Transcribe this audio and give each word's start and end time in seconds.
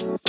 Welcome 0.00 0.20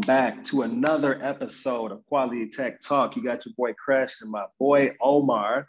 back 0.00 0.42
to 0.44 0.62
another 0.62 1.18
episode 1.20 1.92
of 1.92 2.06
Quality 2.06 2.48
Tech 2.48 2.80
Talk. 2.80 3.16
You 3.16 3.22
got 3.22 3.44
your 3.44 3.52
boy 3.54 3.74
Crash 3.74 4.22
and 4.22 4.30
my 4.30 4.46
boy 4.58 4.96
Omar. 5.02 5.68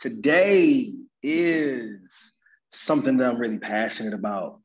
Today 0.00 0.90
is 1.22 2.34
something 2.72 3.18
that 3.18 3.28
I'm 3.28 3.38
really 3.38 3.60
passionate 3.60 4.14
about. 4.14 4.58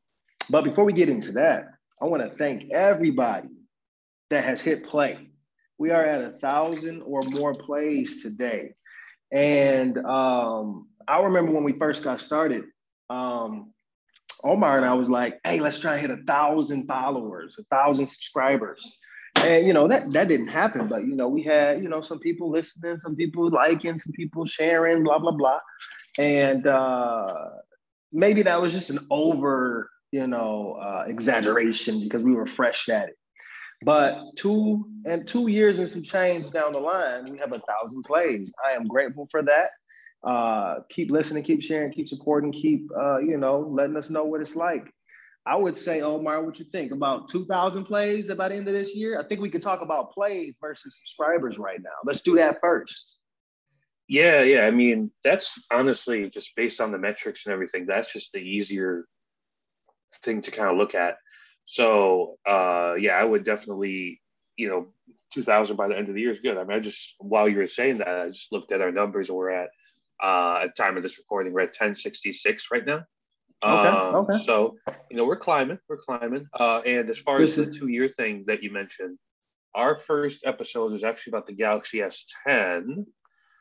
But 0.50 0.63
before 0.63 0.84
we 0.84 0.93
get 0.93 1.09
into 1.09 1.34
that, 1.34 1.68
I 2.02 2.05
want 2.05 2.23
to 2.23 2.36
thank 2.38 2.73
everybody 2.73 3.50
that 4.31 4.43
has 4.43 4.61
hit 4.61 4.84
play. 4.84 5.29
We 5.77 5.91
are 5.91 6.05
at 6.05 6.21
a 6.21 6.37
thousand 6.39 7.01
or 7.01 7.21
more 7.25 7.53
plays 7.53 8.21
today. 8.21 8.75
And 9.31 9.98
um, 10.05 10.88
I 11.07 11.20
remember 11.21 11.52
when 11.52 11.63
we 11.63 11.73
first 11.73 12.03
got 12.03 12.20
started, 12.20 12.65
um, 13.09 13.73
Omar 14.43 14.77
and 14.77 14.85
I 14.85 14.93
was 14.93 15.09
like, 15.09 15.39
hey, 15.43 15.59
let's 15.59 15.79
try 15.79 15.93
and 15.98 16.01
hit 16.01 16.12
a 16.12 16.23
thousand 16.23 16.88
followers, 16.88 17.57
a 17.59 17.63
thousand 17.75 18.07
subscribers. 18.07 18.99
And 19.38 19.65
you 19.65 19.73
know, 19.73 19.88
that 19.88 20.12
that 20.12 20.27
didn't 20.27 20.48
happen, 20.48 20.88
but 20.88 21.01
you 21.01 21.15
know, 21.15 21.27
we 21.27 21.41
had, 21.43 21.81
you 21.81 21.90
know, 21.90 22.01
some 22.01 22.20
people 22.20 22.49
listening, 22.49 22.98
some 22.98 23.15
people 23.15 23.49
liking, 23.49 23.98
some 23.98 24.13
people 24.13 24.45
sharing, 24.45 25.03
blah, 25.03 25.20
blah, 25.20 25.31
blah. 25.31 25.59
And 26.20 26.67
uh 26.67 27.49
maybe 28.13 28.43
that 28.43 28.62
was 28.62 28.71
just 28.71 28.91
an 28.91 28.99
over, 29.09 29.90
you 30.12 30.27
know, 30.27 30.77
uh, 30.79 31.05
exaggeration 31.07 31.99
because 31.99 32.21
we 32.23 32.34
were 32.34 32.45
fresh 32.45 32.87
at 32.87 33.09
it. 33.09 33.17
But 33.83 34.35
two 34.35 34.85
and 35.05 35.27
two 35.27 35.47
years 35.47 35.79
and 35.79 35.89
some 35.89 36.03
change 36.03 36.51
down 36.51 36.73
the 36.73 36.79
line, 36.79 37.31
we 37.31 37.37
have 37.39 37.51
a 37.51 37.59
thousand 37.59 38.03
plays. 38.03 38.51
I 38.65 38.75
am 38.75 38.87
grateful 38.87 39.27
for 39.31 39.41
that 39.43 39.71
uh, 40.23 40.79
keep 40.90 41.12
listening, 41.12 41.43
keep 41.43 41.62
sharing, 41.62 41.91
keep 41.91 42.07
supporting, 42.07 42.51
keep 42.51 42.90
uh, 42.98 43.20
you 43.20 43.37
know 43.37 43.59
letting 43.59 43.98
us 43.98 44.09
know 44.09 44.23
what 44.23 44.41
it's 44.41 44.55
like. 44.55 44.90
I 45.45 45.57
would 45.57 45.75
say, 45.75 45.99
Omar, 45.99 46.41
what 46.41 46.57
you 46.57 46.63
think 46.63 46.93
about 46.93 47.27
2,000 47.27 47.84
plays 47.84 48.34
by 48.34 48.48
the 48.48 48.55
end 48.55 48.65
of 48.70 48.73
this 48.73 48.95
year? 48.95 49.20
I 49.20 49.27
think 49.27 49.41
we 49.41 49.49
could 49.49 49.62
talk 49.62 49.81
about 49.81 50.13
plays 50.13 50.57
versus 50.62 50.97
subscribers 50.97 51.59
right 51.59 51.81
now. 51.84 51.91
Let's 52.05 52.21
do 52.21 52.35
that 52.35 52.59
first. 52.62 53.18
Yeah, 54.07 54.41
yeah. 54.43 54.62
I 54.62 54.71
mean, 54.71 55.12
that's 55.21 55.62
honestly 55.70 56.29
just 56.29 56.55
based 56.55 56.79
on 56.79 56.93
the 56.93 56.97
metrics 56.97 57.45
and 57.45 57.51
everything. 57.51 57.85
That's 57.85 58.13
just 58.13 58.31
the 58.31 58.40
easier 58.40 59.03
thing 60.21 60.41
to 60.43 60.51
kind 60.51 60.70
of 60.70 60.77
look 60.77 60.95
at. 60.95 61.18
So, 61.65 62.35
uh, 62.45 62.95
yeah, 62.99 63.13
I 63.13 63.23
would 63.23 63.43
definitely, 63.43 64.22
you 64.57 64.69
know, 64.69 64.88
2,000 65.33 65.75
by 65.75 65.88
the 65.88 65.97
end 65.97 66.09
of 66.09 66.16
the 66.16 66.22
year 66.22 66.31
is 66.31 66.39
good. 66.39 66.57
I 66.57 66.63
mean, 66.63 66.78
I 66.78 66.79
just 66.79 67.16
while 67.19 67.50
you 67.50 67.57
were 67.57 67.67
saying 67.67 68.00
that, 68.00 68.07
I 68.07 68.29
just 68.29 68.51
looked 68.51 68.72
at 68.72 68.81
our 68.81 68.91
numbers. 68.91 69.31
We're 69.31 69.50
at 69.50 69.69
uh, 70.22 70.61
at 70.63 70.75
time 70.75 70.95
of 70.97 71.03
this 71.03 71.17
recording, 71.17 71.53
we're 71.53 71.61
at 71.61 71.67
1066 71.67 72.67
right 72.72 72.85
now. 72.85 73.03
Okay, 73.63 73.88
um, 73.88 74.16
okay. 74.16 74.38
So, 74.44 74.75
you 75.09 75.17
know, 75.17 75.25
we're 75.25 75.38
climbing, 75.38 75.79
we're 75.88 75.97
climbing. 75.97 76.47
Uh, 76.59 76.79
and 76.79 77.09
as 77.09 77.19
far 77.19 77.39
this 77.39 77.57
as 77.57 77.72
the 77.72 77.78
two 77.78 77.88
year 77.88 78.09
thing 78.09 78.44
that 78.47 78.61
you 78.61 78.72
mentioned, 78.72 79.17
our 79.73 79.97
first 79.97 80.41
episode 80.45 80.91
was 80.91 81.03
actually 81.03 81.31
about 81.31 81.47
the 81.47 81.53
Galaxy 81.53 82.00
S10. 82.00 83.06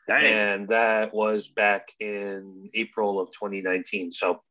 Dang. 0.09 0.35
And 0.35 0.69
that 0.69 1.15
was 1.15 1.49
back 1.49 1.89
in 2.01 2.69
April 2.75 3.21
of 3.21 3.29
2019. 3.31 4.11
So, 4.13 4.43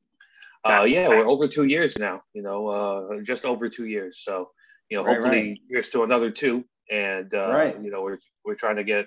uh, 0.64 0.84
yeah, 0.84 1.08
we're 1.08 1.28
over 1.28 1.48
two 1.48 1.66
years 1.66 1.98
now, 1.98 2.22
you 2.34 2.42
know, 2.42 2.68
uh, 2.68 3.22
just 3.24 3.46
over 3.46 3.70
two 3.70 3.86
years. 3.86 4.22
So, 4.24 4.50
you 4.90 4.98
know, 4.98 5.04
right, 5.04 5.16
hopefully 5.16 5.42
right. 5.42 5.60
here's 5.70 5.90
to 5.90 6.04
another 6.04 6.30
two. 6.32 6.64
And, 6.92 7.34
uh, 7.34 7.52
right. 7.52 7.82
you 7.82 7.90
know, 7.90 8.02
we're, 8.02 8.20
we're 8.46 8.56
trying 8.56 8.76
to 8.76 8.84
get, 8.84 9.06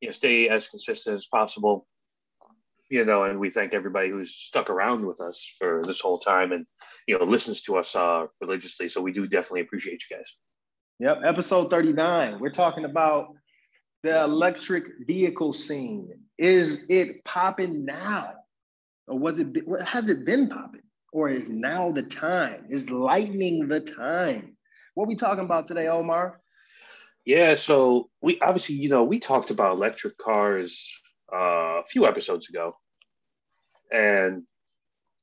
you 0.00 0.08
know, 0.08 0.12
stay 0.12 0.48
as 0.48 0.68
consistent 0.68 1.16
as 1.16 1.26
possible 1.26 1.86
you 2.88 3.04
know, 3.04 3.24
and 3.24 3.38
we 3.38 3.50
thank 3.50 3.74
everybody 3.74 4.10
who's 4.10 4.34
stuck 4.34 4.70
around 4.70 5.04
with 5.04 5.20
us 5.20 5.44
for 5.58 5.82
this 5.86 6.00
whole 6.00 6.18
time 6.18 6.52
and, 6.52 6.66
you 7.06 7.18
know, 7.18 7.24
listens 7.24 7.62
to 7.62 7.76
us 7.76 7.96
uh, 7.96 8.26
religiously. 8.40 8.88
So 8.88 9.00
we 9.00 9.12
do 9.12 9.26
definitely 9.26 9.62
appreciate 9.62 10.02
you 10.08 10.16
guys. 10.16 10.32
Yep. 11.00 11.18
Episode 11.24 11.70
39. 11.70 12.38
We're 12.38 12.50
talking 12.50 12.84
about 12.84 13.34
the 14.02 14.22
electric 14.22 14.90
vehicle 15.06 15.52
scene. 15.52 16.10
Is 16.38 16.86
it 16.88 17.24
popping 17.24 17.84
now? 17.84 18.34
Or 19.08 19.18
was 19.18 19.38
it, 19.38 19.48
has 19.84 20.08
it 20.08 20.24
been 20.24 20.48
popping? 20.48 20.82
Or 21.16 21.30
is 21.30 21.48
now 21.48 21.90
the 21.92 22.02
time? 22.02 22.66
Is 22.68 22.90
lightning 22.90 23.68
the 23.68 23.80
time? 23.80 24.54
What 24.92 25.08
we 25.08 25.14
talking 25.14 25.46
about 25.46 25.66
today, 25.66 25.88
Omar? 25.88 26.42
Yeah, 27.24 27.54
so 27.54 28.10
we 28.20 28.38
obviously, 28.40 28.74
you 28.74 28.90
know, 28.90 29.02
we 29.02 29.18
talked 29.18 29.48
about 29.48 29.76
electric 29.76 30.18
cars 30.18 30.78
uh, 31.32 31.80
a 31.80 31.84
few 31.88 32.06
episodes 32.06 32.50
ago. 32.50 32.76
And, 33.90 34.42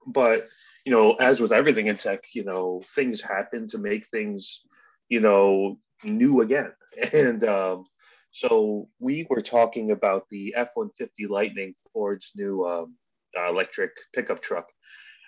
but, 0.08 0.48
you 0.84 0.92
know, 0.92 1.14
as 1.14 1.40
with 1.40 1.52
everything 1.52 1.86
in 1.86 1.98
tech, 1.98 2.24
you 2.34 2.44
know, 2.44 2.82
things 2.96 3.22
happen 3.22 3.68
to 3.68 3.78
make 3.78 4.08
things, 4.08 4.64
you 5.10 5.20
know, 5.20 5.78
new 6.04 6.42
again. 6.42 6.72
And 7.14 7.44
um, 7.44 7.86
so 8.32 8.88
we 9.00 9.28
were 9.30 9.44
talking 9.44 9.92
about 9.92 10.26
the 10.32 10.56
F 10.56 10.70
150 10.74 11.28
Lightning, 11.28 11.76
Ford's 11.94 12.32
new 12.36 12.66
um, 12.66 12.96
uh, 13.38 13.50
electric 13.50 13.92
pickup 14.16 14.42
truck. 14.42 14.72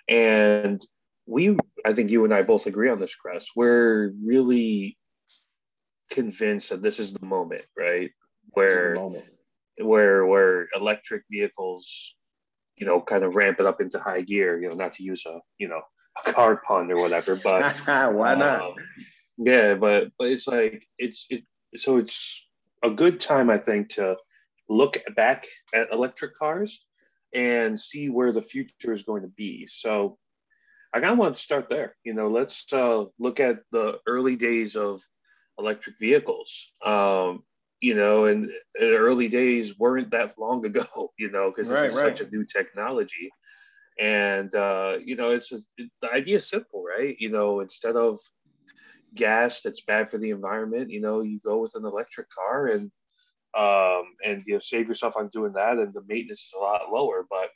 And 0.08 0.84
we, 1.26 1.56
I 1.84 1.92
think 1.92 2.10
you 2.10 2.24
and 2.24 2.32
I 2.32 2.42
both 2.42 2.66
agree 2.66 2.88
on 2.88 3.00
this, 3.00 3.14
Chris. 3.14 3.48
We're 3.56 4.12
really 4.24 4.96
convinced 6.10 6.70
that 6.70 6.82
this 6.82 7.00
is 7.00 7.12
the 7.12 7.26
moment, 7.26 7.64
right? 7.76 8.10
Where 8.50 8.94
moment 8.94 9.24
where 9.78 10.26
where 10.26 10.68
electric 10.74 11.24
vehicles, 11.30 12.14
you 12.76 12.86
know, 12.86 13.00
kind 13.00 13.24
of 13.24 13.34
ramp 13.34 13.60
it 13.60 13.66
up 13.66 13.80
into 13.80 13.98
high 13.98 14.22
gear. 14.22 14.60
You 14.60 14.68
know, 14.68 14.74
not 14.74 14.94
to 14.94 15.02
use 15.02 15.24
a 15.26 15.40
you 15.58 15.68
know 15.68 15.82
a 16.24 16.32
car 16.32 16.62
pun 16.66 16.90
or 16.90 16.96
whatever, 16.96 17.36
but 17.36 17.78
why 17.86 18.34
not? 18.34 18.62
Um, 18.62 18.74
yeah, 19.38 19.74
but 19.74 20.12
but 20.18 20.28
it's 20.28 20.46
like 20.46 20.86
it's 20.98 21.26
it. 21.30 21.44
So 21.76 21.98
it's 21.98 22.48
a 22.82 22.90
good 22.90 23.20
time, 23.20 23.50
I 23.50 23.58
think, 23.58 23.90
to 23.90 24.16
look 24.68 25.02
back 25.14 25.46
at 25.74 25.92
electric 25.92 26.34
cars 26.34 26.84
and 27.36 27.78
see 27.78 28.08
where 28.08 28.32
the 28.32 28.40
future 28.40 28.94
is 28.94 29.02
going 29.02 29.20
to 29.20 29.28
be. 29.28 29.66
So 29.66 30.18
I 30.94 31.00
kind 31.00 31.12
of 31.12 31.18
want 31.18 31.36
to 31.36 31.42
start 31.42 31.66
there. 31.68 31.94
You 32.02 32.14
know, 32.14 32.28
let's 32.28 32.64
uh, 32.72 33.04
look 33.18 33.40
at 33.40 33.58
the 33.72 34.00
early 34.06 34.36
days 34.36 34.74
of 34.74 35.02
electric 35.58 35.98
vehicles. 35.98 36.72
Um, 36.82 37.42
you 37.82 37.94
know, 37.94 38.24
and 38.24 38.50
the 38.74 38.96
early 38.96 39.28
days 39.28 39.78
weren't 39.78 40.10
that 40.12 40.38
long 40.38 40.64
ago, 40.64 41.12
you 41.18 41.30
know, 41.30 41.50
because 41.50 41.70
right, 41.70 41.84
it's 41.84 41.94
right. 41.94 42.16
such 42.16 42.26
a 42.26 42.30
new 42.30 42.44
technology. 42.44 43.30
And, 44.00 44.54
uh, 44.54 44.96
you 45.04 45.14
know, 45.14 45.30
it's 45.30 45.52
it, 45.52 45.90
the 46.00 46.10
idea 46.10 46.38
is 46.38 46.48
simple, 46.48 46.82
right? 46.82 47.16
You 47.18 47.30
know, 47.30 47.60
instead 47.60 47.96
of 47.96 48.18
gas 49.14 49.60
that's 49.60 49.82
bad 49.82 50.10
for 50.10 50.16
the 50.16 50.30
environment, 50.30 50.90
you 50.90 51.02
know, 51.02 51.20
you 51.20 51.38
go 51.44 51.60
with 51.60 51.74
an 51.74 51.84
electric 51.84 52.28
car 52.30 52.68
and, 52.68 52.90
um, 53.56 54.04
and, 54.24 54.42
you 54.46 54.54
know, 54.54 54.60
save 54.60 54.88
yourself 54.88 55.16
on 55.16 55.28
doing 55.32 55.52
that. 55.54 55.78
And 55.78 55.92
the 55.94 56.02
maintenance 56.06 56.40
is 56.40 56.54
a 56.56 56.62
lot 56.62 56.90
lower. 56.90 57.26
But, 57.28 57.48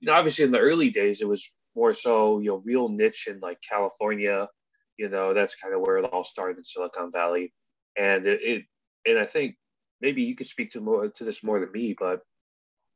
you 0.00 0.06
know, 0.06 0.12
obviously 0.12 0.44
in 0.44 0.50
the 0.50 0.58
early 0.58 0.90
days, 0.90 1.20
it 1.20 1.28
was 1.28 1.50
more 1.74 1.94
so, 1.94 2.40
you 2.40 2.50
know, 2.50 2.62
real 2.64 2.88
niche 2.88 3.28
in 3.28 3.38
like 3.40 3.58
California, 3.68 4.48
you 4.96 5.08
know, 5.08 5.34
that's 5.34 5.54
kind 5.54 5.74
of 5.74 5.80
where 5.80 5.98
it 5.98 6.04
all 6.04 6.24
started 6.24 6.58
in 6.58 6.64
Silicon 6.64 7.12
Valley. 7.12 7.52
And 7.96 8.26
it, 8.26 8.40
it 8.42 8.64
and 9.06 9.18
I 9.18 9.26
think 9.26 9.56
maybe 10.00 10.22
you 10.22 10.34
could 10.34 10.48
speak 10.48 10.72
to 10.72 10.80
more 10.80 11.08
to 11.08 11.24
this 11.24 11.42
more 11.42 11.60
than 11.60 11.72
me, 11.72 11.94
but 11.98 12.20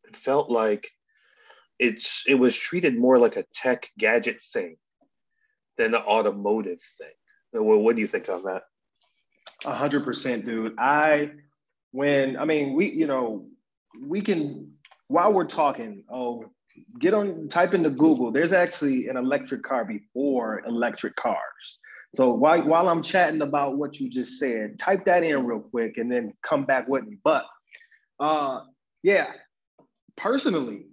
it 0.05 0.17
felt 0.17 0.51
like 0.51 0.91
it's 1.79 2.25
it 2.27 2.35
was 2.35 2.57
treated 2.57 2.99
more 2.99 3.19
like 3.19 3.37
a 3.37 3.45
tech 3.55 3.89
gadget 3.99 4.43
thing 4.53 4.77
than 5.79 5.95
an 5.95 6.03
automotive 6.03 6.81
thing. 6.99 7.65
What, 7.65 7.81
what 7.81 7.97
do 7.97 8.03
you 8.03 8.09
think 8.09 8.29
on 8.29 8.43
that? 8.45 8.63
A 9.65 9.75
hundred 9.75 10.05
percent, 10.05 10.45
dude. 10.45 10.79
I 10.79 11.31
when 11.93 12.37
I 12.37 12.45
mean 12.45 12.75
we 12.75 12.91
you 12.91 13.07
know 13.07 13.47
we 14.01 14.21
can 14.21 14.73
while 15.09 15.33
we're 15.33 15.47
talking. 15.47 16.05
Oh, 16.11 16.45
get 16.99 17.15
on 17.15 17.49
type 17.49 17.75
into 17.75 17.91
Google. 17.91 18.31
There's 18.31 18.53
actually 18.53 19.09
an 19.09 19.17
electric 19.17 19.63
car 19.63 19.85
before 19.85 20.63
electric 20.67 21.17
cars. 21.17 21.79
So 22.15 22.33
while, 22.33 22.63
while 22.67 22.89
I'm 22.89 23.03
chatting 23.03 23.43
about 23.43 23.79
what 23.79 24.01
you 24.01 24.09
just 24.09 24.39
said, 24.39 24.79
type 24.79 25.05
that 25.05 25.23
in 25.23 25.47
real 25.47 25.61
quick 25.61 25.97
and 25.97 26.11
then 26.11 26.33
come 26.43 26.65
back 26.65 26.89
with 26.89 27.05
me. 27.05 27.17
But 27.23 27.47
uh, 28.19 28.63
yeah, 29.03 29.33
personally, 30.17 30.87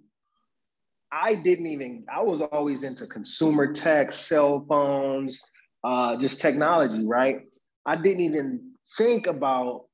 I 1.12 1.36
didn't 1.36 1.68
even, 1.68 2.06
I 2.14 2.22
was 2.22 2.42
always 2.42 2.84
into 2.84 3.08
consumer 3.08 3.74
tech, 3.74 4.12
cell 4.12 4.66
phones, 4.70 5.42
uh, 5.84 6.18
just 6.18 6.40
technology, 6.40 7.04
right? 7.06 7.42
I 7.86 7.96
didn't 7.96 8.22
even 8.22 8.74
think 8.98 9.26
about 9.26 9.86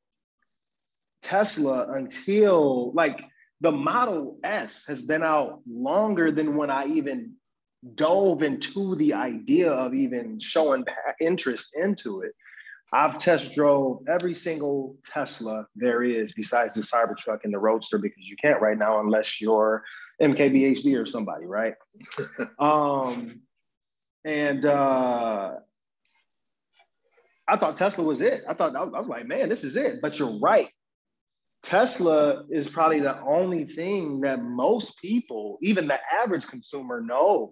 Tesla 1.24 1.92
until 1.94 2.92
like 2.94 3.24
the 3.62 3.72
Model 3.72 4.38
S 4.44 4.86
has 4.88 5.02
been 5.02 5.24
out 5.24 5.62
longer 5.68 6.32
than 6.32 6.56
when 6.58 6.70
I 6.70 6.86
even 6.88 7.34
dove 7.96 8.44
into 8.44 8.96
the 8.96 9.14
idea 9.14 9.72
of 9.72 9.94
even 9.94 10.40
showing 10.40 10.86
interest 11.20 11.76
into 11.76 12.22
it. 12.22 12.34
I've 12.94 13.18
test 13.18 13.56
drove 13.56 14.04
every 14.08 14.36
single 14.36 14.98
Tesla 15.12 15.66
there 15.76 16.04
is 16.04 16.32
besides 16.34 16.76
the 16.76 16.82
Cybertruck 16.82 17.40
and 17.44 17.54
the 17.54 17.58
Roadster 17.58 17.98
because 17.98 18.30
you 18.30 18.36
can't 18.36 18.62
right 18.62 18.78
now 18.78 19.00
unless 19.00 19.42
you're 19.42 19.84
MKBHD 20.22 21.02
or 21.02 21.06
somebody, 21.06 21.46
right? 21.46 21.74
um, 22.60 23.42
and 24.24 24.66
uh, 24.66 25.54
I 27.48 27.58
thought 27.58 27.78
Tesla 27.78 28.04
was 28.04 28.22
it. 28.22 28.44
I 28.48 28.54
thought 28.54 28.76
I 28.76 28.84
was, 28.84 28.94
I 28.96 29.00
was 29.00 29.10
like, 29.10 29.26
man, 29.26 29.50
this 29.50 29.64
is 29.64 29.76
it. 29.76 29.96
But 30.02 30.20
you're 30.20 30.40
right. 30.40 30.70
Tesla 31.64 32.44
is 32.50 32.68
probably 32.68 33.00
the 33.00 33.20
only 33.22 33.64
thing 33.64 34.20
that 34.22 34.42
most 34.42 35.00
people, 35.02 35.58
even 35.62 35.88
the 35.88 36.00
average 36.14 36.46
consumer, 36.46 37.02
knows. 37.02 37.52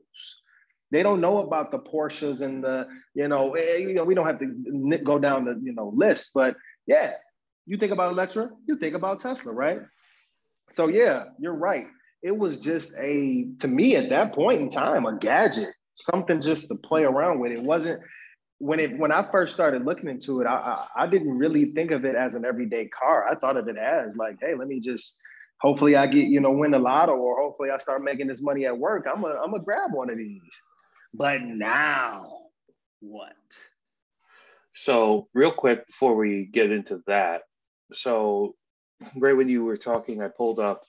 They 0.92 1.02
don't 1.02 1.22
know 1.22 1.38
about 1.38 1.72
the 1.72 1.80
Porsches 1.80 2.42
and 2.42 2.62
the, 2.62 2.88
you 3.16 3.30
know, 3.30 3.54
eh, 3.56 3.78
you 3.78 3.94
know, 3.94 4.04
we 4.04 4.14
don't 4.14 4.28
have 4.28 4.40
to 4.40 4.98
go 4.98 5.18
down 5.18 5.46
the, 5.46 5.60
you 5.64 5.74
know, 5.74 5.94
list, 5.96 6.32
but 6.36 6.58
yeah, 6.86 7.14
you 7.66 7.78
think 7.78 7.94
about 7.94 8.12
Electra, 8.12 8.50
you 8.68 8.78
think 8.78 8.96
about 8.96 9.22
Tesla, 9.22 9.54
right? 9.54 9.80
So 10.74 10.88
yeah, 10.88 11.26
you're 11.40 11.56
right. 11.56 11.88
It 12.22 12.38
was 12.38 12.60
just 12.60 12.94
a, 13.00 13.48
to 13.60 13.68
me 13.68 13.96
at 13.96 14.10
that 14.10 14.34
point 14.34 14.60
in 14.62 14.70
time, 14.70 15.06
a 15.06 15.18
gadget, 15.18 15.70
something 15.94 16.42
just 16.42 16.68
to 16.68 16.76
play 16.76 17.04
around 17.06 17.40
with. 17.40 17.54
It 17.54 17.64
wasn't 17.64 18.02
when 18.62 18.80
it 18.80 18.98
when 18.98 19.12
I 19.12 19.28
first 19.32 19.54
started 19.54 19.86
looking 19.86 20.08
into 20.08 20.40
it, 20.40 20.46
I, 20.46 20.54
I, 20.96 21.04
I 21.04 21.08
didn't 21.08 21.36
really 21.36 21.66
think 21.74 21.90
of 21.90 22.06
it 22.06 22.16
as 22.16 22.36
an 22.36 22.46
everyday 22.46 22.88
car. 22.88 23.28
I 23.28 23.34
thought 23.34 23.58
of 23.58 23.68
it 23.68 23.78
as 23.78 24.16
like, 24.16 24.38
hey, 24.40 24.54
let 24.54 24.68
me 24.68 24.80
just 24.80 25.20
hopefully 25.60 25.96
I 25.96 26.06
get 26.06 26.28
you 26.28 26.40
know 26.40 26.52
win 26.52 26.72
the 26.72 26.80
lotto 26.80 27.14
or 27.14 27.42
hopefully 27.42 27.72
I 27.72 27.80
start 27.80 28.04
making 28.04 28.28
this 28.28 28.42
money 28.42 28.68
at 28.68 28.78
work. 28.78 29.08
I'm 29.12 29.24
a 29.24 29.30
I'm 29.30 29.52
gonna 29.52 29.64
grab 29.64 29.94
one 29.94 30.12
of 30.12 30.18
these. 30.18 30.42
But 31.12 31.42
now, 31.42 32.30
what? 33.00 33.34
So 34.76 35.28
real 35.34 35.52
quick 35.52 35.88
before 35.88 36.16
we 36.16 36.46
get 36.46 36.72
into 36.72 37.02
that, 37.08 37.42
so 37.94 38.56
right 39.18 39.36
when 39.36 39.50
you 39.50 39.64
were 39.64 39.76
talking, 39.76 40.22
I 40.22 40.28
pulled 40.28 40.60
up 40.60 40.84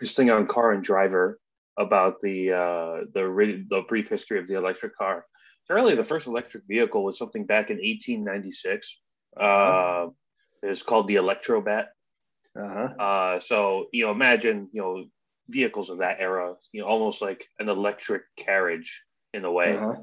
this 0.00 0.14
thing 0.14 0.30
on 0.30 0.46
Car 0.46 0.72
and 0.72 0.82
Driver 0.82 1.38
about 1.76 2.22
the 2.22 2.52
uh, 2.52 3.04
the 3.12 3.66
the 3.68 3.82
brief 3.86 4.08
history 4.08 4.38
of 4.38 4.48
the 4.48 4.54
electric 4.54 4.96
car 4.96 5.26
apparently 5.66 5.94
the 5.94 6.04
first 6.04 6.26
electric 6.26 6.64
vehicle 6.68 7.04
was 7.04 7.18
something 7.18 7.44
back 7.44 7.70
in 7.70 7.76
1896. 7.76 8.98
Uh, 9.38 10.06
it's 10.62 10.82
called 10.82 11.08
the 11.08 11.16
Electrobat. 11.16 11.86
Uh-huh. 12.58 13.02
Uh, 13.02 13.40
so 13.40 13.86
you 13.92 14.04
know, 14.04 14.10
imagine 14.10 14.68
you 14.72 14.80
know 14.80 15.04
vehicles 15.48 15.90
of 15.90 15.98
that 15.98 16.16
era, 16.20 16.54
you 16.72 16.80
know, 16.80 16.86
almost 16.86 17.20
like 17.20 17.46
an 17.58 17.68
electric 17.68 18.22
carriage 18.36 19.02
in 19.34 19.44
a 19.44 19.52
way. 19.52 19.76
Uh-huh. 19.76 19.94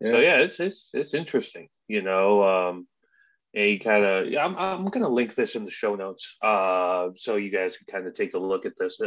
Yeah. 0.00 0.10
So 0.10 0.18
yeah, 0.18 0.36
it's 0.38 0.58
it's 0.58 0.88
it's 0.92 1.14
interesting. 1.14 1.68
You 1.86 2.02
know, 2.02 2.42
um, 2.42 2.88
and 3.54 3.70
you 3.70 3.78
kind 3.78 4.04
of 4.04 4.28
yeah, 4.28 4.44
I'm 4.44 4.56
I'm 4.56 4.86
gonna 4.86 5.08
link 5.08 5.34
this 5.34 5.54
in 5.54 5.64
the 5.64 5.70
show 5.70 5.94
notes, 5.94 6.36
uh, 6.42 7.08
so 7.16 7.36
you 7.36 7.50
guys 7.50 7.76
can 7.76 7.86
kind 7.86 8.06
of 8.06 8.14
take 8.14 8.34
a 8.34 8.38
look 8.38 8.66
at 8.66 8.72
this. 8.78 8.98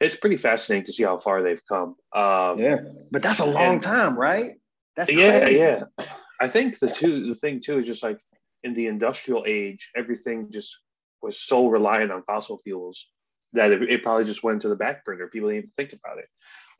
It's 0.00 0.16
pretty 0.16 0.36
fascinating 0.36 0.86
to 0.86 0.92
see 0.92 1.04
how 1.04 1.18
far 1.18 1.42
they've 1.42 1.62
come. 1.68 1.94
Um, 2.14 2.58
yeah, 2.58 2.78
but 3.10 3.22
that's 3.22 3.40
a 3.40 3.46
long 3.46 3.74
and, 3.74 3.82
time, 3.82 4.18
right? 4.18 4.54
That's 4.98 5.12
yeah, 5.12 5.40
crazy. 5.40 5.58
yeah. 5.60 5.84
I 6.40 6.48
think 6.48 6.80
the 6.80 6.88
two 6.88 7.28
the 7.28 7.34
thing 7.36 7.60
too 7.64 7.78
is 7.78 7.86
just 7.86 8.02
like 8.02 8.18
in 8.64 8.74
the 8.74 8.88
industrial 8.88 9.44
age, 9.46 9.92
everything 9.96 10.50
just 10.50 10.76
was 11.22 11.40
so 11.40 11.68
reliant 11.68 12.10
on 12.10 12.24
fossil 12.24 12.58
fuels 12.58 13.06
that 13.52 13.70
it, 13.70 13.88
it 13.88 14.02
probably 14.02 14.24
just 14.24 14.42
went 14.42 14.60
to 14.62 14.68
the 14.68 14.74
back 14.74 15.04
burner. 15.04 15.28
People 15.28 15.50
didn't 15.50 15.58
even 15.58 15.70
think 15.70 15.92
about 15.92 16.18
it. 16.18 16.26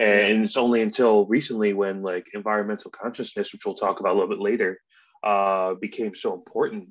And 0.01 0.43
it's 0.43 0.57
only 0.57 0.83
until 0.83 1.27
recently 1.27 1.75
when 1.75 2.03
like 2.03 2.27
environmental 2.35 2.91
consciousness, 2.91 3.53
which 3.53 3.65
we'll 3.65 3.77
talk 3.77 4.01
about 4.01 4.15
a 4.15 4.19
little 4.19 4.29
bit 4.29 4.41
later, 4.41 4.81
uh, 5.23 5.75
became 5.75 6.15
so 6.15 6.35
important 6.35 6.89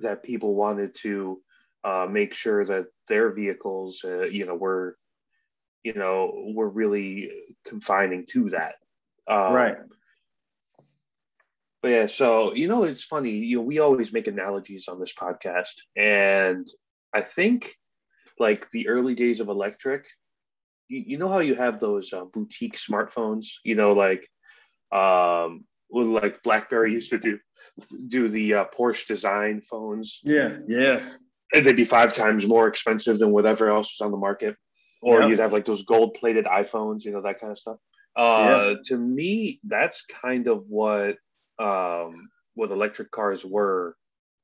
that 0.00 0.22
people 0.22 0.54
wanted 0.54 0.94
to 1.02 1.42
uh, 1.84 2.06
make 2.10 2.32
sure 2.32 2.64
that 2.64 2.86
their 3.06 3.32
vehicles, 3.32 4.00
uh, 4.02 4.24
you 4.24 4.46
know, 4.46 4.54
were, 4.54 4.96
you 5.84 5.92
know, 5.92 6.52
were 6.54 6.70
really 6.70 7.30
confining 7.66 8.24
to 8.30 8.48
that. 8.50 8.76
Um, 9.26 9.52
right. 9.52 9.76
Yeah, 11.88 12.06
so 12.06 12.54
you 12.54 12.68
know, 12.68 12.84
it's 12.84 13.04
funny. 13.04 13.30
You 13.30 13.56
know, 13.56 13.62
we 13.62 13.78
always 13.78 14.12
make 14.12 14.26
analogies 14.26 14.88
on 14.88 15.00
this 15.00 15.14
podcast, 15.14 15.74
and 15.96 16.66
I 17.14 17.22
think 17.22 17.74
like 18.38 18.70
the 18.70 18.88
early 18.88 19.14
days 19.14 19.40
of 19.40 19.48
electric. 19.48 20.06
You, 20.88 21.04
you 21.06 21.18
know 21.18 21.28
how 21.28 21.40
you 21.40 21.54
have 21.54 21.80
those 21.80 22.12
uh, 22.12 22.24
boutique 22.24 22.76
smartphones. 22.76 23.46
You 23.64 23.74
know, 23.74 23.92
like 23.92 24.28
um, 24.92 25.64
like 25.90 26.42
BlackBerry 26.42 26.92
used 26.92 27.10
to 27.10 27.18
do 27.18 27.38
do 28.08 28.28
the 28.28 28.54
uh, 28.54 28.64
Porsche 28.76 29.06
design 29.06 29.62
phones. 29.70 30.20
Yeah, 30.24 30.56
yeah. 30.66 31.00
And 31.52 31.64
they'd 31.64 31.76
be 31.76 31.84
five 31.84 32.12
times 32.12 32.46
more 32.46 32.68
expensive 32.68 33.18
than 33.18 33.32
whatever 33.32 33.70
else 33.70 33.94
was 33.98 34.04
on 34.04 34.10
the 34.10 34.18
market. 34.18 34.56
Or 35.00 35.22
yeah. 35.22 35.28
you'd 35.28 35.38
have 35.38 35.52
like 35.52 35.64
those 35.64 35.84
gold 35.84 36.14
plated 36.14 36.44
iPhones, 36.44 37.04
you 37.04 37.12
know, 37.12 37.22
that 37.22 37.40
kind 37.40 37.52
of 37.52 37.58
stuff. 37.58 37.76
Uh, 38.16 38.72
yeah. 38.72 38.74
To 38.86 38.96
me, 38.98 39.60
that's 39.64 40.04
kind 40.04 40.48
of 40.48 40.64
what 40.68 41.16
um, 41.58 42.28
what 42.54 42.70
electric 42.70 43.10
cars 43.10 43.44
were, 43.44 43.96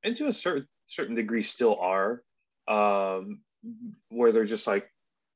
and 0.03 0.17
to 0.17 0.27
a 0.27 0.33
certain 0.33 0.69
certain 0.89 1.15
degree 1.15 1.43
still 1.43 1.77
are, 1.81 2.23
um, 2.69 3.41
where 4.09 4.33
they're 4.33 4.45
just 4.45 4.67
like 4.67 4.89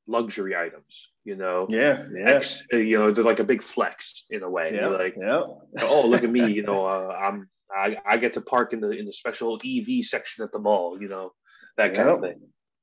luxury 0.07 0.55
items, 0.55 1.09
you 1.23 1.35
know. 1.35 1.67
Yeah, 1.69 2.05
yeah. 2.13 2.39
you 2.71 2.97
know, 2.97 3.11
they're 3.11 3.23
like 3.23 3.39
a 3.39 3.43
big 3.43 3.63
flex 3.63 4.25
in 4.29 4.43
a 4.43 4.49
way. 4.49 4.73
Yeah, 4.75 4.87
like, 4.87 5.15
yeah. 5.19 5.43
oh, 5.81 6.07
look 6.07 6.23
at 6.23 6.29
me, 6.29 6.51
you 6.53 6.63
know, 6.63 6.85
uh, 6.85 7.15
I'm 7.19 7.49
I, 7.71 7.97
I 8.05 8.17
get 8.17 8.33
to 8.33 8.41
park 8.41 8.73
in 8.73 8.81
the 8.81 8.89
in 8.89 9.05
the 9.05 9.13
special 9.13 9.59
EV 9.63 10.03
section 10.03 10.43
at 10.43 10.51
the 10.51 10.59
mall, 10.59 10.97
you 10.99 11.07
know, 11.07 11.33
that 11.77 11.93
kind 11.93 12.09
of 12.09 12.21
thing. 12.21 12.41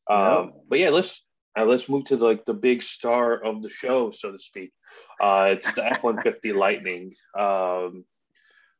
Um. 0.08 0.52
But 0.68 0.78
yeah, 0.78 0.90
let's 0.90 1.24
uh, 1.58 1.64
let's 1.64 1.88
move 1.88 2.04
to 2.04 2.16
the, 2.16 2.24
like 2.24 2.44
the 2.44 2.54
big 2.54 2.82
star 2.82 3.42
of 3.42 3.62
the 3.62 3.70
show, 3.70 4.10
so 4.10 4.30
to 4.30 4.38
speak. 4.38 4.72
Uh, 5.20 5.54
it's 5.56 5.72
the 5.74 5.84
F 5.84 6.02
one 6.02 6.22
fifty 6.22 6.52
Lightning. 6.52 7.14
Um, 7.38 8.04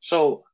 so 0.06 0.44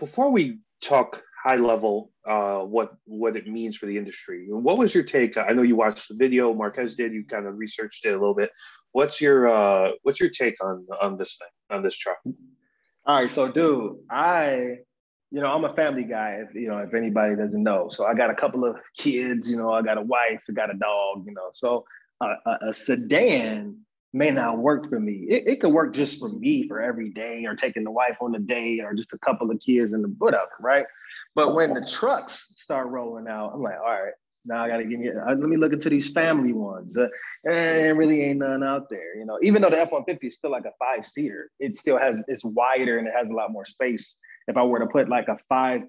before 0.00 0.30
we 0.30 0.58
talk 0.82 1.22
high 1.44 1.54
level, 1.54 2.10
uh, 2.26 2.58
what 2.58 2.94
what 3.04 3.36
it 3.36 3.46
means 3.46 3.76
for 3.76 3.86
the 3.86 3.96
industry, 3.96 4.48
what 4.50 4.76
was 4.76 4.92
your 4.92 5.04
take? 5.04 5.38
I 5.38 5.52
know 5.52 5.62
you 5.62 5.76
watched 5.76 6.08
the 6.08 6.16
video. 6.16 6.52
Marques 6.52 6.96
did. 6.96 7.12
You 7.12 7.24
kind 7.24 7.46
of 7.46 7.56
researched 7.56 8.04
it 8.04 8.08
a 8.08 8.18
little 8.18 8.34
bit. 8.34 8.50
What's 8.90 9.20
your 9.20 9.48
uh, 9.48 9.92
what's 10.02 10.18
your 10.18 10.30
take 10.30 10.56
on 10.60 10.84
on 11.00 11.16
this 11.16 11.38
thing 11.38 11.76
on 11.76 11.84
this 11.84 11.96
truck? 11.96 12.18
All 13.06 13.14
right, 13.22 13.30
so 13.30 13.46
dude, 13.46 13.98
I 14.10 14.78
you 15.30 15.40
know, 15.40 15.46
I'm 15.46 15.64
a 15.64 15.72
family 15.74 16.02
guy, 16.02 16.42
if 16.44 16.52
you 16.56 16.66
know, 16.66 16.78
if 16.78 16.92
anybody 16.92 17.36
doesn't 17.36 17.62
know. 17.62 17.90
So 17.90 18.04
I 18.04 18.14
got 18.14 18.30
a 18.30 18.34
couple 18.34 18.64
of 18.64 18.76
kids, 18.96 19.48
you 19.48 19.58
know, 19.58 19.70
I 19.70 19.82
got 19.82 19.98
a 19.98 20.02
wife, 20.02 20.42
I 20.48 20.52
got 20.52 20.74
a 20.74 20.78
dog, 20.78 21.22
you 21.24 21.34
know. 21.34 21.50
So 21.52 21.84
a, 22.20 22.34
a, 22.62 22.74
sedan 22.74 23.78
may 24.18 24.30
not 24.30 24.58
work 24.58 24.90
for 24.90 24.98
me. 24.98 25.26
It, 25.28 25.46
it 25.46 25.60
could 25.60 25.72
work 25.72 25.94
just 25.94 26.18
for 26.18 26.28
me 26.28 26.66
for 26.66 26.80
every 26.80 27.10
day 27.10 27.44
or 27.46 27.54
taking 27.54 27.84
the 27.84 27.90
wife 27.90 28.18
on 28.20 28.34
a 28.34 28.38
date 28.38 28.82
or 28.82 28.92
just 28.92 29.12
a 29.12 29.18
couple 29.18 29.50
of 29.50 29.60
kids 29.60 29.92
in 29.92 30.02
the 30.02 30.08
whatever, 30.18 30.50
right? 30.60 30.84
But 31.34 31.54
when 31.54 31.72
the 31.72 31.86
trucks 31.86 32.52
start 32.56 32.88
rolling 32.88 33.28
out, 33.28 33.52
I'm 33.54 33.62
like, 33.62 33.78
all 33.78 33.86
right, 33.86 34.12
now 34.44 34.64
I 34.64 34.68
got 34.68 34.78
to 34.78 34.84
give 34.84 34.98
me, 34.98 35.10
uh, 35.10 35.28
let 35.28 35.38
me 35.38 35.56
look 35.56 35.72
into 35.72 35.88
these 35.88 36.10
family 36.10 36.52
ones. 36.52 36.98
Uh, 36.98 37.08
and 37.48 37.96
really 37.96 38.22
ain't 38.22 38.40
none 38.40 38.64
out 38.64 38.90
there, 38.90 39.16
you 39.16 39.24
know, 39.24 39.38
even 39.42 39.62
though 39.62 39.70
the 39.70 39.80
F-150 39.80 40.18
is 40.24 40.36
still 40.36 40.50
like 40.50 40.64
a 40.64 40.72
five 40.78 41.06
seater, 41.06 41.50
it 41.60 41.76
still 41.76 41.98
has, 41.98 42.20
it's 42.26 42.44
wider 42.44 42.98
and 42.98 43.06
it 43.06 43.14
has 43.16 43.30
a 43.30 43.34
lot 43.34 43.52
more 43.52 43.66
space. 43.66 44.18
If 44.48 44.56
I 44.56 44.64
were 44.64 44.80
to 44.80 44.86
put 44.86 45.08
like 45.08 45.28
a 45.28 45.38
five, 45.48 45.82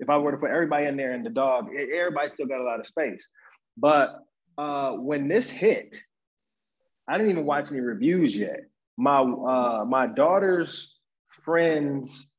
if 0.00 0.10
I 0.10 0.18
were 0.18 0.32
to 0.32 0.38
put 0.38 0.50
everybody 0.50 0.86
in 0.86 0.96
there 0.96 1.12
and 1.12 1.24
the 1.24 1.30
dog, 1.30 1.68
everybody 1.74 2.28
still 2.28 2.46
got 2.46 2.60
a 2.60 2.64
lot 2.64 2.80
of 2.80 2.86
space. 2.86 3.26
But 3.76 4.18
uh, 4.58 4.92
when 4.92 5.28
this 5.28 5.50
hit, 5.50 5.96
I 7.08 7.16
didn't 7.16 7.30
even 7.30 7.46
watch 7.46 7.70
any 7.70 7.80
reviews 7.80 8.36
yet. 8.36 8.60
My 8.96 9.20
uh, 9.20 9.84
my 9.84 10.06
daughter's 10.06 10.96
friend's 11.30 12.30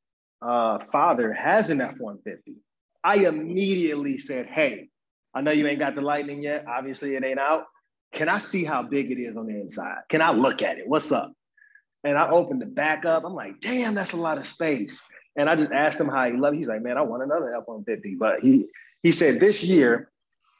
uh, 0.42 0.78
father 0.78 1.32
has 1.32 1.70
an 1.70 1.80
F 1.80 1.94
one 1.98 2.18
fifty. 2.24 2.56
I 3.04 3.16
immediately 3.26 4.18
said, 4.18 4.48
"Hey, 4.48 4.90
I 5.34 5.40
know 5.40 5.50
you 5.52 5.66
ain't 5.66 5.78
got 5.78 5.94
the 5.94 6.02
lightning 6.02 6.42
yet. 6.42 6.66
Obviously, 6.66 7.14
it 7.14 7.24
ain't 7.24 7.38
out. 7.38 7.64
Can 8.12 8.28
I 8.28 8.38
see 8.38 8.64
how 8.64 8.82
big 8.82 9.10
it 9.10 9.18
is 9.18 9.36
on 9.36 9.46
the 9.46 9.60
inside? 9.60 9.98
Can 10.08 10.20
I 10.20 10.32
look 10.32 10.62
at 10.62 10.78
it? 10.78 10.88
What's 10.88 11.12
up?" 11.12 11.32
And 12.04 12.16
I 12.18 12.28
opened 12.28 12.62
the 12.62 12.66
back 12.66 13.04
up. 13.04 13.24
I'm 13.24 13.34
like, 13.34 13.60
"Damn, 13.60 13.94
that's 13.94 14.12
a 14.12 14.16
lot 14.16 14.38
of 14.38 14.46
space." 14.46 15.02
And 15.36 15.48
I 15.48 15.54
just 15.54 15.70
asked 15.70 16.00
him 16.00 16.08
how 16.08 16.26
he 16.26 16.36
loved. 16.36 16.56
It. 16.56 16.58
He's 16.58 16.68
like, 16.68 16.82
"Man, 16.82 16.98
I 16.98 17.02
want 17.02 17.22
another 17.22 17.54
F 17.54 17.62
one 17.66 17.84
fifty. 17.84 18.16
But 18.16 18.40
he 18.40 18.66
he 19.02 19.12
said 19.12 19.40
this 19.40 19.62
year 19.62 20.10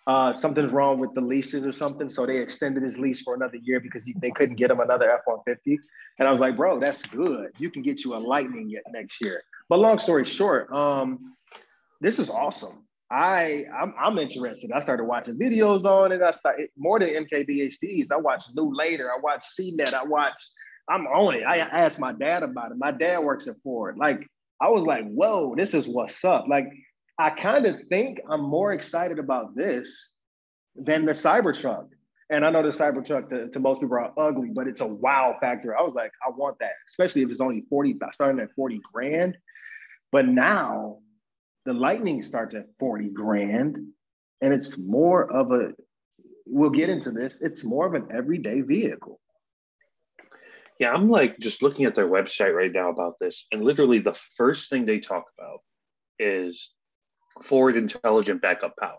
uh, 0.08 0.32
something's 0.32 0.72
wrong 0.72 0.98
with 0.98 1.12
the 1.14 1.20
leases 1.20 1.66
or 1.66 1.72
something. 1.72 2.08
So 2.08 2.24
they 2.24 2.38
extended 2.38 2.82
his 2.82 2.98
lease 2.98 3.20
for 3.20 3.34
another 3.34 3.58
year 3.62 3.78
because 3.78 4.06
he, 4.06 4.14
they 4.20 4.30
couldn't 4.30 4.56
get 4.56 4.70
him 4.70 4.80
another 4.80 5.10
F 5.10 5.20
150. 5.26 5.78
And 6.18 6.26
I 6.26 6.32
was 6.32 6.40
like, 6.40 6.56
bro, 6.56 6.80
that's 6.80 7.04
good. 7.06 7.50
You 7.58 7.70
can 7.70 7.82
get 7.82 8.04
you 8.04 8.14
a 8.14 8.18
Lightning 8.18 8.74
next 8.90 9.20
year. 9.20 9.42
But 9.68 9.80
long 9.80 9.98
story 9.98 10.24
short, 10.24 10.72
um, 10.72 11.34
this 12.00 12.18
is 12.18 12.30
awesome. 12.30 12.86
I 13.10 13.66
I'm, 13.78 13.94
I'm, 13.98 14.18
interested. 14.18 14.72
I 14.72 14.80
started 14.80 15.04
watching 15.04 15.38
videos 15.38 15.84
on 15.84 16.12
it. 16.12 16.22
I 16.22 16.30
started 16.30 16.70
more 16.76 16.98
than 16.98 17.10
MKBHDs. 17.10 18.10
I 18.10 18.16
watched 18.16 18.50
New 18.54 18.74
Later. 18.74 19.10
I 19.10 19.18
watched 19.22 19.48
CNET. 19.58 19.92
I 19.92 20.04
watched. 20.04 20.52
I'm 20.88 21.06
on 21.06 21.34
it. 21.34 21.42
I 21.42 21.58
asked 21.58 21.98
my 21.98 22.12
dad 22.12 22.42
about 22.42 22.72
it. 22.72 22.78
My 22.78 22.92
dad 22.92 23.18
works 23.20 23.46
at 23.46 23.56
Ford. 23.62 23.98
Like 23.98 24.26
I 24.60 24.68
was 24.68 24.84
like, 24.84 25.06
whoa, 25.06 25.54
this 25.54 25.74
is 25.74 25.86
what's 25.86 26.24
up. 26.24 26.46
Like 26.48 26.68
I 27.18 27.30
kind 27.30 27.66
of 27.66 27.76
think 27.88 28.20
I'm 28.30 28.42
more 28.42 28.72
excited 28.72 29.18
about 29.18 29.56
this 29.56 30.12
than 30.76 31.04
the 31.04 31.12
Cybertruck. 31.12 31.88
And 32.30 32.44
I 32.44 32.50
know 32.50 32.62
the 32.62 32.68
Cybertruck 32.68 33.28
to, 33.28 33.48
to 33.48 33.60
most 33.60 33.80
people 33.80 33.96
are 33.96 34.12
ugly, 34.16 34.50
but 34.54 34.68
it's 34.68 34.82
a 34.82 34.86
wow 34.86 35.36
factor. 35.40 35.76
I 35.76 35.82
was 35.82 35.94
like, 35.94 36.12
I 36.24 36.30
want 36.30 36.58
that, 36.60 36.72
especially 36.88 37.22
if 37.22 37.30
it's 37.30 37.40
only 37.40 37.62
40, 37.62 37.96
starting 38.12 38.40
at 38.40 38.54
40 38.54 38.80
grand. 38.92 39.36
But 40.12 40.28
now 40.28 40.98
the 41.64 41.74
Lightning 41.74 42.22
starts 42.22 42.54
at 42.54 42.66
40 42.78 43.08
grand. 43.10 43.78
And 44.40 44.54
it's 44.54 44.78
more 44.78 45.30
of 45.32 45.50
a, 45.50 45.72
we'll 46.46 46.70
get 46.70 46.88
into 46.88 47.10
this, 47.10 47.38
it's 47.40 47.64
more 47.64 47.86
of 47.86 47.94
an 47.94 48.06
everyday 48.12 48.60
vehicle. 48.60 49.20
Yeah, 50.78 50.92
I'm 50.92 51.08
like 51.08 51.40
just 51.40 51.62
looking 51.62 51.86
at 51.86 51.96
their 51.96 52.08
website 52.08 52.54
right 52.54 52.70
now 52.72 52.90
about 52.90 53.14
this. 53.18 53.46
And 53.50 53.64
literally 53.64 53.98
the 53.98 54.16
first 54.36 54.70
thing 54.70 54.86
they 54.86 55.00
talk 55.00 55.24
about 55.36 55.60
is 56.20 56.72
Ford 57.44 57.76
intelligent 57.76 58.42
backup 58.42 58.76
power. 58.76 58.98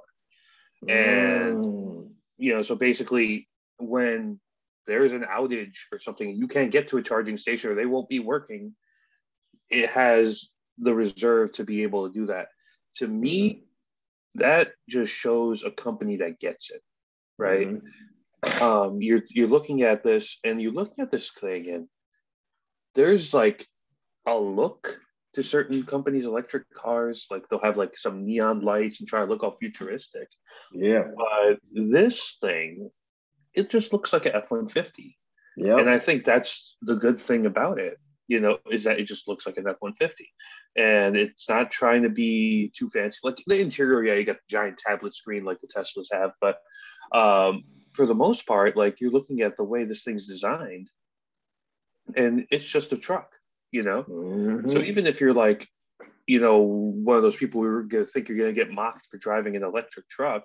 And 0.88 1.66
mm 1.66 2.10
you 2.40 2.54
know, 2.54 2.62
so 2.62 2.74
basically 2.74 3.48
when 3.78 4.40
there's 4.88 5.14
an 5.14 5.26
outage 5.30 5.76
or 5.92 6.00
something, 6.00 6.34
you 6.34 6.48
can't 6.48 6.72
get 6.72 6.88
to 6.90 6.98
a 6.98 7.04
charging 7.04 7.38
station 7.38 7.70
or 7.70 7.76
they 7.76 7.86
won't 7.86 8.10
be 8.10 8.20
working, 8.20 8.74
it 9.70 9.90
has 9.90 10.50
the 10.80 10.96
reserve 10.96 11.52
to 11.52 11.64
be 11.64 11.84
able 11.84 12.08
to 12.08 12.14
do 12.14 12.26
that. 12.28 12.48
To 12.96 13.08
me, 13.08 13.66
that 14.36 14.70
just 14.88 15.14
shows 15.14 15.64
a 15.64 15.70
company 15.70 16.18
that 16.18 16.40
gets 16.40 16.72
it, 16.72 16.82
right? 17.38 17.68
Mm-hmm. 17.68 18.64
Um, 18.64 19.02
you're 19.02 19.24
you're 19.30 19.50
looking 19.50 19.82
at 19.82 20.02
this 20.02 20.38
and 20.46 20.62
you're 20.62 20.72
looking 20.72 21.04
at 21.04 21.12
this 21.12 21.30
thing 21.32 21.70
and 21.70 21.88
there's 22.96 23.34
like 23.34 23.68
a 24.26 24.36
look 24.36 24.98
to 25.36 25.44
certain 25.44 25.84
companies' 25.84 26.26
electric 26.26 26.64
cars. 26.74 27.28
Like 27.30 27.48
they'll 27.50 27.60
have 27.62 27.78
like 27.78 27.98
some 27.98 28.26
neon 28.26 28.62
lights 28.62 29.00
and 29.00 29.08
try 29.08 29.20
to 29.22 29.26
look 29.26 29.44
all 29.44 29.58
futuristic. 29.60 30.28
Yeah. 30.74 31.04
But 31.16 31.60
this 31.72 32.38
thing, 32.42 32.90
it 33.54 33.70
just 33.70 33.94
looks 33.94 34.14
like 34.14 34.26
an 34.26 34.34
F 34.36 34.50
one 34.52 34.68
fifty. 34.68 35.18
Yeah. 35.58 35.78
And 35.78 35.90
I 35.90 36.00
think 36.00 36.26
that's 36.26 36.78
the 36.82 36.96
good 36.96 37.20
thing 37.20 37.46
about 37.46 37.80
it. 37.80 37.98
You 38.28 38.40
know, 38.40 38.60
is 38.70 38.84
that 38.84 39.00
it 39.00 39.06
just 39.06 39.28
looks 39.28 39.48
like 39.48 39.58
an 39.58 39.68
F 39.68 39.78
one 39.80 39.96
fifty, 39.96 40.30
and 40.76 41.18
it's 41.18 41.50
not 41.50 41.72
trying 41.72 42.04
to 42.04 42.10
be 42.10 42.72
too 42.78 42.88
fancy. 42.90 43.18
Like 43.24 43.38
the 43.48 43.60
interior, 43.60 44.04
yeah, 44.04 44.20
you 44.20 44.24
got 44.24 44.36
the 44.36 44.52
giant 44.56 44.78
tablet 44.78 45.16
screen 45.16 45.44
like 45.44 45.60
the 45.60 45.68
Teslas 45.68 46.06
have, 46.12 46.34
but 46.40 46.60
um, 47.12 47.64
for 47.94 48.06
the 48.06 48.14
most 48.14 48.46
part, 48.46 48.78
like 48.78 49.02
you're 49.02 49.10
looking 49.10 49.42
at 49.42 49.58
the 49.58 49.64
way 49.64 49.84
this 49.84 50.04
thing's 50.04 50.28
designed, 50.28 50.92
and 52.16 52.46
it's 52.52 52.66
just 52.66 52.94
a 52.94 52.98
truck 52.98 53.32
you 53.72 53.84
know? 53.84 54.04
Mm-hmm. 54.04 54.72
So 54.72 54.80
even 54.80 55.08
if 55.08 55.22
you're 55.22 55.34
like, 55.34 55.68
you 56.28 56.40
know, 56.40 56.60
one 56.60 57.18
of 57.18 57.24
those 57.24 57.36
people 57.36 57.62
who 57.62 57.68
are 57.68 57.84
to 57.84 58.06
think 58.06 58.30
you're 58.30 58.38
going 58.38 58.54
to 58.54 58.60
get 58.60 58.72
mocked 58.72 59.08
for 59.10 59.18
driving 59.18 59.56
an 59.56 59.64
electric 59.64 60.08
truck, 60.10 60.44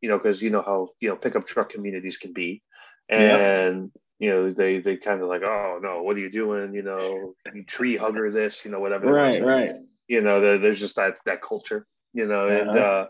you 0.00 0.08
know, 0.08 0.16
because 0.16 0.42
you 0.42 0.50
know 0.50 0.62
how, 0.62 0.88
you 1.00 1.08
know, 1.08 1.16
pickup 1.16 1.46
truck 1.46 1.70
communities 1.70 2.16
can 2.16 2.32
be. 2.32 2.62
And, 3.10 3.90
yeah. 4.20 4.26
you 4.26 4.30
know, 4.30 4.50
they, 4.50 4.80
they 4.80 4.96
kind 4.96 5.20
of 5.20 5.28
like, 5.28 5.42
oh, 5.42 5.80
no, 5.82 6.02
what 6.02 6.16
are 6.16 6.20
you 6.20 6.30
doing? 6.30 6.74
You 6.74 6.82
know, 6.82 7.34
you 7.54 7.64
tree 7.64 7.96
hugger 7.96 8.30
this, 8.30 8.64
you 8.64 8.70
know, 8.70 8.80
whatever. 8.80 9.12
Right, 9.12 9.42
right. 9.42 9.74
You 10.06 10.22
know, 10.22 10.40
there's 10.40 10.80
just 10.80 10.96
that, 10.96 11.16
that 11.26 11.42
culture, 11.42 11.86
you 12.14 12.26
know, 12.26 12.46
uh-huh. 12.46 12.70
and, 12.70 12.78
uh, 12.78 13.06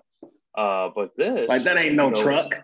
uh, 0.56 0.90
but 0.94 1.10
this, 1.16 1.48
like, 1.48 1.62
that 1.62 1.78
ain't 1.78 1.94
no 1.94 2.08
know, 2.08 2.20
truck. 2.20 2.60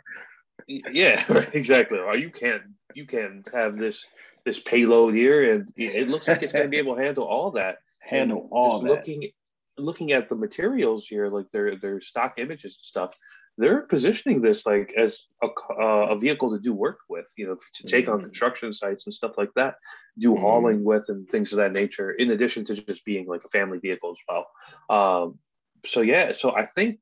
Yeah, 0.67 1.23
exactly. 1.53 1.99
Or 1.99 2.17
you 2.17 2.31
can't 2.31 2.63
you 2.95 3.07
can 3.07 3.45
have 3.53 3.77
this 3.77 4.07
this 4.45 4.61
payload 4.61 5.15
here, 5.15 5.55
and 5.55 5.73
it 5.77 6.09
looks 6.09 6.29
like 6.29 6.43
it's 6.43 6.53
going 6.53 6.65
to 6.65 6.69
be 6.69 6.77
able 6.85 6.97
to 6.97 7.03
handle 7.03 7.25
all 7.25 7.51
that. 7.53 7.79
Handle 8.01 8.43
and 8.43 8.49
all 8.51 8.81
that. 8.81 8.91
Looking, 8.91 9.31
looking 9.79 10.13
at 10.13 10.29
the 10.29 10.35
materials 10.35 11.07
here, 11.07 11.29
like 11.29 11.51
their 11.51 11.77
their 11.77 12.01
stock 12.01 12.39
images 12.39 12.79
and 12.79 12.85
stuff, 12.85 13.17
they're 13.57 13.83
positioning 13.83 14.43
this 14.43 14.67
like 14.67 14.93
as 14.97 15.27
a, 15.43 15.47
uh, 15.81 16.09
a 16.11 16.19
vehicle 16.19 16.51
to 16.51 16.59
do 16.59 16.73
work 16.73 16.99
with, 17.09 17.27
you 17.37 17.47
know, 17.47 17.57
to 17.75 17.83
take 17.85 18.07
mm-hmm. 18.07 18.15
on 18.15 18.23
construction 18.23 18.73
sites 18.73 19.07
and 19.07 19.15
stuff 19.15 19.33
like 19.39 19.51
that, 19.55 19.77
do 20.19 20.33
mm-hmm. 20.33 20.43
hauling 20.43 20.85
with 20.85 21.05
and 21.09 21.29
things 21.29 21.53
of 21.53 21.59
that 21.59 21.73
nature, 21.73 22.13
in 22.13 22.31
addition 22.33 22.65
to 22.65 22.75
just 22.75 23.05
being 23.05 23.27
like 23.27 23.45
a 23.45 23.49
family 23.49 23.79
vehicle 23.79 24.13
as 24.13 24.19
well. 24.29 25.25
Um, 25.25 25.39
so 25.87 26.01
yeah, 26.01 26.33
so 26.33 26.57
I 26.57 26.67
think 26.67 26.99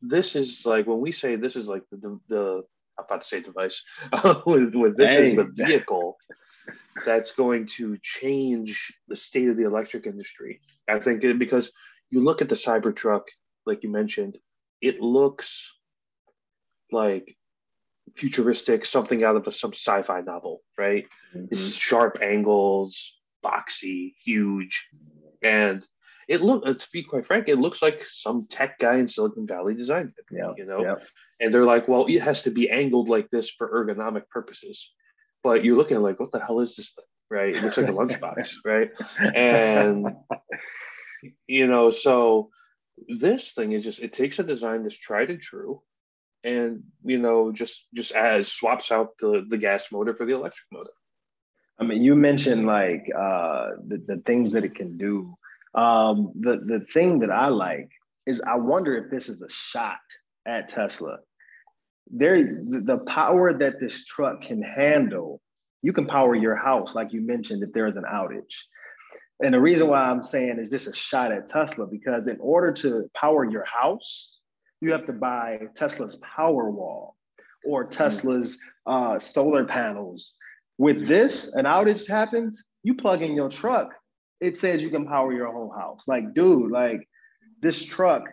this 0.00 0.36
is 0.36 0.64
like 0.64 0.86
when 0.86 1.00
we 1.00 1.12
say 1.12 1.36
this 1.36 1.56
is 1.56 1.66
like 1.66 1.82
the 1.90 1.98
the, 1.98 2.20
the 2.28 2.62
I'm 2.98 3.04
about 3.04 3.22
to 3.22 3.26
say 3.26 3.40
device 3.40 3.82
with, 4.46 4.74
with 4.74 4.96
this 4.96 5.10
hey. 5.10 5.28
is 5.28 5.36
the 5.36 5.44
vehicle 5.44 6.16
that's 7.04 7.32
going 7.32 7.66
to 7.66 7.98
change 8.02 8.92
the 9.08 9.16
state 9.16 9.48
of 9.48 9.56
the 9.56 9.64
electric 9.64 10.06
industry. 10.06 10.60
I 10.88 10.98
think 10.98 11.22
because 11.38 11.70
you 12.10 12.20
look 12.20 12.40
at 12.40 12.48
the 12.48 12.54
Cybertruck, 12.54 13.22
like 13.66 13.82
you 13.82 13.90
mentioned, 13.90 14.38
it 14.80 15.00
looks 15.00 15.74
like 16.92 17.36
futuristic, 18.14 18.84
something 18.84 19.24
out 19.24 19.36
of 19.36 19.46
a, 19.46 19.52
some 19.52 19.72
sci-fi 19.72 20.20
novel, 20.20 20.62
right? 20.78 21.06
Mm-hmm. 21.34 21.46
It's 21.50 21.74
sharp 21.74 22.18
angles, 22.22 23.18
boxy, 23.44 24.14
huge, 24.22 24.88
and 25.42 25.84
it 26.28 26.42
look. 26.42 26.64
Uh, 26.66 26.74
to 26.74 26.88
be 26.92 27.02
quite 27.02 27.26
frank, 27.26 27.48
it 27.48 27.58
looks 27.58 27.82
like 27.82 28.00
some 28.08 28.46
tech 28.48 28.78
guy 28.78 28.96
in 28.96 29.08
Silicon 29.08 29.46
Valley 29.46 29.74
designed 29.74 30.12
it. 30.16 30.24
Yeah, 30.30 30.52
you 30.56 30.66
know, 30.66 30.82
yeah. 30.82 30.94
and 31.40 31.52
they're 31.52 31.64
like, 31.64 31.88
well, 31.88 32.06
it 32.06 32.22
has 32.22 32.42
to 32.42 32.50
be 32.50 32.70
angled 32.70 33.08
like 33.08 33.28
this 33.30 33.50
for 33.50 33.68
ergonomic 33.70 34.28
purposes 34.28 34.92
but 35.46 35.64
you're 35.64 35.76
looking 35.76 35.98
like, 35.98 36.18
what 36.18 36.32
the 36.32 36.40
hell 36.40 36.58
is 36.58 36.74
this 36.74 36.90
thing? 36.90 37.04
Right? 37.30 37.54
It 37.54 37.62
looks 37.62 37.76
like 37.76 37.86
a 37.86 37.92
lunchbox, 37.92 38.54
right? 38.64 38.90
And 39.32 40.16
you 41.46 41.68
know, 41.68 41.90
so 41.90 42.50
this 43.08 43.52
thing 43.52 43.70
is 43.70 43.84
just 43.84 44.02
it 44.02 44.12
takes 44.12 44.40
a 44.40 44.42
design 44.42 44.82
that's 44.82 44.98
tried 44.98 45.30
and 45.30 45.40
true, 45.40 45.82
and 46.42 46.82
you 47.04 47.18
know, 47.18 47.52
just 47.52 47.86
just 47.94 48.10
as 48.10 48.50
swaps 48.50 48.90
out 48.90 49.10
the 49.20 49.46
the 49.48 49.56
gas 49.56 49.92
motor 49.92 50.16
for 50.16 50.26
the 50.26 50.34
electric 50.34 50.66
motor. 50.72 50.90
I 51.78 51.84
mean, 51.84 52.02
you 52.02 52.16
mentioned 52.16 52.66
like 52.66 53.08
uh, 53.16 53.68
the 53.86 53.98
the 54.04 54.22
things 54.26 54.52
that 54.52 54.64
it 54.64 54.74
can 54.74 54.98
do. 54.98 55.36
Um, 55.76 56.32
the 56.40 56.56
the 56.56 56.80
thing 56.92 57.20
that 57.20 57.30
I 57.30 57.48
like 57.48 57.90
is 58.26 58.40
I 58.40 58.56
wonder 58.56 58.96
if 58.96 59.12
this 59.12 59.28
is 59.28 59.42
a 59.42 59.48
shot 59.48 60.00
at 60.44 60.66
Tesla 60.66 61.18
there 62.10 62.62
the 62.68 62.98
power 63.06 63.52
that 63.52 63.80
this 63.80 64.04
truck 64.04 64.42
can 64.42 64.62
handle 64.62 65.40
you 65.82 65.92
can 65.92 66.06
power 66.06 66.34
your 66.34 66.56
house 66.56 66.94
like 66.94 67.12
you 67.12 67.20
mentioned 67.20 67.62
if 67.62 67.72
there's 67.72 67.96
an 67.96 68.04
outage. 68.04 68.54
And 69.42 69.52
the 69.52 69.60
reason 69.60 69.88
why 69.88 70.02
i'm 70.02 70.22
saying 70.22 70.58
is 70.58 70.70
this 70.70 70.86
a 70.86 70.94
shot 70.94 71.32
at 71.32 71.48
tesla 71.48 71.86
because 71.86 72.26
in 72.26 72.38
order 72.40 72.72
to 72.72 73.04
power 73.14 73.48
your 73.48 73.64
house 73.64 74.38
you 74.80 74.92
have 74.92 75.06
to 75.06 75.12
buy 75.12 75.60
tesla's 75.74 76.18
Powerwall 76.20 77.14
or 77.64 77.84
tesla's 77.84 78.60
uh, 78.86 79.18
solar 79.18 79.64
panels. 79.64 80.36
With 80.78 81.08
this 81.08 81.52
an 81.54 81.64
outage 81.64 82.06
happens 82.06 82.62
you 82.82 82.94
plug 82.94 83.22
in 83.22 83.34
your 83.34 83.48
truck 83.48 83.90
it 84.40 84.56
says 84.56 84.82
you 84.82 84.90
can 84.90 85.06
power 85.06 85.32
your 85.32 85.50
whole 85.50 85.72
house. 85.76 86.06
Like 86.06 86.34
dude 86.34 86.70
like 86.70 87.08
this 87.62 87.84
truck 87.84 88.24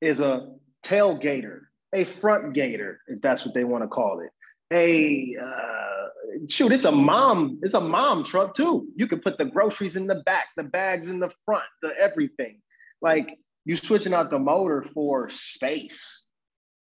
is 0.00 0.20
a 0.20 0.48
tailgater 0.84 1.65
a 1.96 2.04
front 2.04 2.52
gator, 2.52 3.00
if 3.08 3.20
that's 3.22 3.44
what 3.44 3.54
they 3.54 3.64
want 3.64 3.82
to 3.82 3.88
call 3.88 4.20
it. 4.20 4.30
A 4.72 5.36
uh, 5.42 6.46
shoot, 6.48 6.72
it's 6.72 6.84
a 6.84 6.92
mom, 6.92 7.58
it's 7.62 7.74
a 7.74 7.80
mom 7.80 8.24
truck 8.24 8.54
too. 8.54 8.88
You 8.96 9.06
can 9.06 9.20
put 9.20 9.38
the 9.38 9.46
groceries 9.46 9.96
in 9.96 10.06
the 10.06 10.22
back, 10.26 10.46
the 10.56 10.64
bags 10.64 11.08
in 11.08 11.18
the 11.18 11.32
front, 11.44 11.64
the 11.82 11.92
everything. 11.98 12.60
Like 13.00 13.38
you 13.64 13.76
switching 13.76 14.12
out 14.12 14.30
the 14.30 14.38
motor 14.38 14.84
for 14.92 15.28
space. 15.28 16.26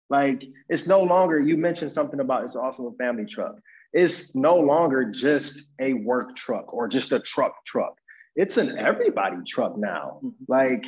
Like 0.09 0.43
it's 0.69 0.87
no 0.87 1.01
longer, 1.01 1.39
you 1.39 1.57
mentioned 1.57 1.91
something 1.91 2.19
about 2.19 2.45
it's 2.45 2.55
also 2.55 2.87
a 2.87 2.93
family 3.03 3.25
truck. 3.25 3.55
It's 3.91 4.35
no 4.35 4.55
longer 4.55 5.05
just 5.05 5.69
a 5.81 5.93
work 5.93 6.35
truck 6.35 6.73
or 6.73 6.87
just 6.87 7.11
a 7.11 7.19
truck 7.19 7.53
truck. 7.65 7.95
It's 8.35 8.57
an 8.57 8.77
everybody 8.77 9.37
truck 9.47 9.77
now. 9.77 10.19
Mm-hmm. 10.23 10.29
Like 10.47 10.85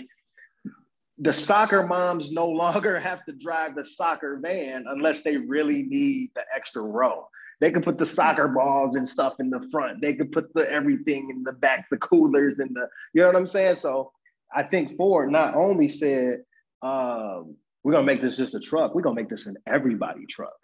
the 1.18 1.34
soccer 1.34 1.86
moms 1.86 2.32
no 2.32 2.48
longer 2.48 3.00
have 3.10 3.24
to 3.26 3.34
drive 3.34 3.76
the 3.76 3.86
soccer 3.86 4.40
van 4.42 4.86
unless 4.88 5.22
they 5.24 5.38
really 5.38 5.84
need 5.84 6.30
the 6.36 6.44
extra 6.54 6.82
row. 6.82 7.28
They 7.62 7.72
can 7.72 7.82
put 7.82 7.98
the 7.98 8.06
soccer 8.06 8.50
balls 8.50 8.98
and 8.98 9.08
stuff 9.08 9.36
in 9.40 9.50
the 9.50 9.66
front. 9.72 10.02
They 10.02 10.14
could 10.14 10.32
put 10.32 10.54
the 10.54 10.70
everything 10.70 11.30
in 11.30 11.44
the 11.44 11.54
back, 11.54 11.88
the 11.90 11.98
coolers 11.98 12.60
and 12.60 12.76
the, 12.76 12.90
you 13.14 13.22
know 13.22 13.28
what 13.28 13.36
I'm 13.38 13.48
saying? 13.48 13.76
So 13.76 14.12
I 14.54 14.64
think 14.64 14.98
Ford 14.98 15.32
not 15.32 15.56
only 15.56 15.88
said, 15.88 16.40
um, 16.82 17.56
we're 17.84 17.94
gonna 17.94 18.06
make 18.06 18.20
this 18.20 18.38
just 18.38 18.56
a 18.56 18.60
truck, 18.60 18.94
we're 18.94 19.04
gonna 19.04 19.16
make 19.16 19.30
this 19.30 19.46
an 19.46 19.56
everybody 19.66 20.26
truck. 20.26 20.58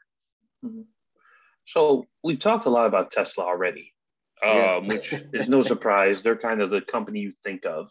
Mm-hmm. 0.65 0.81
So 1.65 2.05
we've 2.23 2.39
talked 2.39 2.65
a 2.65 2.69
lot 2.69 2.87
about 2.87 3.11
Tesla 3.11 3.45
already, 3.45 3.93
um, 4.45 4.55
yeah. 4.55 4.79
which 4.79 5.13
is 5.33 5.47
no 5.47 5.61
surprise. 5.61 6.21
They're 6.21 6.35
kind 6.35 6.61
of 6.61 6.69
the 6.69 6.81
company 6.81 7.19
you 7.19 7.31
think 7.43 7.65
of. 7.65 7.89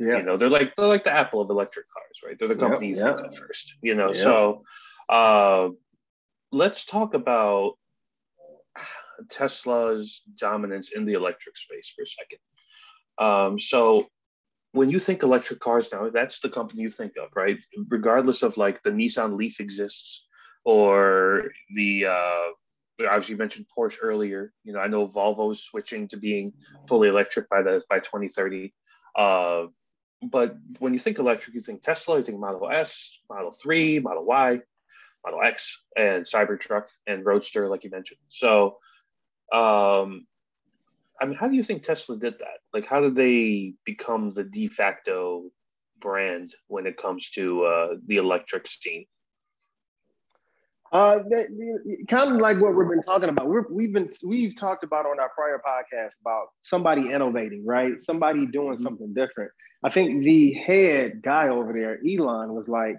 Yeah. 0.00 0.18
You 0.18 0.22
know, 0.22 0.36
they're 0.36 0.50
like 0.50 0.74
they're 0.76 0.86
like 0.86 1.04
the 1.04 1.12
Apple 1.12 1.40
of 1.40 1.50
electric 1.50 1.86
cars, 1.90 2.20
right? 2.24 2.38
They're 2.38 2.48
the 2.48 2.56
company 2.56 2.88
yep, 2.88 2.96
you 2.96 3.04
yep. 3.04 3.16
think 3.16 3.28
of 3.28 3.36
first. 3.36 3.74
You 3.82 3.94
know, 3.94 4.08
yep. 4.08 4.16
so 4.16 4.62
uh, 5.08 5.68
let's 6.52 6.84
talk 6.84 7.14
about 7.14 7.72
Tesla's 9.30 10.22
dominance 10.38 10.90
in 10.94 11.04
the 11.04 11.14
electric 11.14 11.56
space 11.56 11.92
for 11.94 12.02
a 12.02 12.06
second. 12.06 12.38
Um, 13.18 13.58
so 13.58 14.06
when 14.72 14.90
you 14.90 15.00
think 15.00 15.22
electric 15.22 15.60
cars 15.60 15.90
now, 15.92 16.10
that's 16.10 16.40
the 16.40 16.48
company 16.48 16.82
you 16.82 16.90
think 16.90 17.16
of, 17.16 17.30
right? 17.34 17.58
Regardless 17.88 18.42
of 18.42 18.56
like 18.56 18.82
the 18.82 18.90
Nissan 18.90 19.36
Leaf 19.36 19.60
exists 19.60 20.26
or 20.64 21.50
the 21.74 22.06
uh, 22.06 23.06
obviously 23.06 23.32
you 23.32 23.38
mentioned 23.38 23.66
Porsche 23.76 23.98
earlier. 24.02 24.52
You 24.64 24.72
know, 24.72 24.80
I 24.80 24.88
know 24.88 25.08
Volvo 25.08 25.50
is 25.52 25.64
switching 25.64 26.08
to 26.08 26.16
being 26.16 26.52
fully 26.88 27.08
electric 27.08 27.48
by 27.48 27.62
the 27.62 27.82
by 27.88 27.98
2030. 28.00 28.72
Uh, 29.16 29.66
but 30.22 30.56
when 30.78 30.92
you 30.92 30.98
think 30.98 31.18
electric, 31.18 31.54
you 31.54 31.60
think 31.60 31.82
Tesla, 31.82 32.18
you 32.18 32.24
think 32.24 32.38
Model 32.38 32.68
S, 32.70 33.20
Model 33.30 33.54
3, 33.62 34.00
Model 34.00 34.24
Y, 34.24 34.60
Model 35.24 35.42
X, 35.42 35.82
and 35.96 36.24
Cybertruck 36.24 36.84
and 37.06 37.24
Roadster, 37.24 37.68
like 37.68 37.84
you 37.84 37.90
mentioned. 37.90 38.20
So, 38.28 38.78
um, 39.52 40.26
I 41.20 41.26
mean, 41.26 41.36
how 41.38 41.48
do 41.48 41.56
you 41.56 41.62
think 41.62 41.82
Tesla 41.82 42.16
did 42.16 42.34
that? 42.38 42.58
Like, 42.72 42.86
how 42.86 43.00
did 43.00 43.14
they 43.14 43.74
become 43.84 44.30
the 44.30 44.44
de 44.44 44.68
facto 44.68 45.50
brand 46.00 46.54
when 46.68 46.86
it 46.86 46.96
comes 46.96 47.30
to 47.30 47.64
uh, 47.64 47.88
the 48.06 48.16
electric 48.16 48.66
scene? 48.66 49.06
Uh, 50.90 51.18
that, 51.28 51.48
kind 52.08 52.32
of 52.32 52.40
like 52.40 52.58
what 52.60 52.74
we've 52.74 52.88
been 52.88 53.02
talking 53.02 53.28
about. 53.28 53.46
we 53.46 53.84
have 53.84 53.92
been 53.92 54.08
we've 54.24 54.56
talked 54.56 54.84
about 54.84 55.04
on 55.04 55.20
our 55.20 55.28
prior 55.30 55.60
podcast 55.66 56.18
about 56.22 56.46
somebody 56.62 57.10
innovating, 57.10 57.64
right? 57.66 58.00
Somebody 58.00 58.46
doing 58.46 58.74
mm-hmm. 58.74 58.82
something 58.82 59.12
different. 59.12 59.50
I 59.84 59.90
think 59.90 60.24
the 60.24 60.52
head 60.54 61.20
guy 61.22 61.48
over 61.48 61.72
there, 61.74 61.98
Elon, 62.08 62.54
was 62.54 62.68
like, 62.68 62.96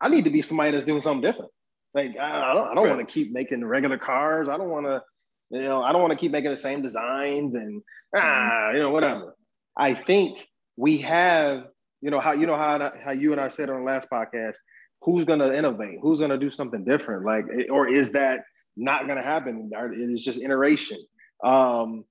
"I 0.00 0.08
need 0.08 0.24
to 0.24 0.30
be 0.30 0.42
somebody 0.42 0.72
that's 0.72 0.84
doing 0.84 1.00
something 1.00 1.22
different. 1.22 1.52
Like 1.94 2.16
I, 2.20 2.50
I 2.50 2.54
don't, 2.54 2.68
I 2.68 2.74
don't 2.74 2.88
want 2.88 3.06
to 3.06 3.12
keep 3.12 3.32
making 3.32 3.64
regular 3.64 3.98
cars. 3.98 4.48
I 4.48 4.56
don't 4.56 4.68
want 4.68 4.86
to, 4.86 5.02
you 5.50 5.62
know, 5.62 5.80
I 5.80 5.92
don't 5.92 6.02
want 6.02 6.12
to 6.12 6.18
keep 6.18 6.32
making 6.32 6.50
the 6.50 6.56
same 6.56 6.82
designs 6.82 7.54
and 7.54 7.82
ah, 8.16 8.72
you 8.72 8.80
know, 8.80 8.90
whatever. 8.90 9.36
I 9.76 9.94
think 9.94 10.38
we 10.76 10.98
have, 10.98 11.68
you 12.00 12.10
know, 12.10 12.18
how 12.18 12.32
you 12.32 12.46
know 12.46 12.56
how 12.56 12.90
how 13.04 13.12
you 13.12 13.30
and 13.30 13.40
I 13.40 13.48
said 13.48 13.70
on 13.70 13.84
the 13.84 13.86
last 13.86 14.08
podcast." 14.10 14.56
Who's 15.02 15.24
going 15.24 15.38
to 15.38 15.56
innovate? 15.56 15.98
Who's 16.02 16.18
going 16.18 16.30
to 16.30 16.38
do 16.38 16.50
something 16.50 16.84
different? 16.84 17.24
Like, 17.24 17.44
or 17.70 17.88
is 17.88 18.12
that 18.12 18.40
not 18.76 19.06
going 19.06 19.16
to 19.16 19.24
happen? 19.24 19.70
It 19.74 20.10
is 20.10 20.24
just 20.24 20.40
iteration. 20.40 20.98
Um, 21.44 22.04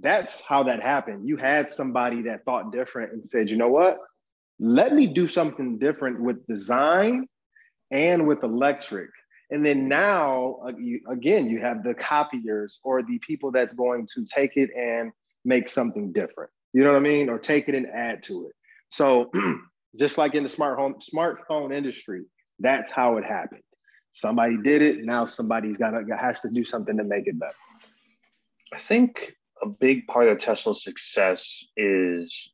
that's 0.00 0.40
how 0.40 0.64
that 0.64 0.82
happened. 0.82 1.28
You 1.28 1.36
had 1.36 1.70
somebody 1.70 2.22
that 2.22 2.42
thought 2.42 2.72
different 2.72 3.12
and 3.12 3.26
said, 3.26 3.48
you 3.48 3.56
know 3.56 3.68
what? 3.68 3.98
Let 4.58 4.92
me 4.94 5.06
do 5.06 5.28
something 5.28 5.78
different 5.78 6.20
with 6.20 6.46
design 6.46 7.26
and 7.90 8.26
with 8.26 8.42
electric. 8.42 9.10
And 9.50 9.64
then 9.64 9.88
now, 9.88 10.58
uh, 10.66 10.72
again, 11.10 11.48
you 11.48 11.60
have 11.60 11.84
the 11.84 11.94
copiers 11.94 12.80
or 12.82 13.02
the 13.02 13.18
people 13.20 13.52
that's 13.52 13.74
going 13.74 14.06
to 14.14 14.26
take 14.26 14.56
it 14.56 14.70
and 14.76 15.12
make 15.44 15.68
something 15.68 16.12
different. 16.12 16.50
You 16.72 16.82
know 16.82 16.92
what 16.92 16.98
I 16.98 17.00
mean? 17.00 17.28
Or 17.28 17.38
take 17.38 17.68
it 17.68 17.74
and 17.74 17.86
add 17.86 18.22
to 18.24 18.46
it. 18.46 18.52
So 18.90 19.30
just 19.98 20.18
like 20.18 20.34
in 20.34 20.42
the 20.42 20.48
smart 20.48 20.78
home 20.78 20.96
smartphone 21.00 21.74
industry, 21.74 22.22
that's 22.58 22.90
how 22.90 23.16
it 23.16 23.24
happened. 23.24 23.62
Somebody 24.12 24.56
did 24.56 24.82
it. 24.82 25.04
Now 25.04 25.26
somebody's 25.26 25.76
got 25.76 25.90
to 25.90 26.16
has 26.16 26.40
to 26.40 26.48
do 26.48 26.64
something 26.64 26.96
to 26.96 27.04
make 27.04 27.26
it 27.26 27.38
better. 27.38 27.54
I 28.72 28.78
think 28.78 29.32
a 29.62 29.68
big 29.68 30.06
part 30.06 30.28
of 30.28 30.38
Tesla's 30.38 30.82
success 30.82 31.64
is 31.76 32.52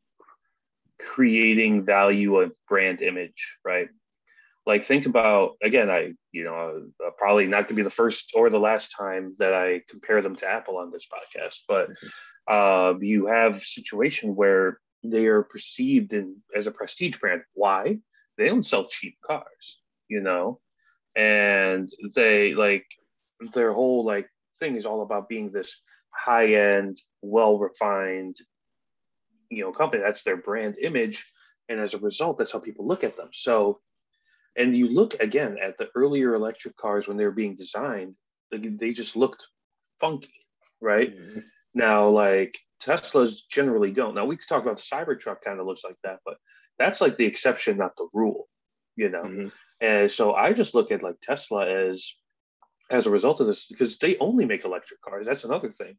creating 1.00 1.84
value 1.84 2.36
of 2.36 2.52
brand 2.68 3.02
image, 3.02 3.56
right? 3.64 3.88
Like 4.66 4.84
think 4.84 5.06
about 5.06 5.56
again, 5.62 5.90
I 5.90 6.12
you 6.32 6.44
know 6.44 6.84
uh, 7.04 7.10
probably 7.18 7.46
not 7.46 7.62
going 7.62 7.68
to 7.68 7.74
be 7.74 7.82
the 7.82 7.90
first 7.90 8.32
or 8.34 8.50
the 8.50 8.58
last 8.58 8.94
time 8.96 9.34
that 9.38 9.54
I 9.54 9.82
compare 9.88 10.22
them 10.22 10.36
to 10.36 10.46
Apple 10.46 10.78
on 10.78 10.90
this 10.90 11.06
podcast, 11.06 11.58
but 11.68 11.88
uh, 12.52 12.94
you 13.00 13.26
have 13.26 13.56
a 13.56 13.60
situation 13.60 14.36
where 14.36 14.78
they 15.02 15.26
are 15.26 15.42
perceived 15.42 16.12
in, 16.12 16.36
as 16.54 16.66
a 16.66 16.70
prestige 16.70 17.18
brand. 17.18 17.42
Why? 17.54 17.98
They 18.38 18.48
don't 18.48 18.66
sell 18.66 18.86
cheap 18.86 19.16
cars, 19.24 19.80
you 20.08 20.20
know, 20.20 20.60
and 21.16 21.90
they 22.14 22.54
like 22.54 22.86
their 23.52 23.72
whole 23.72 24.04
like 24.04 24.28
thing 24.58 24.76
is 24.76 24.86
all 24.86 25.02
about 25.02 25.28
being 25.28 25.50
this 25.50 25.80
high 26.10 26.54
end, 26.54 27.00
well 27.20 27.58
refined, 27.58 28.36
you 29.50 29.64
know, 29.64 29.72
company. 29.72 30.02
That's 30.02 30.22
their 30.22 30.36
brand 30.36 30.76
image, 30.78 31.26
and 31.68 31.80
as 31.80 31.94
a 31.94 31.98
result, 31.98 32.38
that's 32.38 32.52
how 32.52 32.60
people 32.60 32.86
look 32.86 33.04
at 33.04 33.16
them. 33.16 33.28
So, 33.32 33.80
and 34.56 34.76
you 34.76 34.88
look 34.88 35.14
again 35.20 35.58
at 35.62 35.76
the 35.78 35.88
earlier 35.94 36.34
electric 36.34 36.76
cars 36.76 37.08
when 37.08 37.16
they 37.16 37.24
were 37.24 37.30
being 37.32 37.56
designed, 37.56 38.14
they 38.50 38.92
just 38.92 39.16
looked 39.16 39.42
funky, 40.00 40.46
right? 40.80 41.16
Mm-hmm. 41.16 41.40
Now, 41.74 42.08
like 42.08 42.56
Teslas 42.84 43.40
generally 43.50 43.90
don't. 43.90 44.14
Now 44.14 44.24
we 44.24 44.36
could 44.36 44.48
talk 44.48 44.62
about 44.62 44.76
the 44.76 44.82
Cybertruck 44.82 45.42
kind 45.44 45.60
of 45.60 45.66
looks 45.66 45.84
like 45.84 45.96
that, 46.04 46.18
but 46.24 46.36
that's 46.78 47.00
like 47.00 47.16
the 47.16 47.26
exception, 47.26 47.76
not 47.76 47.96
the 47.96 48.08
rule, 48.12 48.48
you 48.96 49.08
know. 49.08 49.22
Mm-hmm. 49.22 49.48
And 49.80 50.10
so 50.10 50.34
I 50.34 50.52
just 50.52 50.74
look 50.74 50.90
at 50.90 51.02
like 51.02 51.16
Tesla 51.22 51.68
as 51.68 52.14
as 52.90 53.06
a 53.06 53.10
result 53.10 53.40
of 53.40 53.46
this 53.46 53.66
because 53.66 53.98
they 53.98 54.18
only 54.18 54.44
make 54.44 54.64
electric 54.64 55.00
cars. 55.00 55.26
That's 55.26 55.44
another 55.44 55.70
thing. 55.70 55.96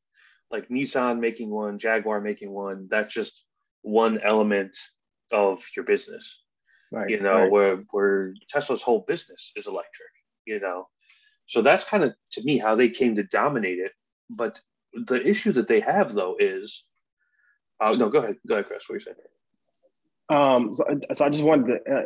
Like 0.51 0.69
Nissan 0.69 1.19
making 1.19 1.49
one, 1.49 1.79
Jaguar 1.79 2.21
making 2.21 2.51
one, 2.51 2.87
that's 2.89 3.13
just 3.13 3.43
one 3.81 4.19
element 4.21 4.75
of 5.31 5.63
your 5.75 5.85
business. 5.85 6.41
Right, 6.91 7.09
you 7.09 7.21
know, 7.21 7.41
right. 7.41 7.51
where 7.51 7.83
where 7.91 8.33
Tesla's 8.49 8.83
whole 8.83 9.03
business 9.07 9.51
is 9.55 9.67
electric, 9.67 10.11
you 10.45 10.59
know. 10.59 10.87
So 11.47 11.61
that's 11.61 11.83
kind 11.83 12.03
of 12.03 12.13
to 12.33 12.43
me 12.43 12.57
how 12.57 12.75
they 12.75 12.89
came 12.89 13.15
to 13.15 13.23
dominate 13.23 13.79
it. 13.79 13.91
But 14.29 14.61
the 14.93 15.25
issue 15.25 15.51
that 15.53 15.67
they 15.67 15.79
have 15.79 16.13
though 16.13 16.35
is, 16.39 16.83
uh, 17.81 17.93
no, 17.93 18.09
go 18.09 18.19
ahead, 18.19 18.37
go 18.47 18.55
ahead, 18.55 18.67
Chris. 18.67 18.87
What 18.87 18.95
are 18.95 18.99
you 18.99 19.05
saying? 19.05 19.17
Um, 20.29 20.75
so, 20.75 20.83
so 21.13 21.25
I 21.25 21.29
just 21.29 21.43
wanted 21.43 21.79
to 21.85 21.93
uh, 21.93 22.03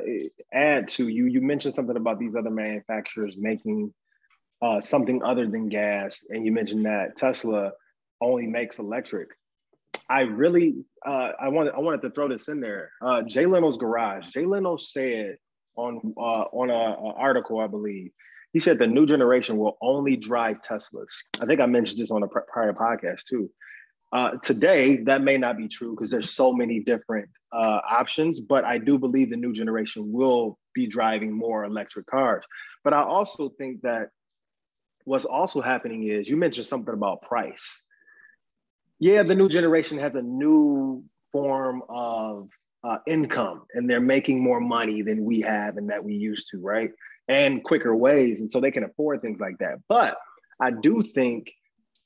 add 0.53 0.87
to 0.89 1.07
you. 1.07 1.25
You 1.25 1.41
mentioned 1.41 1.75
something 1.75 1.95
about 1.95 2.19
these 2.19 2.35
other 2.35 2.49
manufacturers 2.49 3.35
making 3.37 3.93
uh, 4.61 4.81
something 4.81 5.21
other 5.23 5.47
than 5.47 5.69
gas, 5.69 6.25
and 6.29 6.45
you 6.45 6.51
mentioned 6.51 6.85
that 6.85 7.15
Tesla 7.15 7.71
only 8.19 8.47
makes 8.47 8.79
electric. 8.79 9.29
I 10.09 10.21
really, 10.21 10.85
uh, 11.05 11.31
I 11.39 11.49
wanted, 11.49 11.73
I 11.73 11.79
wanted 11.79 12.01
to 12.03 12.09
throw 12.09 12.27
this 12.27 12.47
in 12.47 12.59
there. 12.59 12.91
Uh, 13.01 13.21
Jay 13.21 13.45
Leno's 13.45 13.77
garage. 13.77 14.29
Jay 14.29 14.45
Leno 14.45 14.77
said 14.77 15.37
on 15.75 16.13
uh, 16.17 16.45
on 16.51 16.69
an 16.69 17.13
article, 17.17 17.59
I 17.59 17.67
believe, 17.67 18.11
he 18.53 18.59
said 18.59 18.79
the 18.79 18.87
new 18.87 19.05
generation 19.05 19.57
will 19.57 19.77
only 19.81 20.15
drive 20.15 20.61
Teslas. 20.61 21.11
I 21.41 21.45
think 21.45 21.59
I 21.59 21.65
mentioned 21.65 21.99
this 21.99 22.11
on 22.11 22.23
a 22.23 22.27
prior 22.27 22.73
podcast 22.73 23.25
too. 23.25 23.49
Uh, 24.13 24.31
today, 24.41 24.97
that 24.97 25.21
may 25.21 25.37
not 25.37 25.57
be 25.57 25.67
true 25.67 25.91
because 25.91 26.09
there's 26.09 26.31
so 26.31 26.53
many 26.53 26.79
different 26.79 27.27
uh, 27.51 27.81
options, 27.89 28.39
but 28.39 28.63
I 28.63 28.77
do 28.77 28.97
believe 28.97 29.29
the 29.29 29.37
new 29.37 29.51
generation 29.51 30.13
will 30.13 30.57
be 30.73 30.87
driving 30.87 31.33
more 31.33 31.65
electric 31.65 32.05
cars. 32.05 32.45
But 32.85 32.93
I 32.93 33.03
also 33.03 33.49
think 33.49 33.81
that 33.81 34.09
what's 35.03 35.25
also 35.25 35.59
happening 35.59 36.07
is 36.07 36.29
you 36.29 36.37
mentioned 36.37 36.67
something 36.67 36.93
about 36.93 37.21
price. 37.21 37.83
Yeah, 38.99 39.23
the 39.23 39.35
new 39.35 39.49
generation 39.49 39.97
has 39.99 40.15
a 40.15 40.21
new 40.21 41.03
form 41.33 41.83
of 41.89 42.49
uh, 42.87 42.99
income 43.05 43.63
and 43.73 43.89
they're 43.89 43.99
making 43.99 44.41
more 44.41 44.61
money 44.61 45.01
than 45.01 45.25
we 45.25 45.41
have 45.41 45.77
and 45.77 45.89
that 45.89 46.03
we 46.03 46.13
used 46.13 46.47
to, 46.51 46.59
right? 46.59 46.91
and 47.27 47.63
quicker 47.63 47.95
ways. 47.95 48.41
And 48.41 48.51
so 48.51 48.59
they 48.59 48.71
can 48.71 48.83
afford 48.83 49.21
things 49.21 49.39
like 49.39 49.57
that. 49.59 49.79
But 49.87 50.17
I 50.61 50.71
do 50.71 51.01
think 51.01 51.51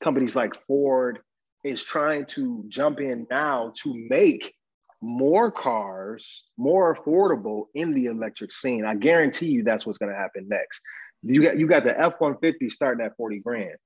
companies 0.02 0.36
like 0.36 0.54
Ford 0.66 1.20
is 1.64 1.82
trying 1.82 2.26
to 2.26 2.64
jump 2.68 3.00
in 3.00 3.26
now 3.30 3.72
to 3.82 3.94
make 4.08 4.54
more 5.00 5.50
cars 5.50 6.44
more 6.56 6.94
affordable 6.94 7.64
in 7.74 7.92
the 7.92 8.06
electric 8.06 8.52
scene. 8.52 8.84
I 8.84 8.94
guarantee 8.94 9.46
you 9.46 9.64
that's 9.64 9.84
what's 9.84 9.98
going 9.98 10.12
to 10.12 10.18
happen 10.18 10.48
next. 10.48 10.80
You 11.24 11.42
got 11.42 11.58
you 11.58 11.68
got 11.68 11.84
the 11.84 11.98
F 12.00 12.14
one 12.18 12.36
fifty 12.38 12.68
starting 12.68 13.04
at 13.04 13.16
forty 13.16 13.38
grand. 13.38 13.76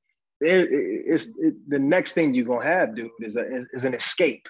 It, 0.41 0.67
it, 0.67 1.03
it's 1.07 1.29
it, 1.39 1.55
the 1.69 1.79
next 1.79 2.13
thing 2.13 2.35
you're 2.35 2.47
gonna 2.47 2.65
have, 2.65 2.95
dude, 2.95 3.11
is 3.21 3.37
a 3.37 3.47
is, 3.47 3.69
is, 3.73 3.85
an 3.85 3.93
escape. 3.93 4.47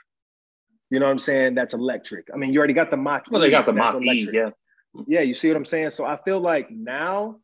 You 0.91 1.01
know 1.01 1.07
what 1.07 1.13
I'm 1.13 1.19
saying? 1.19 1.55
That's 1.55 1.75
electric. 1.75 2.29
I 2.33 2.37
mean, 2.37 2.53
you 2.53 2.59
already 2.59 2.75
got 2.75 2.91
the 2.91 2.97
Mach. 2.97 3.27
Well, 3.31 3.41
they 3.41 3.51
got 3.51 3.67
the 3.67 3.73
Mach 3.73 4.01
E, 4.03 4.29
yeah. 4.33 4.51
Yeah, 5.07 5.21
you 5.21 5.35
see 5.35 5.49
what 5.49 5.57
I'm 5.57 5.65
saying? 5.65 5.91
So 5.91 6.05
I 6.05 6.17
feel 6.25 6.41
like 6.41 6.71
now 6.71 7.37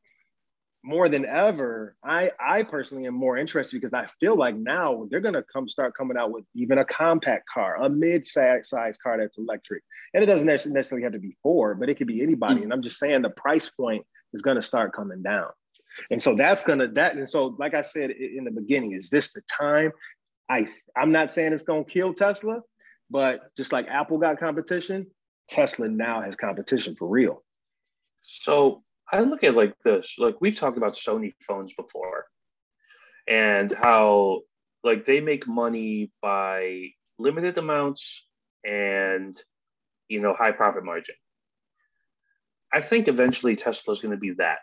more 0.85 1.09
than 1.09 1.25
ever, 1.25 1.97
I 2.05 2.33
I 2.41 2.65
personally 2.65 3.07
am 3.07 3.15
more 3.15 3.37
interested 3.37 3.81
because 3.81 3.93
I 3.93 4.07
feel 4.19 4.37
like 4.37 4.57
now 4.57 5.07
they're 5.11 5.21
gonna 5.21 5.45
come 5.53 5.69
start 5.69 5.97
coming 5.97 6.17
out 6.17 6.33
with 6.33 6.45
even 6.55 6.79
a 6.79 6.85
compact 6.85 7.49
car, 7.49 7.77
a 7.83 7.89
mid-size 7.89 8.69
car 8.71 9.19
that's 9.19 9.39
electric. 9.39 9.83
And 10.15 10.23
it 10.23 10.27
doesn't 10.27 10.47
necessarily 10.47 11.05
have 11.05 11.13
to 11.13 11.21
be 11.21 11.37
Ford, 11.43 11.79
but 11.79 11.89
it 11.89 11.97
could 11.97 12.09
be 12.09 12.23
anybody. 12.23 12.57
Mm-hmm. 12.57 12.65
And 12.65 12.73
I'm 12.73 12.83
just 12.83 12.99
saying 12.99 13.23
the 13.23 13.31
price 13.31 13.71
point 13.71 14.05
is 14.33 14.43
gonna 14.43 14.63
start 14.63 14.93
coming 14.93 15.23
down. 15.23 15.49
And 16.11 16.21
so 16.23 16.35
that's 16.35 16.65
gonna 16.65 16.89
that 16.89 17.17
and 17.17 17.29
so 17.29 17.55
like 17.59 17.75
I 17.75 17.83
said 17.83 18.11
in 18.11 18.45
the 18.45 18.51
beginning, 18.51 18.93
is 18.93 19.09
this 19.09 19.33
the 19.33 19.43
time? 19.43 19.93
I 20.49 20.69
I'm 20.97 21.13
not 21.13 21.33
saying 21.33 21.53
it's 21.53 21.63
gonna 21.63 21.85
kill 21.85 22.13
Tesla, 22.13 22.61
but 23.13 23.55
just 23.57 23.73
like 23.73 23.87
Apple 23.89 24.17
got 24.17 24.41
competition, 24.41 25.07
Tesla 25.49 25.89
now 25.89 26.23
has 26.23 26.35
competition 26.35 26.97
for 26.99 27.07
real. 27.07 27.45
So 28.25 28.83
I 29.13 29.21
look 29.21 29.45
at 29.45 29.55
like 29.55 29.75
this, 29.85 30.17
like 30.19 30.37
we've 30.41 30.57
talked 30.57 30.79
about 30.79 30.95
Sony 30.95 31.33
phones 31.47 31.75
before 31.75 32.25
and 33.29 33.71
how 33.71 34.41
like 34.83 35.05
they 35.05 35.21
make 35.21 35.47
money 35.47 36.11
by 36.23 36.89
limited 37.19 37.59
amounts 37.59 38.25
and 38.65 39.41
you 40.09 40.21
know 40.21 40.35
high 40.35 40.53
profit 40.53 40.83
margin. 40.83 41.15
I 42.73 42.81
think 42.81 43.09
eventually 43.09 43.57
Tesla 43.57 43.93
is 43.93 44.01
going 44.01 44.13
to 44.13 44.21
be 44.21 44.33
that. 44.39 44.59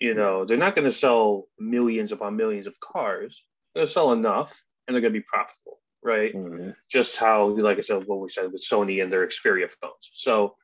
You 0.00 0.14
know, 0.14 0.46
they're 0.46 0.56
not 0.56 0.74
going 0.74 0.86
to 0.86 0.92
sell 0.92 1.44
millions 1.58 2.12
upon 2.12 2.36
millions 2.36 2.66
of 2.66 2.80
cars. 2.80 3.42
They're 3.74 3.80
going 3.80 3.86
to 3.86 3.92
sell 3.92 4.12
enough, 4.12 4.58
and 4.86 4.94
they're 4.94 5.02
going 5.02 5.12
to 5.12 5.20
be 5.20 5.26
profitable, 5.30 5.78
right? 6.06 6.34
Mm-hmm. 6.34 6.70
Just 6.90 7.16
how, 7.16 7.48
like 7.48 7.78
I 7.78 7.82
said, 7.82 8.04
what 8.06 8.20
we 8.20 8.30
said 8.30 8.52
with 8.52 8.64
Sony 8.64 9.02
and 9.02 9.12
their 9.12 9.26
Xperia 9.26 9.68
phones. 9.80 10.10
So 10.14 10.54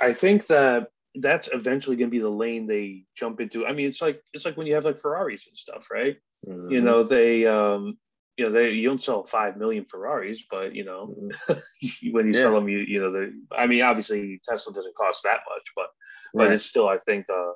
I 0.00 0.12
think 0.12 0.46
that 0.46 0.88
that's 1.16 1.48
eventually 1.52 1.96
going 1.96 2.10
to 2.10 2.16
be 2.16 2.20
the 2.20 2.28
lane 2.28 2.66
they 2.66 3.04
jump 3.16 3.40
into. 3.40 3.66
I 3.66 3.72
mean, 3.72 3.86
it's 3.86 4.02
like 4.02 4.22
it's 4.32 4.44
like 4.44 4.56
when 4.56 4.66
you 4.66 4.74
have 4.74 4.84
like 4.84 5.00
Ferraris 5.00 5.46
and 5.46 5.56
stuff, 5.56 5.88
right? 5.90 6.16
Mm-hmm. 6.46 6.70
You 6.70 6.80
know, 6.80 7.02
they 7.02 7.46
um, 7.46 7.98
you 8.36 8.44
know 8.44 8.52
they 8.52 8.72
you 8.72 8.88
don't 8.88 9.02
sell 9.02 9.24
five 9.24 9.56
million 9.56 9.84
Ferraris, 9.84 10.44
but 10.50 10.74
you 10.74 10.84
know 10.84 11.14
mm-hmm. 11.18 12.10
when 12.12 12.26
you 12.26 12.34
yeah. 12.34 12.42
sell 12.42 12.54
them, 12.54 12.68
you 12.68 12.78
you 12.78 13.00
know 13.00 13.12
the 13.12 13.32
I 13.56 13.66
mean, 13.66 13.82
obviously 13.82 14.40
Tesla 14.46 14.72
doesn't 14.72 14.96
cost 14.96 15.22
that 15.24 15.40
much, 15.50 15.72
but 15.74 15.86
right. 16.34 16.46
but 16.46 16.52
it's 16.52 16.64
still 16.64 16.88
I 16.88 16.98
think 16.98 17.26
uh, 17.30 17.52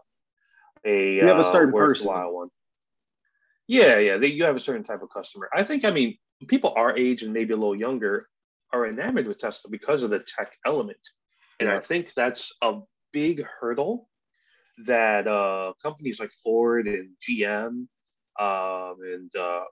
a 0.87 1.15
you 1.17 1.27
have 1.27 1.37
a 1.37 1.41
uh, 1.41 1.53
certain 1.53 1.71
uh, 1.71 1.77
worthwhile 1.77 2.17
person. 2.17 2.35
one. 2.35 2.49
Yeah, 3.71 3.99
yeah, 3.99 4.17
they, 4.17 4.27
you 4.27 4.43
have 4.43 4.57
a 4.57 4.61
certain 4.61 4.83
type 4.83 5.01
of 5.01 5.11
customer. 5.11 5.49
I 5.55 5.63
think 5.63 5.85
I 5.85 5.93
mean 5.93 6.19
people 6.49 6.75
our 6.77 6.97
age 6.99 7.23
and 7.23 7.33
maybe 7.33 7.53
a 7.53 7.57
little 7.57 7.77
younger 7.77 8.27
are 8.73 8.89
enamored 8.89 9.29
with 9.29 9.39
Tesla 9.39 9.71
because 9.71 10.03
of 10.03 10.11
the 10.11 10.19
tech 10.19 10.57
element, 10.67 10.99
and 11.61 11.69
I 11.69 11.79
think 11.79 12.13
that's 12.15 12.53
a 12.63 12.81
big 13.13 13.45
hurdle 13.61 14.09
that 14.87 15.29
uh, 15.29 15.75
companies 15.81 16.19
like 16.19 16.33
Ford 16.43 16.89
and 16.89 17.11
GM 17.23 17.87
um, 18.41 18.97
and 19.05 19.31
uh, 19.37 19.65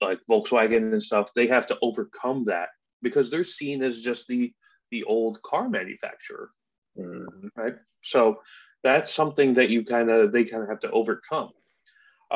like 0.00 0.18
Volkswagen 0.28 0.92
and 0.92 1.02
stuff, 1.02 1.30
they 1.36 1.46
have 1.46 1.68
to 1.68 1.78
overcome 1.80 2.46
that 2.46 2.70
because 3.02 3.30
they're 3.30 3.44
seen 3.44 3.84
as 3.84 4.00
just 4.00 4.26
the 4.26 4.52
the 4.90 5.04
old 5.04 5.40
car 5.42 5.68
manufacturer, 5.68 6.50
mm-hmm. 6.98 7.46
right? 7.54 7.76
So 8.02 8.40
that's 8.82 9.14
something 9.14 9.54
that 9.54 9.70
you 9.70 9.84
kind 9.84 10.10
of 10.10 10.32
they 10.32 10.42
kind 10.42 10.64
of 10.64 10.68
have 10.68 10.80
to 10.80 10.90
overcome. 10.90 11.50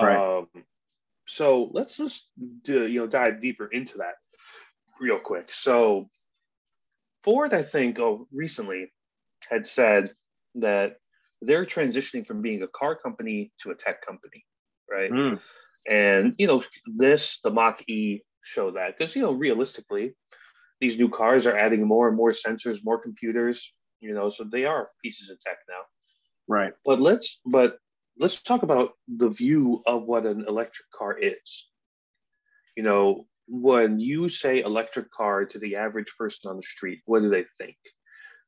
Right. 0.00 0.38
Um, 0.38 0.46
so 1.28 1.70
let's 1.72 1.96
just 1.96 2.30
do, 2.62 2.86
you 2.86 3.00
know 3.00 3.06
dive 3.06 3.40
deeper 3.40 3.66
into 3.66 3.98
that 3.98 4.14
real 5.00 5.18
quick. 5.18 5.50
So 5.50 6.08
Ford, 7.22 7.52
I 7.52 7.62
think, 7.62 7.98
oh, 7.98 8.26
recently 8.32 8.90
had 9.50 9.66
said 9.66 10.12
that 10.56 10.96
they're 11.42 11.66
transitioning 11.66 12.26
from 12.26 12.42
being 12.42 12.62
a 12.62 12.68
car 12.68 12.96
company 12.96 13.52
to 13.62 13.70
a 13.70 13.74
tech 13.74 14.04
company, 14.04 14.44
right? 14.90 15.10
Mm. 15.10 15.40
And 15.88 16.34
you 16.38 16.46
know, 16.46 16.62
this 16.86 17.40
the 17.44 17.50
Mach 17.50 17.82
E 17.88 18.22
show 18.42 18.70
that 18.72 18.96
because 18.96 19.14
you 19.14 19.22
know, 19.22 19.32
realistically, 19.32 20.14
these 20.80 20.98
new 20.98 21.08
cars 21.08 21.46
are 21.46 21.56
adding 21.56 21.86
more 21.86 22.08
and 22.08 22.16
more 22.16 22.32
sensors, 22.32 22.78
more 22.82 22.98
computers, 22.98 23.72
you 24.00 24.14
know, 24.14 24.28
so 24.28 24.44
they 24.44 24.64
are 24.64 24.90
pieces 25.04 25.30
of 25.30 25.40
tech 25.40 25.58
now. 25.68 25.82
Right. 26.48 26.72
But 26.84 27.00
let's 27.00 27.40
but 27.44 27.78
let's 28.18 28.42
talk 28.42 28.62
about 28.62 28.90
the 29.08 29.28
view 29.28 29.82
of 29.86 30.04
what 30.04 30.26
an 30.26 30.44
electric 30.48 30.90
car 30.90 31.18
is. 31.18 31.68
You 32.76 32.82
know, 32.82 33.26
when 33.46 33.98
you 33.98 34.28
say 34.28 34.60
electric 34.60 35.10
car 35.10 35.44
to 35.46 35.58
the 35.58 35.76
average 35.76 36.12
person 36.18 36.50
on 36.50 36.56
the 36.56 36.62
street, 36.62 37.00
what 37.06 37.20
do 37.20 37.30
they 37.30 37.44
think? 37.58 37.76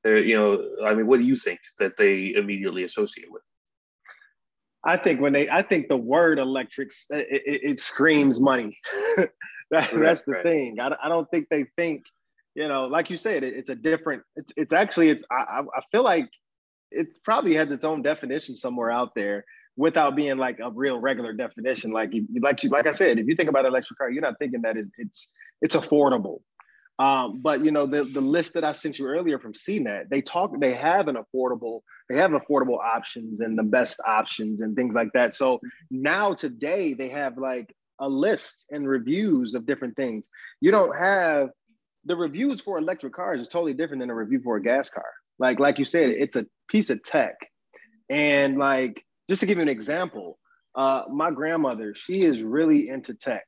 They're, 0.03 0.19
you 0.19 0.37
know, 0.37 0.87
I 0.87 0.95
mean, 0.95 1.07
what 1.07 1.19
do 1.19 1.25
you 1.25 1.37
think 1.37 1.61
that 1.79 1.97
they 1.97 2.35
immediately 2.35 2.85
associate 2.85 3.31
with? 3.31 3.43
I 4.85 4.97
think 4.97 5.21
when 5.21 5.33
they, 5.33 5.49
I 5.49 5.63
think 5.63 5.89
the 5.89 5.97
word 5.97 6.39
electric, 6.39 6.91
it, 7.11 7.43
it, 7.47 7.61
it 7.71 7.79
screams 7.79 8.41
money. 8.41 8.79
that, 9.17 9.31
right, 9.71 9.91
that's 9.93 10.23
the 10.25 10.33
right. 10.33 10.43
thing. 10.43 10.81
I, 10.81 10.93
I 11.03 11.09
don't 11.09 11.31
think 11.31 11.49
they 11.51 11.67
think, 11.77 12.05
you 12.55 12.67
know, 12.67 12.87
like 12.87 13.11
you 13.11 13.19
said, 13.19 13.45
it, 13.45 13.55
it's 13.55 13.69
a 13.69 13.75
different. 13.75 14.23
It's 14.37 14.53
it's 14.57 14.73
actually 14.73 15.11
it's. 15.11 15.25
I 15.31 15.61
I 15.61 15.81
feel 15.93 16.03
like 16.03 16.29
it 16.91 17.17
probably 17.25 17.55
has 17.55 17.71
its 17.71 17.85
own 17.85 18.03
definition 18.03 18.57
somewhere 18.57 18.91
out 18.91 19.15
there 19.15 19.45
without 19.81 20.15
being 20.15 20.37
like 20.37 20.59
a 20.63 20.71
real 20.71 20.99
regular 20.99 21.33
definition. 21.33 21.91
Like 21.91 22.13
like 22.43 22.63
you 22.63 22.69
like 22.69 22.87
I 22.87 22.91
said, 22.91 23.19
if 23.19 23.27
you 23.27 23.35
think 23.35 23.49
about 23.49 23.65
electric 23.65 23.99
car, 23.99 24.11
you're 24.11 24.21
not 24.21 24.39
thinking 24.39 24.61
that 24.63 24.77
it's 24.77 24.91
it's 24.99 25.33
it's 25.63 25.75
affordable. 25.75 26.41
Um, 26.99 27.41
but 27.41 27.65
you 27.65 27.73
know, 27.73 27.87
the, 27.87 28.05
the 28.05 28.21
list 28.21 28.53
that 28.55 28.63
I 28.63 28.73
sent 28.73 28.99
you 28.99 29.07
earlier 29.07 29.39
from 29.39 29.55
CNET, 29.55 30.11
they 30.11 30.21
talk, 30.21 30.51
they 30.61 30.75
have 30.75 31.09
an 31.09 31.17
affordable, 31.17 31.81
they 32.11 32.19
have 32.19 32.33
affordable 32.33 32.79
options 32.79 33.41
and 33.41 33.59
the 33.59 33.63
best 33.63 34.01
options 34.07 34.61
and 34.61 34.77
things 34.77 34.95
like 34.95 35.09
that. 35.15 35.33
So 35.33 35.61
now 35.91 36.35
today 36.35 36.93
they 36.93 37.09
have 37.09 37.39
like 37.39 37.75
a 37.99 38.07
list 38.07 38.67
and 38.71 38.87
reviews 38.87 39.55
of 39.55 39.65
different 39.65 39.97
things. 39.97 40.29
You 40.61 40.73
don't 40.73 40.95
have 40.95 41.49
the 42.05 42.17
reviews 42.17 42.61
for 42.61 42.77
electric 42.77 43.15
cars 43.15 43.41
is 43.41 43.49
totally 43.49 43.73
different 43.73 44.03
than 44.03 44.11
a 44.11 44.15
review 44.15 44.41
for 44.45 44.57
a 44.57 44.63
gas 44.63 44.91
car. 44.91 45.11
Like, 45.39 45.59
like 45.59 45.79
you 45.79 45.87
said, 45.87 46.11
it's 46.11 46.37
a 46.37 46.45
piece 46.69 46.91
of 46.91 47.03
tech. 47.03 47.37
And 48.11 48.59
like, 48.59 49.03
just 49.31 49.39
to 49.39 49.47
give 49.47 49.59
you 49.59 49.63
an 49.63 49.69
example, 49.69 50.41
uh, 50.75 51.05
my 51.09 51.31
grandmother, 51.31 51.95
she 51.95 52.23
is 52.23 52.43
really 52.43 52.89
into 52.89 53.15
tech 53.15 53.45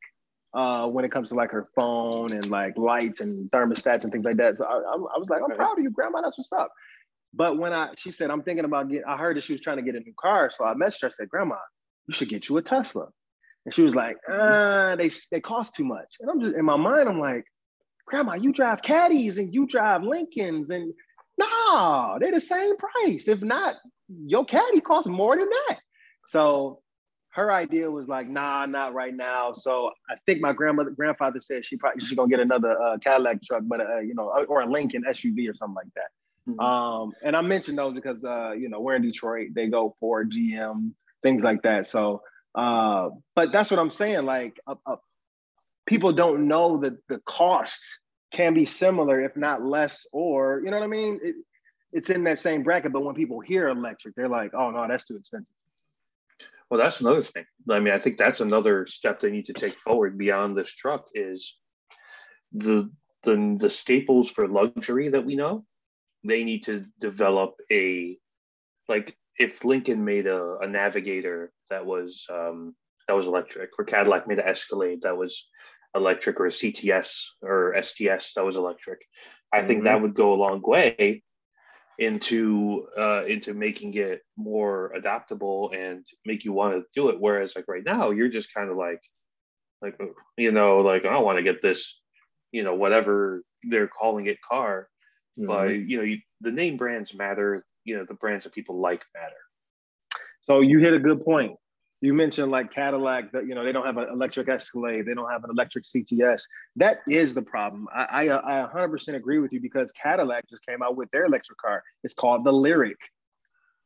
uh, 0.55 0.87
when 0.87 1.05
it 1.05 1.11
comes 1.11 1.31
to 1.31 1.35
like 1.35 1.51
her 1.51 1.69
phone 1.75 2.31
and 2.31 2.49
like 2.49 2.79
lights 2.79 3.19
and 3.21 3.51
thermostats 3.51 4.05
and 4.05 4.13
things 4.13 4.25
like 4.25 4.37
that. 4.37 4.57
So 4.57 4.65
I, 4.65 4.75
I 4.77 5.19
was 5.19 5.27
like, 5.29 5.43
I'm 5.43 5.57
proud 5.57 5.77
of 5.77 5.83
you, 5.83 5.91
grandma. 5.91 6.21
That's 6.23 6.39
what's 6.39 6.53
up. 6.53 6.71
But 7.35 7.59
when 7.59 7.73
I, 7.73 7.95
she 7.99 8.13
said, 8.13 8.31
I'm 8.31 8.43
thinking 8.43 8.65
about 8.65 8.91
getting, 8.91 9.05
I 9.07 9.17
heard 9.17 9.37
that 9.37 9.43
she 9.43 9.55
was 9.55 9.61
trying 9.61 9.79
to 9.79 9.83
get 9.83 9.97
a 9.97 10.01
new 10.01 10.15
car. 10.21 10.53
So 10.53 10.65
I 10.65 10.75
messaged 10.75 11.03
her, 11.03 11.09
I 11.09 11.11
said, 11.11 11.29
grandma, 11.29 11.57
you 12.07 12.15
should 12.15 12.29
get 12.29 12.49
you 12.49 12.59
a 12.59 12.63
Tesla. 12.63 13.09
And 13.65 13.75
she 13.75 13.83
was 13.83 13.97
like, 13.97 14.17
uh, 14.31 14.95
they, 14.95 15.11
they 15.33 15.41
cost 15.41 15.75
too 15.75 15.85
much. 15.85 16.15
And 16.21 16.31
I'm 16.31 16.41
just, 16.41 16.55
in 16.55 16.65
my 16.65 16.77
mind, 16.77 17.09
I'm 17.09 17.19
like, 17.19 17.45
grandma, 18.07 18.35
you 18.35 18.53
drive 18.53 18.83
caddies 18.83 19.39
and 19.39 19.53
you 19.53 19.67
drive 19.67 20.05
Lincolns 20.05 20.71
and 20.71 20.95
no, 21.43 22.19
they're 22.21 22.33
the 22.33 22.41
same 22.41 22.75
price. 22.77 23.29
If 23.29 23.43
not, 23.43 23.77
your 24.09 24.45
caddy 24.45 24.81
costs 24.81 25.09
more 25.09 25.37
than 25.37 25.49
that. 25.49 25.79
So 26.27 26.81
her 27.31 27.51
idea 27.51 27.91
was 27.91 28.09
like, 28.09 28.29
nah, 28.29 28.67
not 28.67 28.95
right 28.95 29.15
now. 29.15 29.53
So 29.53 29.91
I 30.11 30.17
think 30.27 30.41
my 30.41 30.53
grandmother, 30.53 30.91
grandfather 30.91 31.41
said 31.41 31.65
she 31.65 31.77
probably 31.77 32.01
she's 32.05 32.17
gonna 32.17 32.29
get 32.29 32.41
another 32.41 32.81
uh, 32.81 32.99
Cadillac 32.99 33.43
truck, 33.43 33.63
but 33.67 33.81
uh, 33.81 34.01
you 34.01 34.15
know, 34.15 34.33
or 34.49 34.61
a 34.61 34.67
Lincoln 34.67 35.05
SUV 35.09 35.51
or 35.51 35.55
something 35.55 35.77
like 35.77 35.95
that. 35.97 36.11
Mm-hmm. 36.49 36.61
Um, 36.61 37.13
and 37.23 37.37
I 37.37 37.41
mentioned 37.41 37.79
those 37.79 37.95
because 37.95 38.25
uh, 38.25 38.53
you 38.53 38.69
know 38.69 38.81
we're 38.81 38.97
in 38.97 39.03
Detroit. 39.03 39.49
They 39.55 39.69
go 39.69 39.95
for 39.99 40.25
GM 40.25 40.93
things 41.23 41.43
like 41.43 41.63
that. 41.63 41.87
So, 41.87 42.23
uh, 42.55 43.11
but 43.35 43.53
that's 43.53 43.71
what 43.71 43.81
I'm 43.81 43.91
saying. 43.91 44.27
Like, 44.27 44.61
uh, 44.67 44.75
uh, 44.85 44.97
people 45.87 46.13
don't 46.13 46.47
know 46.49 46.79
that 46.79 46.95
the 47.09 47.19
costs 47.21 47.99
can 48.33 48.55
be 48.55 48.65
similar, 48.65 49.21
if 49.21 49.37
not 49.37 49.63
less, 49.63 50.07
or 50.13 50.61
you 50.65 50.71
know 50.71 50.79
what 50.79 50.85
I 50.85 50.89
mean. 50.89 51.21
It, 51.23 51.37
it's 51.93 52.09
in 52.09 52.25
that 52.25 52.39
same 52.39 52.63
bracket. 52.63 52.93
But 52.93 53.05
when 53.05 53.15
people 53.15 53.41
hear 53.41 53.69
electric, 53.69 54.15
they're 54.15 54.29
like, 54.29 54.53
"Oh 54.55 54.71
no, 54.71 54.87
that's 54.89 55.05
too 55.05 55.17
expensive." 55.17 55.55
Well, 56.71 56.81
that's 56.81 57.01
another 57.01 57.23
thing. 57.23 57.45
I 57.71 57.81
mean, 57.81 57.93
I 57.93 57.99
think 57.99 58.17
that's 58.17 58.41
another 58.41 58.87
step 58.87 59.21
they 59.21 59.31
need 59.31 59.47
to 59.47 59.53
take 59.53 59.75
forward 59.75 60.17
beyond 60.17 60.57
this 60.57 60.73
truck 60.73 61.07
is 61.15 61.57
the 62.53 62.91
the 63.25 63.57
the 63.61 63.71
staples 63.71 64.31
for 64.31 64.49
luxury 64.49 65.11
that 65.11 65.25
we 65.25 65.37
know. 65.37 65.65
They 66.25 66.45
need 66.45 66.65
to 66.65 66.87
develop 67.01 67.57
a 67.71 68.17
like 68.89 69.17
if 69.39 69.65
Lincoln 69.65 70.05
made 70.05 70.27
a, 70.27 70.59
a 70.59 70.67
Navigator 70.67 71.53
that 71.71 71.85
was 71.85 72.27
um, 72.33 72.75
that 73.07 73.15
was 73.15 73.27
electric, 73.27 73.71
or 73.79 73.85
Cadillac 73.85 74.27
made 74.27 74.39
an 74.39 74.49
Escalade 74.49 75.01
that 75.03 75.17
was 75.17 75.49
electric, 75.95 76.41
or 76.41 76.47
a 76.47 76.51
CTS 76.51 77.25
or 77.43 77.75
STS 77.83 78.35
that 78.35 78.45
was 78.45 78.57
electric. 78.57 79.01
I 79.53 79.59
mm-hmm. 79.59 79.69
think 79.69 79.85
that 79.85 80.01
would 80.01 80.15
go 80.15 80.33
a 80.33 80.37
long 80.37 80.63
way 80.63 81.23
into 81.99 82.87
uh, 82.99 83.25
into 83.25 83.55
making 83.55 83.95
it 83.95 84.23
more 84.37 84.93
adaptable 84.95 85.71
and 85.75 86.05
make 86.25 86.45
you 86.45 86.53
want 86.53 86.75
to 86.75 86.85
do 86.95 87.11
it. 87.11 87.21
Whereas 87.21 87.55
like 87.55 87.67
right 87.69 87.85
now, 87.85 88.11
you're 88.11 88.29
just 88.29 88.53
kind 88.53 88.71
of 88.71 88.77
like 88.77 89.01
like 89.83 89.99
you 90.37 90.53
know 90.53 90.81
like 90.81 91.05
I 91.05 91.11
don't 91.11 91.25
want 91.25 91.39
to 91.39 91.43
get 91.43 91.63
this 91.63 92.01
you 92.51 92.65
know 92.65 92.75
whatever 92.75 93.43
they're 93.65 93.89
calling 93.89 94.27
it 94.27 94.39
car, 94.49 94.89
mm-hmm. 95.39 95.47
but 95.47 95.69
you 95.71 95.99
know 95.99 96.05
you, 96.05 96.19
the 96.41 96.53
name 96.53 96.77
brands 96.77 97.15
matter. 97.15 97.65
You 97.85 97.99
know 97.99 98.05
the 98.07 98.15
brands 98.15 98.45
that 98.45 98.55
people 98.55 98.81
like 98.81 99.05
matter. 99.15 99.35
So 100.43 100.61
you 100.61 100.79
hit 100.79 100.95
a 100.95 100.99
good 100.99 101.25
point 101.25 101.57
you 102.03 102.13
mentioned 102.13 102.51
like 102.51 102.75
Cadillac 102.75 103.31
that 103.31 103.47
you 103.47 103.55
know 103.55 103.65
they 103.65 103.71
don't 103.71 103.87
have 103.87 103.97
an 103.97 104.09
electric 104.13 104.49
Escalade, 104.49 105.07
they 105.07 105.15
don't 105.15 105.31
have 105.31 105.45
an 105.45 105.51
electric 105.51 105.85
CTS. 105.85 106.43
That 106.75 106.99
is 107.09 107.33
the 107.33 107.43
problem. 107.43 107.87
I, 107.95 108.27
I, 108.27 108.29
uh, 108.29 108.69
I 108.75 108.81
100% 108.81 109.15
agree 109.15 109.39
with 109.39 109.53
you 109.53 109.61
because 109.61 109.93
Cadillac 109.93 110.49
just 110.51 110.67
came 110.67 110.83
out 110.83 110.97
with 110.97 111.11
their 111.13 111.27
electric 111.27 111.59
car. 111.59 111.83
It's 112.03 112.13
called 112.13 112.45
the 112.45 112.53
Lyriq, 112.53 112.97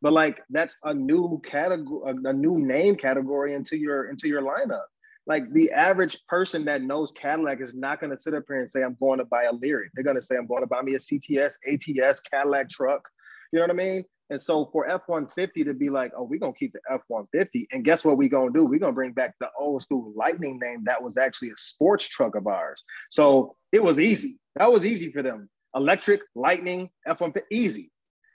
but 0.01 0.15
like 0.15 0.41
that's 0.49 0.77
a 0.85 0.95
new 0.95 1.41
category, 1.45 2.11
a, 2.11 2.31
a 2.31 2.33
new 2.33 2.57
name 2.57 2.97
category 2.97 3.55
into 3.55 3.77
your 3.77 4.09
into 4.09 4.29
your 4.29 4.41
lineup. 4.41 4.87
Like 5.27 5.53
the 5.53 5.71
average 5.73 6.17
person 6.27 6.65
that 6.65 6.83
knows 6.83 7.13
Cadillac 7.13 7.61
is 7.61 7.75
not 7.75 8.01
going 8.01 8.11
to 8.11 8.19
sit 8.19 8.33
up 8.33 8.45
here 8.49 8.61
and 8.61 8.71
say 8.71 8.83
I'm 8.83 8.97
going 8.99 9.19
to 9.19 9.27
buy 9.27 9.45
a 9.45 9.53
Lyriq. 9.53 9.89
They're 9.95 10.05
going 10.05 10.17
to 10.17 10.23
say 10.23 10.37
I'm 10.37 10.47
going 10.47 10.63
to 10.63 10.69
buy 10.69 10.81
me 10.81 10.95
a 10.95 10.99
CTS, 10.99 11.55
ATS, 11.67 12.21
Cadillac 12.21 12.71
truck. 12.71 13.07
You 13.53 13.59
know 13.59 13.65
what 13.65 13.73
I 13.73 13.75
mean? 13.75 14.05
And 14.31 14.41
so 14.41 14.69
for 14.73 14.89
F-150 14.89 15.65
to 15.67 15.75
be 15.75 15.89
like, 15.89 16.13
oh, 16.17 16.25
we're 16.25 16.41
gonna 16.41 16.53
keep 16.53 16.73
the 16.73 16.81
F-150, 16.91 17.67
and 17.73 17.85
guess 17.85 18.05
what 18.05 18.19
we're 18.19 18.29
gonna 18.29 18.51
do? 18.51 18.65
We're 18.65 18.81
gonna 18.81 18.93
bring 18.93 19.13
back 19.13 19.35
the 19.39 19.51
old 19.59 19.83
school 19.83 20.13
Lightning 20.17 20.59
name 20.61 20.83
that 20.85 21.03
was 21.03 21.17
actually 21.17 21.51
a 21.51 21.59
sports 21.59 22.07
truck 22.07 22.35
of 22.35 22.47
ours. 22.47 22.83
So 23.11 23.57
it 23.73 23.83
was 23.83 24.01
easy. 24.01 24.39
That 24.57 24.71
was 24.71 24.85
easy 24.85 25.13
for 25.13 25.23
them. 25.23 25.49
Electric, 25.75 26.23
Lightning, 26.35 26.91
F 27.07 27.21
one 27.21 27.33
fifty, 27.33 27.55
easy. 27.55 27.93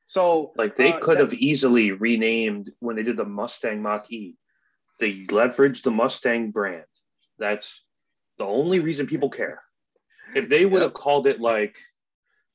So 0.08 0.54
like 0.56 0.78
they 0.78 0.94
uh, 0.94 1.00
could 1.00 1.18
that, 1.18 1.26
have 1.26 1.34
easily 1.34 1.92
renamed 1.92 2.70
when 2.80 2.96
they 2.96 3.04
did 3.04 3.18
the 3.18 3.26
Mustang 3.26 3.82
Mach 3.82 4.10
E. 4.12 4.36
They 5.00 5.26
leveraged 5.26 5.84
the 5.84 5.92
Mustang 5.92 6.52
brand. 6.52 6.86
That's 7.40 7.84
the 8.38 8.46
only 8.46 8.80
reason 8.80 9.08
people 9.08 9.30
care. 9.30 9.62
If 10.36 10.48
they 10.48 10.66
would 10.66 10.82
have 10.82 10.94
called 10.94 11.28
it 11.28 11.42
like, 11.42 11.78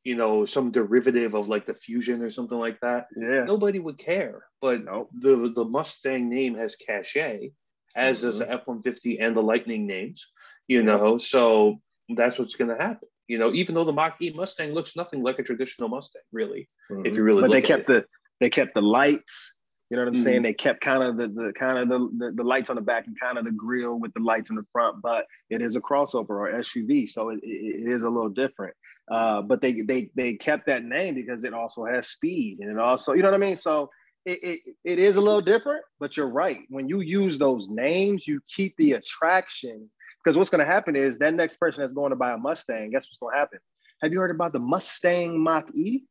you 0.06 0.14
know, 0.14 0.46
some 0.46 0.70
derivative 0.70 1.34
of 1.34 1.48
like 1.48 1.66
the 1.66 1.74
Fusion 1.74 2.22
or 2.22 2.30
something 2.30 2.56
like 2.56 2.78
that, 2.80 3.08
yeah, 3.16 3.42
nobody 3.42 3.80
would 3.80 3.98
care. 3.98 4.44
But 4.60 4.84
nope. 4.84 5.10
the 5.12 5.52
the 5.52 5.64
Mustang 5.64 6.30
name 6.30 6.54
has 6.54 6.76
cachet, 6.76 7.50
as 7.96 8.18
mm-hmm. 8.18 8.26
does 8.26 8.38
the 8.38 8.48
F 8.48 8.60
one 8.66 8.82
fifty 8.82 9.18
and 9.18 9.34
the 9.34 9.42
Lightning 9.42 9.84
names. 9.84 10.24
You 10.68 10.84
know, 10.84 11.18
so 11.18 11.80
that's 12.08 12.38
what's 12.38 12.54
going 12.54 12.70
to 12.70 12.80
happen. 12.80 13.08
You 13.26 13.38
know, 13.38 13.52
even 13.52 13.74
though 13.74 13.84
the 13.84 13.92
Mach 13.92 14.14
E 14.22 14.32
Mustang 14.32 14.72
looks 14.74 14.94
nothing 14.94 15.24
like 15.24 15.40
a 15.40 15.42
traditional 15.42 15.88
Mustang, 15.88 16.22
really, 16.30 16.68
mm-hmm. 16.88 17.04
if 17.04 17.14
you 17.14 17.24
really. 17.24 17.42
But 17.42 17.50
they 17.50 17.62
kept 17.62 17.88
the 17.88 18.04
they 18.38 18.48
kept 18.48 18.74
the 18.74 18.82
lights. 18.82 19.55
You 19.90 19.96
know 19.96 20.02
what 20.02 20.08
I'm 20.08 20.14
mm-hmm. 20.14 20.22
saying? 20.24 20.42
They 20.42 20.52
kept 20.52 20.80
kind 20.80 21.02
of 21.02 21.16
the, 21.16 21.28
the 21.28 21.52
kind 21.52 21.78
of 21.78 21.88
the, 21.88 22.10
the, 22.18 22.32
the 22.32 22.42
lights 22.42 22.70
on 22.70 22.76
the 22.76 22.82
back 22.82 23.06
and 23.06 23.18
kind 23.20 23.38
of 23.38 23.44
the 23.44 23.52
grill 23.52 24.00
with 24.00 24.12
the 24.14 24.20
lights 24.20 24.50
in 24.50 24.56
the 24.56 24.66
front, 24.72 25.00
but 25.00 25.26
it 25.48 25.62
is 25.62 25.76
a 25.76 25.80
crossover 25.80 26.30
or 26.30 26.52
SUV, 26.52 27.08
so 27.08 27.30
it, 27.30 27.38
it 27.42 27.88
is 27.88 28.02
a 28.02 28.10
little 28.10 28.28
different. 28.28 28.74
Uh, 29.08 29.40
but 29.40 29.60
they 29.60 29.82
they 29.82 30.10
they 30.16 30.34
kept 30.34 30.66
that 30.66 30.84
name 30.84 31.14
because 31.14 31.44
it 31.44 31.54
also 31.54 31.84
has 31.84 32.08
speed 32.08 32.58
and 32.58 32.68
it 32.68 32.78
also 32.78 33.12
you 33.12 33.22
know 33.22 33.28
what 33.28 33.36
I 33.36 33.38
mean. 33.38 33.56
So 33.56 33.88
it, 34.24 34.42
it, 34.42 34.60
it 34.84 34.98
is 34.98 35.14
a 35.14 35.20
little 35.20 35.40
different, 35.40 35.84
but 36.00 36.16
you're 36.16 36.28
right. 36.28 36.62
When 36.68 36.88
you 36.88 37.00
use 37.00 37.38
those 37.38 37.68
names, 37.68 38.26
you 38.26 38.40
keep 38.48 38.76
the 38.76 38.94
attraction 38.94 39.88
because 40.22 40.36
what's 40.36 40.50
going 40.50 40.58
to 40.58 40.70
happen 40.70 40.96
is 40.96 41.18
that 41.18 41.34
next 41.34 41.60
person 41.60 41.82
that's 41.82 41.92
going 41.92 42.10
to 42.10 42.16
buy 42.16 42.32
a 42.32 42.36
Mustang, 42.36 42.90
guess 42.90 43.06
what's 43.06 43.18
going 43.18 43.34
to 43.34 43.38
happen? 43.38 43.60
Have 44.02 44.12
you 44.12 44.18
heard 44.18 44.32
about 44.32 44.52
the 44.52 44.58
Mustang 44.58 45.40
Mach 45.40 45.68
E? 45.76 46.02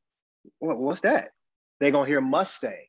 What, 0.59 0.77
what's 0.77 1.01
that? 1.01 1.31
They're 1.81 1.91
going 1.91 2.05
to 2.05 2.09
hear 2.09 2.21
Mustang. 2.21 2.85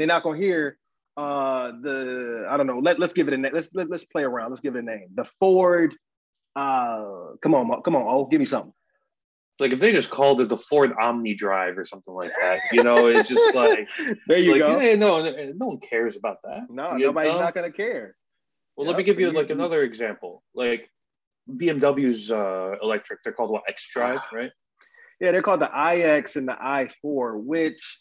They're 0.00 0.06
not 0.06 0.22
going 0.22 0.40
to 0.40 0.46
hear 0.46 0.78
uh, 1.18 1.72
the, 1.82 2.46
I 2.48 2.56
don't 2.56 2.66
know, 2.66 2.78
let, 2.78 2.98
let's 2.98 3.12
give 3.12 3.28
it 3.28 3.34
a 3.34 3.36
name. 3.36 3.52
Let's, 3.52 3.68
let, 3.74 3.84
us 3.84 3.90
let 3.90 3.96
us 3.96 4.04
play 4.06 4.22
around. 4.22 4.48
Let's 4.48 4.62
give 4.62 4.76
it 4.76 4.78
a 4.78 4.82
name. 4.82 5.08
The 5.14 5.26
Ford, 5.38 5.94
uh, 6.56 7.04
come 7.42 7.54
on, 7.54 7.82
come 7.82 7.96
on, 7.96 8.06
oh, 8.08 8.24
give 8.24 8.38
me 8.38 8.46
something. 8.46 8.72
Like 9.58 9.74
if 9.74 9.78
they 9.78 9.92
just 9.92 10.08
called 10.08 10.40
it 10.40 10.48
the 10.48 10.56
Ford 10.56 10.94
Omni 10.98 11.34
Drive 11.34 11.76
or 11.76 11.84
something 11.84 12.14
like 12.14 12.30
that, 12.40 12.60
you 12.72 12.82
know, 12.82 13.08
it's 13.08 13.28
just 13.28 13.54
like 13.54 13.86
there 14.26 14.38
you 14.38 14.52
like, 14.52 14.60
go. 14.60 14.78
Hey, 14.78 14.96
no, 14.96 15.22
no 15.22 15.66
one 15.66 15.80
cares 15.80 16.16
about 16.16 16.38
that. 16.44 16.70
No, 16.70 16.96
nobody's 16.96 17.34
know? 17.34 17.40
not 17.40 17.54
gonna 17.54 17.70
care. 17.70 18.16
Well, 18.74 18.86
yep, 18.86 18.92
let 18.94 18.96
me 18.96 19.04
give 19.04 19.16
so 19.16 19.20
you 19.20 19.32
like 19.32 19.50
another 19.50 19.82
example. 19.82 20.42
Like 20.54 20.90
BMW's 21.46 22.30
uh, 22.30 22.76
electric, 22.80 23.22
they're 23.22 23.34
called 23.34 23.50
what 23.50 23.64
X 23.68 23.86
Drive, 23.92 24.20
ah. 24.22 24.34
right? 24.34 24.50
Yeah, 25.20 25.32
they're 25.32 25.42
called 25.42 25.60
the 25.60 26.16
iX 26.16 26.36
and 26.36 26.48
the 26.48 26.54
i4, 26.54 27.44
which 27.44 28.00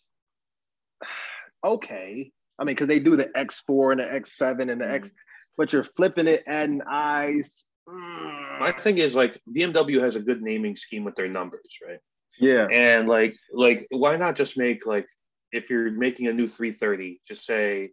okay. 1.64 2.32
I 2.58 2.64
mean, 2.64 2.76
because 2.76 2.88
they 2.88 3.00
do 3.00 3.16
the 3.16 3.30
X4 3.36 3.92
and 3.94 4.02
the 4.02 4.20
X7 4.20 4.72
and 4.72 4.82
the 4.82 4.92
X, 4.92 5.10
mm. 5.10 5.14
but 5.58 5.72
you're 5.72 5.84
flipping 5.84 6.28
it, 6.28 6.44
adding 6.48 6.82
eyes. 6.90 7.66
Mm. 7.88 8.60
My 8.60 8.74
thing 8.74 8.98
is 8.98 9.16
like 9.16 9.40
BMW 9.56 10.02
has 10.02 10.16
a 10.16 10.20
good 10.20 10.42
naming 10.42 10.76
scheme 10.76 11.04
with 11.04 11.16
their 11.16 11.30
numbers, 11.30 11.78
right? 11.86 12.00
Yeah. 12.40 12.68
And 12.72 13.08
like, 13.08 13.36
like, 13.54 13.88
why 13.92 14.18
not 14.18 14.36
just 14.36 14.58
make 14.58 14.86
like 14.86 15.08
if 15.52 15.70
you're 15.70 15.92
making 15.92 16.28
a 16.28 16.34
new 16.34 16.48
330, 16.48 17.22
just 17.28 17.46
say 17.46 17.92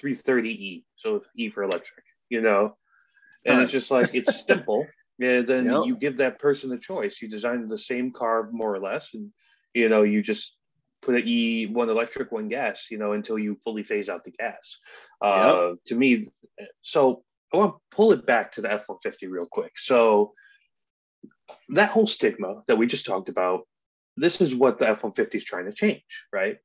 330E, 0.00 0.84
so 0.96 1.22
E 1.36 1.50
for 1.50 1.62
electric, 1.62 2.04
you 2.28 2.40
know? 2.40 2.76
And 3.44 3.60
it's 3.60 3.72
just 3.72 3.90
like, 3.90 4.14
it's 4.14 4.46
simple. 4.46 4.86
And 5.20 5.46
then 5.46 5.66
yep. 5.66 5.82
you 5.84 5.96
give 5.96 6.16
that 6.18 6.38
person 6.38 6.72
a 6.72 6.78
choice. 6.78 7.20
You 7.20 7.28
design 7.28 7.66
the 7.66 7.78
same 7.78 8.10
car 8.10 8.48
more 8.52 8.74
or 8.74 8.80
less, 8.80 9.10
and 9.12 9.30
you 9.74 9.88
know, 9.88 10.02
you 10.02 10.22
just 10.22 10.56
put 11.02 11.14
an 11.14 11.22
E, 11.26 11.66
one 11.66 11.88
electric, 11.88 12.30
one 12.32 12.48
gas, 12.48 12.86
you 12.90 12.98
know, 12.98 13.12
until 13.12 13.38
you 13.38 13.56
fully 13.64 13.82
phase 13.82 14.08
out 14.08 14.24
the 14.24 14.30
gas. 14.32 14.78
Uh, 15.24 15.70
yep. 15.70 15.78
To 15.86 15.94
me, 15.94 16.28
so 16.82 17.22
I 17.52 17.56
want 17.56 17.74
to 17.74 17.96
pull 17.96 18.12
it 18.12 18.26
back 18.26 18.52
to 18.52 18.60
the 18.60 18.72
F 18.72 18.84
150 18.86 19.26
real 19.26 19.46
quick. 19.46 19.72
So, 19.76 20.32
that 21.70 21.90
whole 21.90 22.06
stigma 22.06 22.62
that 22.68 22.76
we 22.76 22.86
just 22.86 23.06
talked 23.06 23.28
about, 23.28 23.66
this 24.16 24.40
is 24.40 24.54
what 24.54 24.78
the 24.78 24.88
F 24.88 25.02
150 25.02 25.38
is 25.38 25.44
trying 25.44 25.66
to 25.66 25.72
change, 25.72 26.02
right? 26.32 26.58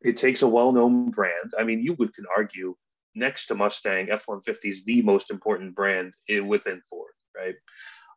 It 0.00 0.16
takes 0.16 0.42
a 0.42 0.48
well-known 0.48 1.10
brand. 1.10 1.54
I 1.58 1.62
mean, 1.62 1.80
you 1.80 1.94
would 1.94 2.12
can 2.12 2.24
argue 2.36 2.74
next 3.14 3.46
to 3.46 3.54
Mustang, 3.54 4.10
F-150 4.10 4.56
is 4.64 4.84
the 4.84 5.02
most 5.02 5.30
important 5.30 5.74
brand 5.74 6.14
within 6.46 6.80
Ford, 6.88 7.12
right? 7.36 7.54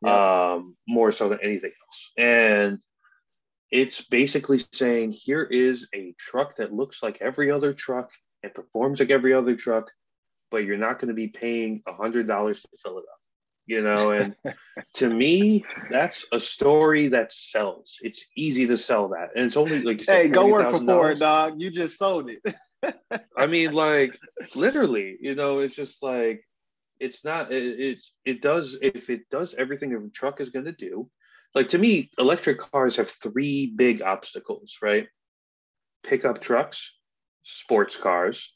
Yeah. 0.04 0.54
Um, 0.54 0.76
more 0.88 1.12
so 1.12 1.30
than 1.30 1.40
anything 1.42 1.72
else. 1.88 2.12
And 2.18 2.82
it's 3.72 4.02
basically 4.02 4.60
saying 4.72 5.12
here 5.12 5.44
is 5.44 5.88
a 5.94 6.14
truck 6.18 6.56
that 6.58 6.74
looks 6.74 7.02
like 7.02 7.18
every 7.22 7.52
other 7.52 7.74
truck 7.74 8.10
and 8.44 8.54
performs 8.54 9.00
like 9.00 9.10
every 9.10 9.34
other 9.34 9.56
truck, 9.56 9.90
but 10.52 10.66
you're 10.66 10.78
not 10.78 11.00
going 11.00 11.10
to 11.10 11.14
be 11.14 11.28
paying 11.28 11.82
a 11.88 11.94
hundred 11.94 12.28
dollars 12.28 12.62
to 12.62 12.68
fill 12.84 13.00
it 13.00 13.06
up 13.12 13.20
you 13.66 13.82
know? 13.82 14.12
And 14.12 14.36
to 14.96 15.10
me 15.10 15.66
that's 15.90 16.26
a 16.32 16.40
story 16.40 17.10
that 17.10 17.34
sells. 17.34 17.98
It's 18.02 18.26
easy 18.36 18.68
to 18.68 18.78
sell 18.78 19.10
that. 19.10 19.30
And 19.36 19.46
it's 19.46 19.58
only 19.58 19.82
like 19.82 20.04
hey 20.06 20.30
go 20.30 20.48
work 20.48 20.72
for 20.72 20.80
ford 20.80 21.20
dog. 21.20 21.62
You 21.62 21.70
just 21.72 21.98
sold 21.98 22.30
it. 22.30 22.42
I 23.38 23.48
mean 23.48 23.74
like 23.74 24.18
literally 24.56 25.18
you 25.20 25.36
know 25.36 25.60
it's 25.60 25.76
just 25.76 26.04
like 26.04 26.44
it's 27.00 27.26
not 27.26 27.52
it, 27.52 27.80
it's 27.80 28.14
it 28.26 28.42
does 28.42 28.78
if 28.82 29.10
it 29.10 29.30
does 29.30 29.56
everything 29.58 29.94
a 29.94 30.10
truck 30.10 30.40
is 30.40 30.50
going 30.50 30.66
to 30.66 30.72
do 30.72 31.10
like 31.56 31.70
to 31.70 31.78
me 31.78 32.10
electric 32.18 32.60
cars 32.60 32.98
have 32.98 33.10
three 33.10 33.74
big 33.76 34.02
obstacles 34.02 34.78
right 34.82 35.08
pickup 36.04 36.40
trucks 36.40 36.94
sports 37.44 37.96
cars 37.96 38.54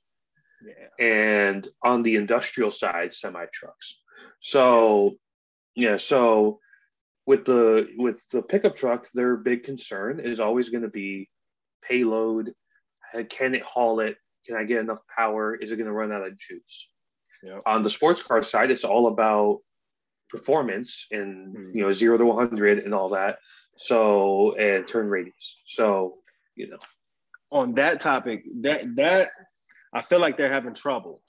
yeah. 0.61 1.05
and 1.05 1.67
on 1.83 2.03
the 2.03 2.15
industrial 2.15 2.69
side 2.69 3.13
semi 3.13 3.45
trucks 3.53 4.01
so 4.41 5.17
yeah, 5.75 5.97
so 5.97 6.59
with 7.25 7.45
the 7.45 7.87
with 7.97 8.21
the 8.31 8.41
pickup 8.41 8.75
truck, 8.75 9.07
their 9.13 9.37
big 9.37 9.63
concern 9.63 10.19
is 10.19 10.39
always 10.39 10.69
going 10.69 10.83
to 10.83 10.89
be 10.89 11.29
payload. 11.81 12.53
Uh, 13.13 13.23
can 13.29 13.55
it 13.55 13.63
haul 13.63 13.99
it? 13.99 14.17
Can 14.45 14.55
I 14.55 14.63
get 14.63 14.79
enough 14.79 14.99
power? 15.15 15.55
Is 15.55 15.71
it 15.71 15.77
going 15.77 15.87
to 15.87 15.93
run 15.93 16.11
out 16.11 16.25
of 16.25 16.37
juice? 16.37 16.89
Yeah. 17.43 17.59
On 17.65 17.83
the 17.83 17.89
sports 17.89 18.21
car 18.21 18.43
side, 18.43 18.71
it's 18.71 18.83
all 18.83 19.07
about 19.07 19.59
performance 20.29 21.07
and 21.11 21.55
mm-hmm. 21.55 21.77
you 21.77 21.83
know 21.83 21.91
zero 21.91 22.17
to 22.17 22.25
100 22.25 22.79
and 22.79 22.93
all 22.93 23.09
that. 23.09 23.39
So 23.77 24.55
and 24.55 24.87
turn 24.87 25.09
radius. 25.09 25.57
So 25.65 26.17
you 26.55 26.69
know, 26.69 26.77
on 27.51 27.75
that 27.75 28.01
topic, 28.01 28.43
that 28.61 28.95
that 28.95 29.29
I 29.93 30.01
feel 30.01 30.19
like 30.19 30.37
they're 30.37 30.51
having 30.51 30.73
trouble 30.73 31.21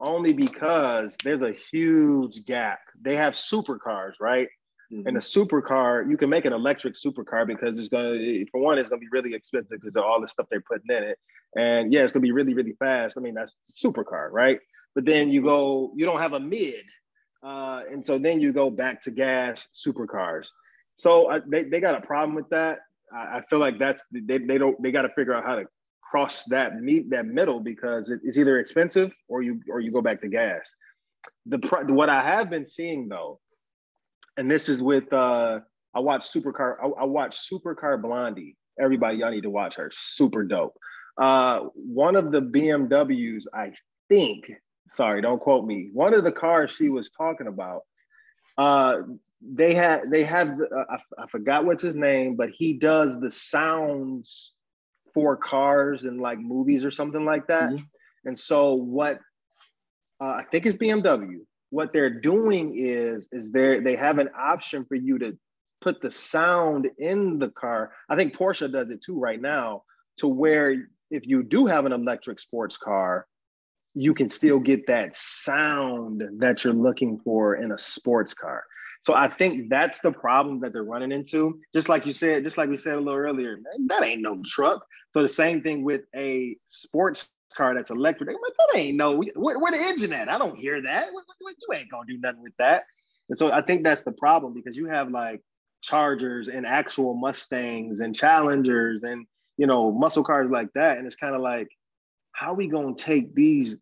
only 0.00 0.32
because 0.32 1.16
there's 1.24 1.42
a 1.42 1.52
huge 1.52 2.44
gap. 2.46 2.80
They 3.00 3.16
have 3.16 3.34
supercars, 3.34 4.12
right? 4.20 4.48
Mm-hmm. 4.92 5.08
And 5.08 5.16
a 5.16 5.20
supercar, 5.20 6.08
you 6.08 6.16
can 6.16 6.28
make 6.28 6.44
an 6.44 6.52
electric 6.52 6.94
supercar 6.94 7.46
because 7.46 7.78
it's 7.78 7.88
gonna, 7.88 8.18
for 8.50 8.60
one, 8.60 8.78
it's 8.78 8.88
gonna 8.88 9.00
be 9.00 9.08
really 9.10 9.34
expensive 9.34 9.80
because 9.80 9.96
of 9.96 10.04
all 10.04 10.20
the 10.20 10.28
stuff 10.28 10.46
they're 10.50 10.60
putting 10.60 10.94
in 10.94 11.04
it. 11.04 11.18
And 11.56 11.92
yeah, 11.92 12.02
it's 12.02 12.12
gonna 12.12 12.22
be 12.22 12.32
really, 12.32 12.54
really 12.54 12.74
fast. 12.78 13.16
I 13.16 13.20
mean, 13.20 13.34
that's 13.34 13.52
supercar, 13.62 14.30
right? 14.30 14.58
But 14.94 15.06
then 15.06 15.30
you 15.30 15.42
go, 15.42 15.92
you 15.96 16.04
don't 16.04 16.20
have 16.20 16.34
a 16.34 16.40
mid, 16.40 16.84
uh, 17.44 17.82
and 17.90 18.04
so 18.04 18.18
then 18.18 18.40
you 18.40 18.52
go 18.52 18.70
back 18.70 19.00
to 19.02 19.10
gas 19.10 19.68
supercars. 19.74 20.46
So 20.96 21.30
uh, 21.30 21.40
they, 21.46 21.64
they 21.64 21.80
got 21.80 21.94
a 21.94 22.06
problem 22.06 22.34
with 22.34 22.48
that. 22.50 22.78
I, 23.12 23.38
I 23.38 23.42
feel 23.50 23.58
like 23.58 23.78
that's 23.78 24.02
they, 24.10 24.38
they 24.38 24.58
don't 24.58 24.80
they 24.82 24.90
got 24.90 25.02
to 25.02 25.10
figure 25.10 25.34
out 25.34 25.44
how 25.44 25.56
to 25.56 25.64
cross 26.02 26.44
that 26.44 26.80
meet 26.80 27.10
that 27.10 27.26
middle 27.26 27.60
because 27.60 28.10
it's 28.10 28.38
either 28.38 28.58
expensive 28.58 29.12
or 29.28 29.42
you 29.42 29.60
or 29.68 29.80
you 29.80 29.92
go 29.92 30.00
back 30.00 30.20
to 30.22 30.28
gas. 30.28 30.72
The 31.46 31.58
what 31.88 32.08
I 32.08 32.22
have 32.22 32.50
been 32.50 32.66
seeing 32.66 33.08
though, 33.08 33.40
and 34.36 34.50
this 34.50 34.68
is 34.68 34.82
with 34.82 35.12
uh, 35.12 35.60
I 35.94 36.00
watch 36.00 36.22
Supercar. 36.32 36.76
I, 36.82 37.02
I 37.02 37.04
watch 37.04 37.38
Supercar 37.50 38.00
Blondie. 38.00 38.56
Everybody, 38.80 39.18
y'all 39.18 39.30
need 39.30 39.42
to 39.42 39.50
watch 39.50 39.76
her. 39.76 39.90
Super 39.92 40.44
dope. 40.44 40.76
Uh, 41.16 41.60
one 41.74 42.16
of 42.16 42.32
the 42.32 42.40
BMWs, 42.40 43.44
I 43.54 43.72
think. 44.08 44.52
Sorry, 44.90 45.22
don't 45.22 45.40
quote 45.40 45.64
me. 45.64 45.90
One 45.92 46.14
of 46.14 46.24
the 46.24 46.32
cars 46.32 46.72
she 46.72 46.88
was 46.88 47.10
talking 47.10 47.46
about. 47.46 47.82
Uh, 48.56 48.98
they 49.40 49.74
had 49.74 50.10
they 50.10 50.24
have 50.24 50.48
uh, 50.48 50.84
I, 50.90 51.22
I 51.22 51.26
forgot 51.28 51.64
what's 51.64 51.82
his 51.82 51.96
name, 51.96 52.36
but 52.36 52.50
he 52.50 52.74
does 52.74 53.18
the 53.20 53.30
sounds 53.30 54.52
for 55.12 55.36
cars 55.36 56.04
and 56.04 56.20
like 56.20 56.38
movies 56.38 56.84
or 56.84 56.90
something 56.90 57.24
like 57.24 57.46
that. 57.48 57.70
Mm-hmm. 57.70 57.84
And 58.26 58.38
so 58.38 58.74
what 58.74 59.20
uh, 60.20 60.26
I 60.26 60.44
think 60.50 60.66
is 60.66 60.76
BMW. 60.76 61.38
What 61.70 61.92
they're 61.92 62.20
doing 62.20 62.74
is 62.76 63.28
is 63.32 63.50
they 63.50 63.80
they 63.80 63.96
have 63.96 64.18
an 64.18 64.30
option 64.38 64.84
for 64.84 64.94
you 64.94 65.18
to 65.18 65.36
put 65.80 66.00
the 66.00 66.10
sound 66.10 66.88
in 66.98 67.38
the 67.38 67.50
car. 67.50 67.92
I 68.08 68.16
think 68.16 68.34
Porsche 68.36 68.72
does 68.72 68.90
it 68.90 69.02
too 69.02 69.18
right 69.18 69.40
now, 69.40 69.82
to 70.18 70.28
where 70.28 70.88
if 71.10 71.26
you 71.26 71.42
do 71.42 71.66
have 71.66 71.84
an 71.84 71.92
electric 71.92 72.38
sports 72.38 72.78
car, 72.78 73.26
you 73.94 74.12
can 74.14 74.28
still 74.28 74.58
get 74.58 74.86
that 74.86 75.14
sound 75.16 76.22
that 76.38 76.64
you're 76.64 76.72
looking 76.72 77.18
for 77.20 77.56
in 77.56 77.72
a 77.72 77.78
sports 77.78 78.34
car. 78.34 78.64
So 79.02 79.14
I 79.14 79.28
think 79.28 79.68
that's 79.68 80.00
the 80.00 80.12
problem 80.12 80.60
that 80.60 80.72
they're 80.72 80.82
running 80.82 81.12
into. 81.12 81.60
Just 81.74 81.88
like 81.88 82.06
you 82.06 82.12
said, 82.12 82.42
just 82.42 82.56
like 82.56 82.70
we 82.70 82.76
said 82.76 82.94
a 82.94 83.00
little 83.00 83.14
earlier, 83.14 83.56
man, 83.56 83.86
that 83.88 84.04
ain't 84.04 84.22
no 84.22 84.42
truck. 84.46 84.84
So 85.10 85.20
the 85.20 85.28
same 85.28 85.62
thing 85.62 85.84
with 85.84 86.02
a 86.16 86.56
sports 86.66 87.28
car 87.54 87.74
that's 87.74 87.90
electric. 87.90 88.28
Like, 88.28 88.36
that 88.58 88.78
ain't 88.78 88.96
no, 88.96 89.22
where, 89.36 89.58
where 89.58 89.72
the 89.72 89.78
engine 89.78 90.12
at? 90.12 90.28
I 90.28 90.38
don't 90.38 90.56
hear 90.56 90.82
that. 90.82 91.08
You 91.08 91.78
ain't 91.78 91.90
gonna 91.90 92.06
do 92.08 92.18
nothing 92.18 92.42
with 92.42 92.56
that. 92.58 92.84
And 93.28 93.38
so 93.38 93.52
I 93.52 93.62
think 93.62 93.84
that's 93.84 94.02
the 94.02 94.12
problem 94.12 94.54
because 94.54 94.76
you 94.76 94.86
have 94.86 95.10
like 95.10 95.40
Chargers 95.82 96.48
and 96.48 96.66
actual 96.66 97.14
Mustangs 97.14 98.00
and 98.00 98.14
Challengers 98.14 99.02
and 99.02 99.26
you 99.56 99.66
know 99.66 99.92
muscle 99.92 100.24
cars 100.24 100.50
like 100.50 100.72
that, 100.74 100.98
and 100.98 101.06
it's 101.06 101.16
kind 101.16 101.34
of 101.34 101.42
like, 101.42 101.68
how 102.32 102.54
we 102.54 102.68
gonna 102.68 102.94
take 102.96 103.34
these 103.34 103.78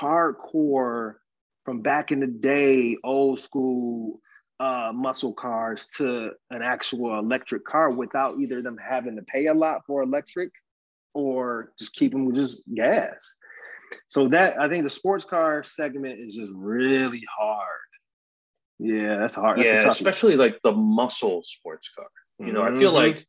hardcore 0.00 1.14
from 1.64 1.80
back 1.80 2.12
in 2.12 2.20
the 2.20 2.26
day, 2.26 2.96
old 3.04 3.40
school 3.40 4.20
uh, 4.60 4.92
muscle 4.94 5.32
cars 5.32 5.86
to 5.96 6.32
an 6.50 6.62
actual 6.62 7.18
electric 7.18 7.64
car 7.64 7.90
without 7.90 8.38
either 8.38 8.62
them 8.62 8.76
having 8.76 9.16
to 9.16 9.22
pay 9.22 9.46
a 9.46 9.54
lot 9.54 9.82
for 9.86 10.02
electric 10.02 10.50
or 11.14 11.72
just 11.78 11.92
keep 11.94 12.12
them 12.12 12.26
with 12.26 12.36
just 12.36 12.62
gas. 12.74 13.34
So 14.08 14.28
that 14.28 14.60
I 14.60 14.68
think 14.68 14.84
the 14.84 14.90
sports 14.90 15.24
car 15.24 15.62
segment 15.62 16.18
is 16.18 16.34
just 16.34 16.52
really 16.54 17.22
hard. 17.36 17.66
Yeah, 18.78 19.18
that's 19.18 19.34
hard. 19.34 19.58
That's 19.58 19.68
yeah, 19.68 19.88
especially 19.88 20.36
like 20.36 20.58
the 20.62 20.72
muscle 20.72 21.42
sports 21.44 21.90
car. 21.96 22.08
You 22.38 22.52
know, 22.52 22.62
mm-hmm. 22.62 22.76
I 22.76 22.78
feel 22.78 22.92
mm-hmm. 22.92 23.16
like 23.16 23.26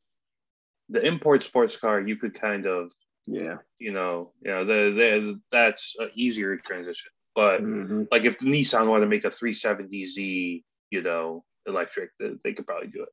the 0.90 1.06
import 1.06 1.44
sports 1.44 1.78
car 1.78 2.02
you 2.02 2.16
could 2.16 2.40
kind 2.40 2.66
of 2.66 2.92
yeah 3.28 3.58
you 3.80 3.92
know 3.92 4.32
you 4.42 4.52
know 4.52 4.66
the, 4.66 4.94
the 4.96 5.42
that's 5.52 5.96
an 6.00 6.10
easier 6.16 6.58
transition 6.58 7.12
but 7.34 7.62
mm-hmm. 7.62 8.04
like 8.12 8.24
if 8.24 8.38
nissan 8.40 8.88
wanted 8.88 9.02
to 9.02 9.10
make 9.10 9.26
a 9.26 9.30
370z 9.30 10.64
you 10.92 11.02
know 11.02 11.44
electric 11.68 12.12
they 12.20 12.54
could 12.54 12.68
probably 12.68 12.88
do 12.88 13.04
it 13.04 13.10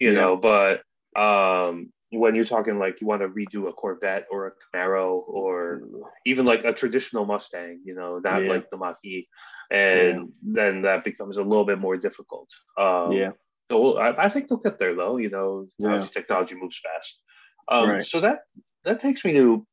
you 0.00 0.12
yeah. 0.12 0.20
know 0.20 0.36
but 0.36 0.82
um 1.20 1.92
when 2.12 2.34
you're 2.34 2.44
talking 2.44 2.78
like 2.78 3.00
you 3.00 3.06
want 3.06 3.22
to 3.22 3.28
redo 3.28 3.68
a 3.68 3.72
Corvette 3.72 4.26
or 4.30 4.46
a 4.46 4.52
Camaro 4.76 5.22
or 5.26 5.80
even 6.26 6.44
like 6.44 6.62
a 6.62 6.72
traditional 6.72 7.24
Mustang, 7.24 7.80
you 7.84 7.94
know, 7.94 8.18
not 8.18 8.42
yeah. 8.42 8.50
like 8.50 8.70
the 8.70 8.76
Mach-E, 8.76 9.26
and 9.70 9.80
yeah. 10.18 10.24
then 10.42 10.82
that 10.82 11.04
becomes 11.04 11.38
a 11.38 11.42
little 11.42 11.64
bit 11.64 11.78
more 11.78 11.96
difficult. 11.96 12.50
Um, 12.78 13.12
yeah. 13.12 13.30
So 13.70 13.96
I, 13.96 14.26
I, 14.26 14.28
think 14.28 14.48
they'll 14.48 14.58
get 14.58 14.78
there 14.78 14.94
though. 14.94 15.16
You 15.16 15.30
know, 15.30 15.66
yeah. 15.78 16.06
technology 16.12 16.54
moves 16.54 16.78
fast. 16.78 17.20
Um, 17.68 17.88
right. 17.88 18.04
So 18.04 18.20
that 18.20 18.40
that 18.84 19.00
takes 19.00 19.24
me 19.24 19.32
to. 19.34 19.66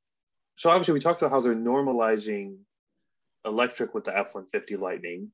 So 0.56 0.70
obviously 0.70 0.94
we 0.94 1.00
talked 1.00 1.22
about 1.22 1.32
how 1.32 1.42
they're 1.42 1.56
normalizing 1.56 2.58
electric 3.46 3.94
with 3.94 4.04
the 4.04 4.18
F 4.18 4.36
one 4.36 4.46
fifty 4.52 4.76
Lightning. 4.76 5.32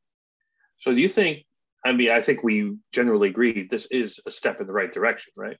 So 0.78 0.94
do 0.94 1.00
you 1.00 1.10
think? 1.10 1.46
I 1.86 1.92
mean, 1.92 2.12
I 2.12 2.22
think 2.22 2.44
we 2.44 2.78
generally 2.92 3.30
agree 3.30 3.68
this 3.68 3.88
is 3.92 4.20
a 4.26 4.32
step 4.32 4.60
in 4.60 4.68
the 4.68 4.74
right 4.74 4.92
direction, 4.92 5.34
right? 5.36 5.58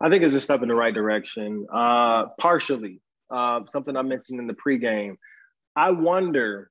I 0.00 0.08
think 0.08 0.22
it's 0.22 0.34
a 0.34 0.40
step 0.40 0.62
in 0.62 0.68
the 0.68 0.74
right 0.74 0.94
direction. 0.94 1.66
Uh, 1.72 2.26
partially, 2.38 3.00
uh, 3.30 3.60
something 3.68 3.96
I 3.96 4.02
mentioned 4.02 4.38
in 4.38 4.46
the 4.46 4.54
pregame. 4.54 5.16
I 5.74 5.90
wonder 5.90 6.70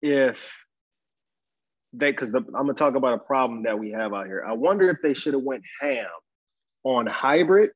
if 0.00 0.56
they, 1.92 2.12
because 2.12 2.32
I'm 2.32 2.44
gonna 2.52 2.74
talk 2.74 2.94
about 2.94 3.14
a 3.14 3.18
problem 3.18 3.64
that 3.64 3.78
we 3.78 3.90
have 3.90 4.14
out 4.14 4.26
here. 4.26 4.44
I 4.46 4.52
wonder 4.52 4.88
if 4.90 4.98
they 5.02 5.14
should 5.14 5.34
have 5.34 5.42
went 5.42 5.64
ham 5.80 6.06
on 6.84 7.06
hybrid 7.06 7.70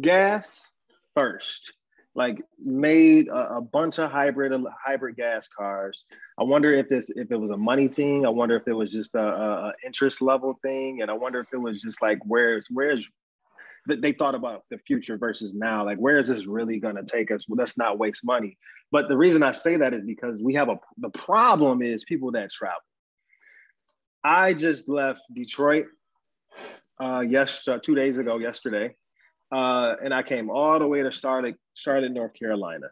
gas 0.00 0.72
first, 1.14 1.72
like 2.14 2.42
made 2.62 3.28
a, 3.28 3.56
a, 3.56 3.60
bunch 3.60 3.98
of 3.98 4.10
hybrid 4.10 4.52
hybrid 4.84 5.16
gas 5.16 5.48
cars. 5.48 6.04
I 6.38 6.44
wonder 6.44 6.72
if 6.74 6.88
this 6.88 7.10
if 7.10 7.30
it 7.30 7.36
was 7.36 7.50
a 7.50 7.56
money 7.56 7.88
thing. 7.88 8.26
I 8.26 8.28
wonder 8.28 8.56
if 8.56 8.68
it 8.68 8.74
was 8.74 8.90
just 8.90 9.14
a, 9.14 9.22
a 9.22 9.72
interest 9.84 10.20
level 10.20 10.54
thing, 10.60 11.02
and 11.02 11.10
I 11.10 11.14
wonder 11.14 11.40
if 11.40 11.48
it 11.52 11.58
was 11.58 11.80
just 11.80 12.02
like 12.02 12.18
where's 12.24 12.66
where's 12.70 13.10
that 13.86 14.00
they 14.00 14.12
thought 14.12 14.34
about 14.34 14.64
the 14.70 14.78
future 14.78 15.16
versus 15.16 15.54
now. 15.54 15.84
Like, 15.84 15.98
where 15.98 16.18
is 16.18 16.28
this 16.28 16.46
really 16.46 16.78
going 16.78 16.96
to 16.96 17.04
take 17.04 17.30
us? 17.30 17.48
Well, 17.48 17.56
let's 17.56 17.76
not 17.76 17.98
waste 17.98 18.24
money. 18.24 18.56
But 18.92 19.08
the 19.08 19.16
reason 19.16 19.42
I 19.42 19.52
say 19.52 19.76
that 19.76 19.92
is 19.92 20.02
because 20.02 20.40
we 20.40 20.54
have 20.54 20.68
a 20.68 20.78
the 20.98 21.10
problem 21.10 21.82
is 21.82 22.04
people 22.04 22.32
that 22.32 22.50
travel. 22.50 22.78
I 24.24 24.54
just 24.54 24.88
left 24.88 25.22
Detroit 25.34 25.86
uh, 27.00 27.20
yes 27.20 27.66
uh, 27.66 27.78
two 27.78 27.94
days 27.94 28.18
ago 28.18 28.38
yesterday, 28.38 28.94
uh, 29.52 29.96
and 30.02 30.14
I 30.14 30.22
came 30.22 30.50
all 30.50 30.78
the 30.78 30.88
way 30.88 31.02
to 31.02 31.10
Charlotte, 31.10 31.56
Charlotte, 31.74 32.12
North 32.12 32.34
Carolina, 32.34 32.86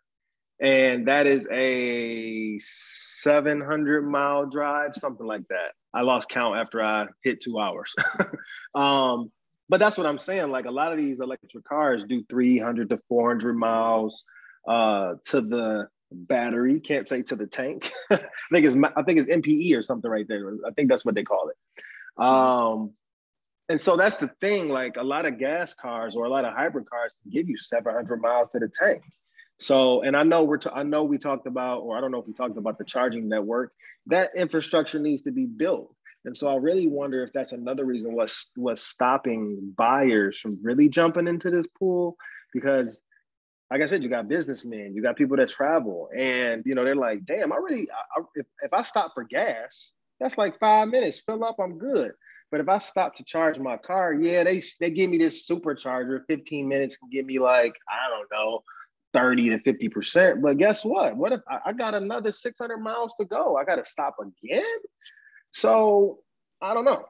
and 0.61 1.09
that 1.09 1.27
is 1.27 1.49
a 1.51 2.59
700 2.59 4.03
mile 4.03 4.47
drive, 4.47 4.95
something 4.95 5.27
like 5.27 5.49
that. 5.49 5.73
I 5.95 6.03
lost 6.03 6.29
count 6.29 6.57
after 6.57 6.83
I 6.83 7.07
hit 7.25 7.43
two 7.43 7.59
hours. 7.59 7.95
um, 8.75 9.33
but 9.69 9.81
that's 9.81 9.97
what 9.97 10.07
I'm 10.07 10.19
saying. 10.19 10.51
Like 10.51 10.67
a 10.67 10.71
lot 10.71 10.93
of 10.93 11.01
these 11.01 11.21
electric 11.21 11.65
cars 11.65 12.05
do 12.05 12.25
300 12.29 12.91
to 12.91 13.01
400 13.09 13.55
miles 13.55 14.25
uh, 14.69 15.15
to 15.29 15.41
the 15.41 15.89
battery. 16.13 16.81
Can't 16.81 17.09
say 17.09 17.23
to 17.23 17.37
the 17.37 17.47
tank. 17.47 17.91
I 18.11 18.19
think 18.53 18.67
it's 18.67 18.77
I 18.97 19.03
think 19.03 19.21
it's 19.21 19.31
MPE 19.31 19.77
or 19.77 19.83
something 19.83 20.11
right 20.11 20.27
there. 20.29 20.53
I 20.67 20.73
think 20.73 20.91
that's 20.91 21.05
what 21.05 21.15
they 21.15 21.23
call 21.23 21.51
it. 21.51 22.23
Um, 22.23 22.93
and 23.71 23.81
so 23.81 23.97
that's 23.97 24.17
the 24.17 24.29
thing. 24.41 24.69
Like 24.69 24.97
a 24.97 25.03
lot 25.03 25.27
of 25.27 25.39
gas 25.39 25.75
cars 25.75 26.17
or 26.17 26.25
a 26.25 26.29
lot 26.29 26.45
of 26.45 26.53
hybrid 26.53 26.91
cars 26.91 27.17
can 27.23 27.31
give 27.31 27.49
you 27.49 27.57
700 27.57 28.21
miles 28.21 28.49
to 28.51 28.59
the 28.59 28.69
tank. 28.69 29.03
So, 29.59 30.03
and 30.03 30.17
I 30.17 30.25
know 30.25 30.43
we're, 30.43 30.59
t- 30.59 30.71
I 30.73 30.83
know 30.83 31.05
we 31.05 31.19
talked 31.19 31.47
about, 31.47 31.83
or 31.83 31.97
I 31.97 32.01
don't 32.01 32.11
know 32.11 32.19
if 32.19 32.27
we 32.27 32.33
talked 32.33 32.59
about 32.59 32.79
the 32.79 32.85
charging 32.85 33.29
network. 33.29 33.73
That 34.07 34.31
infrastructure 34.35 34.99
needs 34.99 35.23
to 35.23 35.31
be 35.31 35.47
built. 35.47 35.95
And 36.25 36.37
so 36.37 36.49
I 36.49 36.57
really 36.57 36.89
wonder 36.89 37.23
if 37.23 37.33
that's 37.33 37.53
another 37.53 37.85
reason 37.85 38.15
what's 38.15 38.51
what's 38.57 38.83
stopping 38.83 39.73
buyers 39.77 40.39
from 40.39 40.59
really 40.63 40.89
jumping 40.89 41.29
into 41.29 41.51
this 41.51 41.67
pool 41.79 42.17
because 42.53 43.01
like 43.71 43.83
I 43.83 43.87
said, 43.87 44.03
you 44.03 44.11
got 44.11 44.29
businessmen, 44.29 44.95
you 44.97 45.03
got 45.03 45.17
people 45.17 45.37
that 45.37 45.49
travel, 45.49 46.09
and 46.15 46.65
you 46.67 46.75
know 46.75 46.83
they're 46.83 46.97
like, 46.97 47.25
"Damn, 47.25 47.53
I 47.53 47.57
really, 47.57 47.89
I, 47.89 48.23
if, 48.35 48.47
if 48.63 48.73
I 48.73 48.83
stop 48.83 49.13
for 49.15 49.23
gas, 49.23 49.93
that's 50.19 50.37
like 50.37 50.59
five 50.59 50.89
minutes. 50.89 51.21
Fill 51.21 51.45
up, 51.45 51.57
I'm 51.61 51.79
good. 51.79 52.13
But 52.51 52.61
if 52.61 52.69
I 52.69 52.79
stop 52.79 53.15
to 53.17 53.25
charge 53.25 53.59
my 53.59 53.77
car, 53.77 54.13
yeah, 54.15 54.43
they 54.45 54.63
they 54.81 54.91
give 54.91 55.11
me 55.11 55.19
this 55.19 55.47
supercharger. 55.47 56.23
15 56.29 56.69
minutes 56.69 56.97
can 56.97 57.09
give 57.11 57.27
me 57.27 57.39
like 57.39 57.75
I 57.89 58.11
don't 58.11 58.29
know, 58.33 58.63
30 59.13 59.51
to 59.51 59.61
50 59.61 59.89
percent. 59.89 60.43
But 60.43 60.59
guess 60.59 60.85
what? 60.85 61.17
What 61.17 61.33
if 61.33 61.41
I, 61.49 61.59
I 61.67 61.73
got 61.73 61.95
another 61.95 62.33
600 62.33 62.79
miles 62.79 63.15
to 63.19 63.25
go? 63.25 63.57
I 63.57 63.65
got 63.65 63.77
to 63.77 63.85
stop 63.85 64.17
again. 64.21 64.65
So 65.53 66.19
I 66.61 66.75
don't 66.75 66.85
know. 66.85 67.05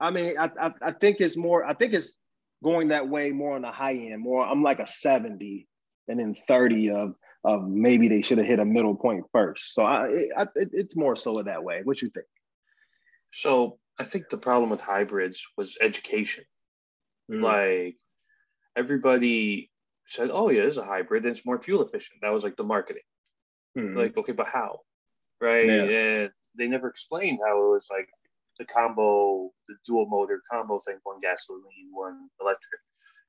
I 0.00 0.10
mean, 0.10 0.36
I, 0.36 0.50
I, 0.60 0.72
I 0.82 0.92
think 0.92 1.18
it's 1.20 1.36
more. 1.36 1.64
I 1.64 1.74
think 1.74 1.94
it's 1.94 2.14
going 2.62 2.88
that 2.88 3.08
way 3.08 3.30
more 3.30 3.54
on 3.54 3.62
the 3.62 3.70
high 3.70 3.94
end. 3.94 4.20
More, 4.20 4.44
I'm 4.44 4.62
like 4.62 4.80
a 4.80 4.86
70, 4.86 5.66
and 6.08 6.18
then 6.18 6.34
30 6.34 6.90
of 6.90 7.14
of 7.44 7.68
maybe 7.68 8.08
they 8.08 8.22
should 8.22 8.38
have 8.38 8.46
hit 8.46 8.60
a 8.60 8.64
middle 8.64 8.94
point 8.94 9.24
first. 9.32 9.74
So 9.74 9.84
I, 9.84 10.28
I 10.36 10.42
it, 10.54 10.70
it's 10.72 10.96
more 10.96 11.16
so 11.16 11.42
that 11.42 11.62
way. 11.62 11.80
What 11.84 12.00
you 12.02 12.08
think? 12.10 12.26
So 13.32 13.78
I 13.98 14.04
think 14.04 14.24
the 14.30 14.38
problem 14.38 14.70
with 14.70 14.80
hybrids 14.80 15.46
was 15.56 15.78
education. 15.80 16.44
Mm. 17.30 17.42
Like 17.42 17.96
everybody 18.76 19.70
said, 20.06 20.30
"Oh 20.32 20.50
yeah, 20.50 20.62
it's 20.62 20.76
a 20.76 20.84
hybrid. 20.84 21.26
It's 21.26 21.46
more 21.46 21.62
fuel 21.62 21.82
efficient." 21.82 22.20
That 22.22 22.32
was 22.32 22.42
like 22.42 22.56
the 22.56 22.64
marketing. 22.64 23.02
Mm. 23.78 23.96
Like, 23.96 24.16
okay, 24.16 24.32
but 24.32 24.48
how? 24.48 24.80
Right? 25.40 25.66
Yeah. 25.66 25.82
And 25.82 26.30
they 26.56 26.66
never 26.66 26.88
explained 26.88 27.38
how 27.46 27.56
it 27.56 27.70
was 27.70 27.86
like 27.90 28.08
the 28.58 28.64
combo, 28.64 29.50
the 29.68 29.74
dual 29.86 30.06
motor 30.06 30.42
combo 30.50 30.80
thing, 30.80 30.98
one 31.04 31.20
gasoline, 31.20 31.90
one 31.92 32.28
electric, 32.40 32.80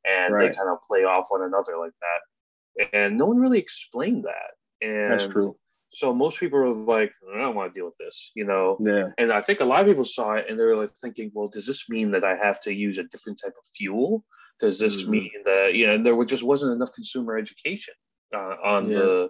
and 0.05 0.33
right. 0.33 0.51
they 0.51 0.55
kind 0.55 0.69
of 0.69 0.79
play 0.87 1.03
off 1.03 1.27
one 1.29 1.43
another 1.43 1.77
like 1.77 1.93
that. 2.01 2.89
And 2.93 3.17
no 3.17 3.25
one 3.25 3.37
really 3.37 3.59
explained 3.59 4.25
that. 4.25 4.85
And 4.85 5.11
that's 5.11 5.27
true. 5.27 5.55
So 5.93 6.13
most 6.13 6.39
people 6.39 6.59
were 6.59 6.69
like, 6.69 7.11
I 7.33 7.39
don't 7.39 7.55
want 7.55 7.73
to 7.73 7.79
deal 7.79 7.85
with 7.85 7.97
this, 7.99 8.31
you 8.35 8.45
know. 8.45 8.77
Yeah. 8.83 9.09
And 9.17 9.31
I 9.31 9.41
think 9.41 9.59
a 9.59 9.65
lot 9.65 9.81
of 9.81 9.87
people 9.87 10.05
saw 10.05 10.33
it 10.33 10.49
and 10.49 10.59
they 10.59 10.63
were 10.63 10.75
like 10.75 10.95
thinking, 10.95 11.31
well, 11.33 11.47
does 11.47 11.67
this 11.67 11.87
mean 11.87 12.11
that 12.11 12.23
I 12.23 12.35
have 12.35 12.61
to 12.61 12.73
use 12.73 12.97
a 12.97 13.03
different 13.03 13.39
type 13.43 13.53
of 13.57 13.65
fuel? 13.75 14.25
Does 14.59 14.79
this 14.79 15.03
mm-hmm. 15.03 15.11
mean 15.11 15.31
that 15.45 15.75
you 15.75 15.87
know 15.87 15.93
and 15.93 16.05
there 16.05 16.25
just 16.25 16.43
wasn't 16.43 16.73
enough 16.73 16.93
consumer 16.93 17.37
education 17.37 17.93
uh, 18.35 18.55
on 18.63 18.89
yeah. 18.89 18.97
the 18.97 19.29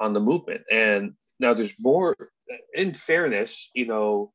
on 0.00 0.12
the 0.12 0.20
movement? 0.20 0.62
And 0.70 1.12
now 1.38 1.54
there's 1.54 1.74
more 1.78 2.16
in 2.74 2.94
fairness, 2.94 3.70
you 3.74 3.86
know, 3.86 4.32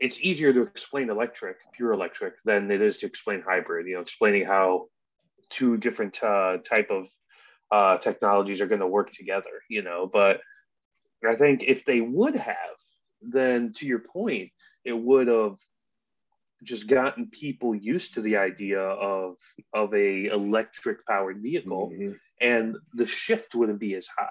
it's 0.00 0.18
easier 0.20 0.52
to 0.52 0.62
explain 0.62 1.10
electric, 1.10 1.56
pure 1.74 1.92
electric, 1.92 2.34
than 2.44 2.70
it 2.70 2.80
is 2.80 2.96
to 2.98 3.06
explain 3.06 3.42
hybrid. 3.42 3.86
You 3.86 3.94
know, 3.94 4.00
explaining 4.00 4.44
how 4.44 4.86
two 5.50 5.76
different 5.76 6.22
uh, 6.22 6.58
type 6.68 6.90
of 6.90 7.08
uh, 7.70 7.98
technologies 7.98 8.60
are 8.60 8.66
going 8.66 8.80
to 8.80 8.86
work 8.86 9.12
together. 9.12 9.62
You 9.68 9.82
know, 9.82 10.08
but 10.12 10.40
I 11.26 11.36
think 11.36 11.64
if 11.64 11.84
they 11.84 12.00
would 12.00 12.36
have, 12.36 12.56
then 13.22 13.72
to 13.76 13.86
your 13.86 14.00
point, 14.00 14.50
it 14.84 14.92
would 14.92 15.28
have 15.28 15.56
just 16.62 16.86
gotten 16.86 17.28
people 17.30 17.74
used 17.74 18.14
to 18.14 18.22
the 18.22 18.36
idea 18.36 18.80
of 18.80 19.36
of 19.72 19.94
a 19.94 20.26
electric 20.26 21.06
powered 21.06 21.42
vehicle, 21.42 21.90
mm-hmm. 21.92 22.12
and 22.40 22.76
the 22.94 23.06
shift 23.06 23.54
wouldn't 23.54 23.80
be 23.80 23.94
as 23.94 24.06
high. 24.06 24.28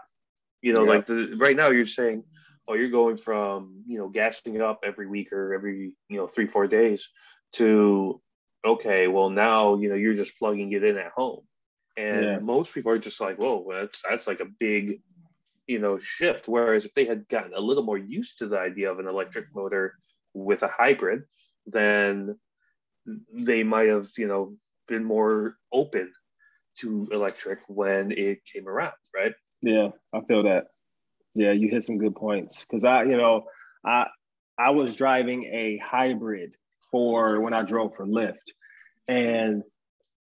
You 0.61 0.73
know, 0.73 0.83
yeah. 0.83 0.89
like 0.89 1.07
the 1.07 1.35
right 1.37 1.55
now 1.55 1.69
you're 1.69 1.85
saying 1.85 2.23
oh, 2.67 2.73
you're 2.73 2.89
going 2.89 3.17
from 3.17 3.83
you 3.87 3.97
know 3.97 4.09
gassing 4.09 4.55
it 4.55 4.61
up 4.61 4.83
every 4.83 5.07
week 5.07 5.31
or 5.31 5.53
every 5.53 5.95
you 6.09 6.17
know 6.17 6.27
three 6.27 6.47
four 6.47 6.67
days 6.67 7.09
to 7.53 8.21
okay, 8.65 9.07
well 9.07 9.29
now 9.29 9.75
you 9.75 9.89
know 9.89 9.95
you're 9.95 10.13
just 10.13 10.37
plugging 10.37 10.71
it 10.71 10.83
in 10.83 10.97
at 10.97 11.11
home, 11.11 11.41
and 11.97 12.23
yeah. 12.23 12.39
most 12.39 12.73
people 12.73 12.91
are 12.91 12.99
just 12.99 13.19
like, 13.19 13.37
whoa, 13.37 13.65
that's 13.71 14.01
that's 14.09 14.27
like 14.27 14.39
a 14.39 14.51
big 14.59 15.01
you 15.67 15.79
know 15.79 15.99
shift. 15.99 16.47
Whereas 16.47 16.85
if 16.85 16.93
they 16.93 17.05
had 17.05 17.27
gotten 17.27 17.53
a 17.53 17.59
little 17.59 17.83
more 17.83 17.97
used 17.97 18.39
to 18.39 18.47
the 18.47 18.59
idea 18.59 18.91
of 18.91 18.99
an 18.99 19.07
electric 19.07 19.45
motor 19.55 19.95
with 20.33 20.63
a 20.63 20.67
hybrid, 20.67 21.23
then 21.65 22.37
they 23.33 23.63
might 23.63 23.89
have 23.89 24.07
you 24.17 24.27
know 24.27 24.55
been 24.87 25.03
more 25.03 25.57
open 25.71 26.11
to 26.79 27.07
electric 27.11 27.59
when 27.67 28.11
it 28.11 28.39
came 28.45 28.67
around, 28.67 28.93
right? 29.15 29.33
Yeah, 29.61 29.89
I 30.13 30.21
feel 30.21 30.43
that. 30.43 30.65
Yeah, 31.35 31.51
you 31.51 31.69
hit 31.69 31.83
some 31.83 31.97
good 31.97 32.15
points 32.15 32.65
because 32.65 32.83
I, 32.83 33.03
you 33.03 33.17
know, 33.17 33.45
I 33.85 34.07
I 34.57 34.71
was 34.71 34.95
driving 34.95 35.45
a 35.45 35.77
hybrid 35.77 36.55
for 36.91 37.41
when 37.41 37.53
I 37.53 37.63
drove 37.63 37.95
for 37.95 38.05
Lyft, 38.05 38.35
and 39.07 39.63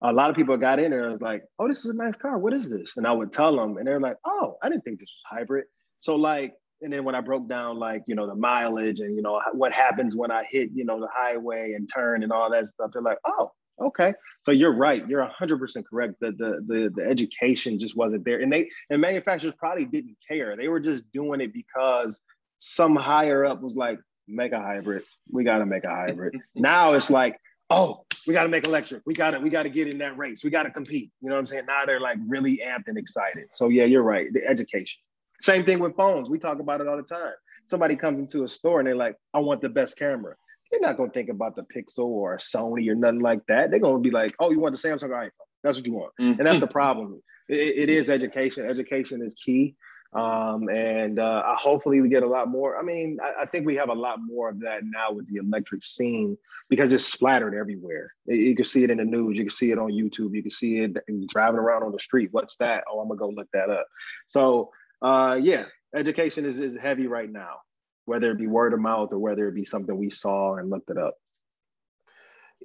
a 0.03 0.13
lot 0.13 0.31
of 0.31 0.37
people 0.37 0.57
got 0.57 0.81
in 0.81 0.91
there 0.91 1.05
and 1.05 1.13
was 1.13 1.21
like, 1.21 1.45
"Oh, 1.59 1.69
this 1.69 1.85
is 1.85 1.95
a 1.95 1.97
nice 1.97 2.17
car. 2.17 2.39
What 2.39 2.53
is 2.53 2.69
this?" 2.69 2.97
And 2.97 3.07
I 3.07 3.13
would 3.13 3.33
tell 3.33 3.57
them, 3.57 3.77
and 3.77 3.87
they're 3.87 4.01
like, 4.01 4.17
"Oh, 4.25 4.57
I 4.63 4.69
didn't 4.69 4.85
think 4.85 4.99
this 4.99 5.09
was 5.09 5.39
hybrid." 5.39 5.65
So 6.01 6.17
like, 6.17 6.55
and 6.81 6.93
then 6.93 7.05
when 7.05 7.15
I 7.15 7.21
broke 7.21 7.49
down 7.49 7.79
like 7.79 8.03
you 8.07 8.15
know 8.15 8.27
the 8.27 8.35
mileage 8.35 9.01
and 9.01 9.15
you 9.15 9.23
know 9.23 9.41
what 9.53 9.73
happens 9.73 10.17
when 10.17 10.31
I 10.31 10.45
hit 10.45 10.71
you 10.75 10.85
know 10.85 11.01
the 11.01 11.09
highway 11.15 11.73
and 11.75 11.89
turn 11.93 12.23
and 12.23 12.33
all 12.33 12.51
that 12.51 12.69
stuff, 12.69 12.91
they're 12.93 13.03
like, 13.03 13.19
"Oh, 13.25 13.53
okay." 13.81 14.13
So 14.45 14.51
you're 14.51 14.75
right. 14.75 15.07
You're 15.09 15.25
hundred 15.27 15.59
percent 15.59 15.87
correct. 15.89 16.15
The, 16.21 16.33
the 16.33 16.65
the 16.67 16.93
the 16.95 17.09
education 17.09 17.79
just 17.79 17.97
wasn't 17.97 18.25
there, 18.25 18.41
and 18.41 18.53
they 18.53 18.69
and 18.91 19.01
manufacturers 19.01 19.55
probably 19.55 19.85
didn't 19.85 20.17
care. 20.27 20.57
They 20.57 20.69
were 20.69 20.81
just 20.81 21.05
doing 21.13 21.41
it 21.41 21.53
because 21.53 22.23
some 22.59 22.97
higher 22.97 23.45
up 23.45 23.63
was 23.63 23.77
like, 23.77 24.01
"Make 24.27 24.51
a 24.51 24.61
hybrid. 24.61 25.05
We 25.31 25.45
got 25.45 25.59
to 25.59 25.67
make 25.67 25.85
a 25.85 25.91
hybrid." 25.91 26.41
now 26.57 26.95
it's 26.95 27.11
like, 27.11 27.39
"Oh, 27.71 28.05
we 28.27 28.33
got 28.35 28.45
to 28.45 28.49
make 28.49 28.67
electric. 28.67 29.03
We 29.07 29.15
got 29.15 29.33
to 29.33 29.41
we 29.41 29.51
got 29.51 29.65
to 29.65 29.71
get 29.71 29.89
in 29.89 29.99
that 29.99 30.17
race. 30.17 30.45
We 30.45 30.51
got 30.51 30.65
to 30.65 30.71
compete." 30.71 31.11
You 31.21 31.29
know 31.29 31.35
what 31.35 31.41
I'm 31.41 31.47
saying? 31.47 31.67
Now 31.67 31.85
they're 31.87 32.01
like 32.01 32.19
really 32.27 32.61
amped 32.65 32.89
and 32.89 32.99
excited. 32.99 33.47
So 33.53 33.69
yeah, 33.69 33.85
you're 33.85 34.03
right. 34.03 34.33
The 34.33 34.47
education. 34.47 35.01
Same 35.41 35.65
thing 35.65 35.79
with 35.81 35.97
phones. 35.97 36.31
We 36.31 36.39
talk 36.39 36.61
about 36.61 36.81
it 36.81 36.89
all 36.89 36.97
the 36.97 37.03
time. 37.03 37.35
Somebody 37.67 37.97
comes 37.97 38.21
into 38.21 38.45
a 38.45 38.49
store 38.49 38.81
and 38.81 38.87
they're 38.87 38.97
like, 38.97 39.17
"I 39.35 39.41
want 39.41 39.61
the 39.61 39.69
best 39.69 39.97
camera." 39.97 40.35
they're 40.73 40.81
not 40.81 40.97
going 40.97 41.11
to 41.11 41.15
think 41.15 41.29
about 41.29 41.55
the 41.55 41.63
Pixel 41.63 42.07
or 42.07 42.39
Sony 42.39 42.89
or 42.89 42.95
nothing 42.95 43.21
like 43.21 43.47
that. 43.47 43.71
They're 43.71 43.79
going 43.79 44.03
to 44.03 44.09
be 44.09 44.11
like, 44.11 44.35
oh, 44.41 44.51
you 44.51 44.59
want 44.59 44.75
the 44.75 44.89
Samsung 44.89 45.11
or 45.11 45.23
iPhone? 45.23 45.31
That's 45.63 45.79
what 45.79 45.87
you 45.87 45.93
want. 45.93 46.13
Mm-hmm. 46.19 46.41
And 46.41 46.47
that's 46.47 46.59
the 46.59 46.67
problem. 46.67 47.23
It, 47.49 47.59
it 47.59 47.89
is 47.91 48.09
education. 48.09 48.69
Education 48.69 49.23
is 49.23 49.35
key. 49.35 49.77
Um, 50.15 50.69
and 50.69 51.19
uh, 51.19 51.43
hopefully 51.57 52.03
we 52.03 52.11
get 52.11 52.23
a 52.23 52.29
lot 52.29 52.49
more. 52.49 52.79
I 52.79 52.83
mean, 52.83 53.19
I, 53.23 53.43
I, 53.43 53.47
think 53.47 53.65
we 53.65 53.77
have 53.77 53.89
a 53.89 53.95
lot 53.95 54.19
more 54.21 54.51
of 54.51 54.61
that 54.61 54.83
now 54.85 55.11
with 55.11 55.27
the 55.27 55.37
electric 55.39 55.83
scene 55.83 56.37
because 56.69 56.93
it's 56.93 57.07
splattered 57.07 57.55
everywhere. 57.55 58.13
You, 58.27 58.55
can 58.55 58.67
see 58.67 58.85
it 58.85 58.91
in 58.91 58.99
the 58.99 59.05
news. 59.05 59.39
You 59.39 59.45
can 59.45 59.57
see 59.57 59.71
it 59.71 59.79
on 59.79 59.91
YouTube. 59.91 60.35
You 60.35 60.43
can 60.43 60.51
see 60.51 60.81
it 60.81 60.99
driving 61.29 61.61
around 61.61 61.85
on 61.85 61.93
the 61.93 61.99
street. 61.99 62.29
What's 62.31 62.57
that? 62.57 62.85
Oh, 62.93 63.01
I'm 63.01 63.09
gonna 63.09 63.21
go 63.21 63.31
look 63.31 63.49
that 63.55 63.71
up. 63.71 63.87
So 64.27 64.71
uh, 65.01 65.39
yeah, 65.41 65.65
education 65.97 66.45
is, 66.45 66.59
is 66.59 66.77
heavy 66.77 67.07
right 67.07 67.33
now 67.33 67.61
whether 68.05 68.31
it 68.31 68.39
be 68.39 68.47
word 68.47 68.73
of 68.73 68.81
mouth 68.81 69.13
or 69.13 69.19
whether 69.19 69.49
it 69.49 69.55
be 69.55 69.65
something 69.65 69.97
we 69.97 70.11
saw 70.11 70.57
and 70.57 70.71
looked 70.71 70.91
it 70.91 70.99
up. 70.99 71.15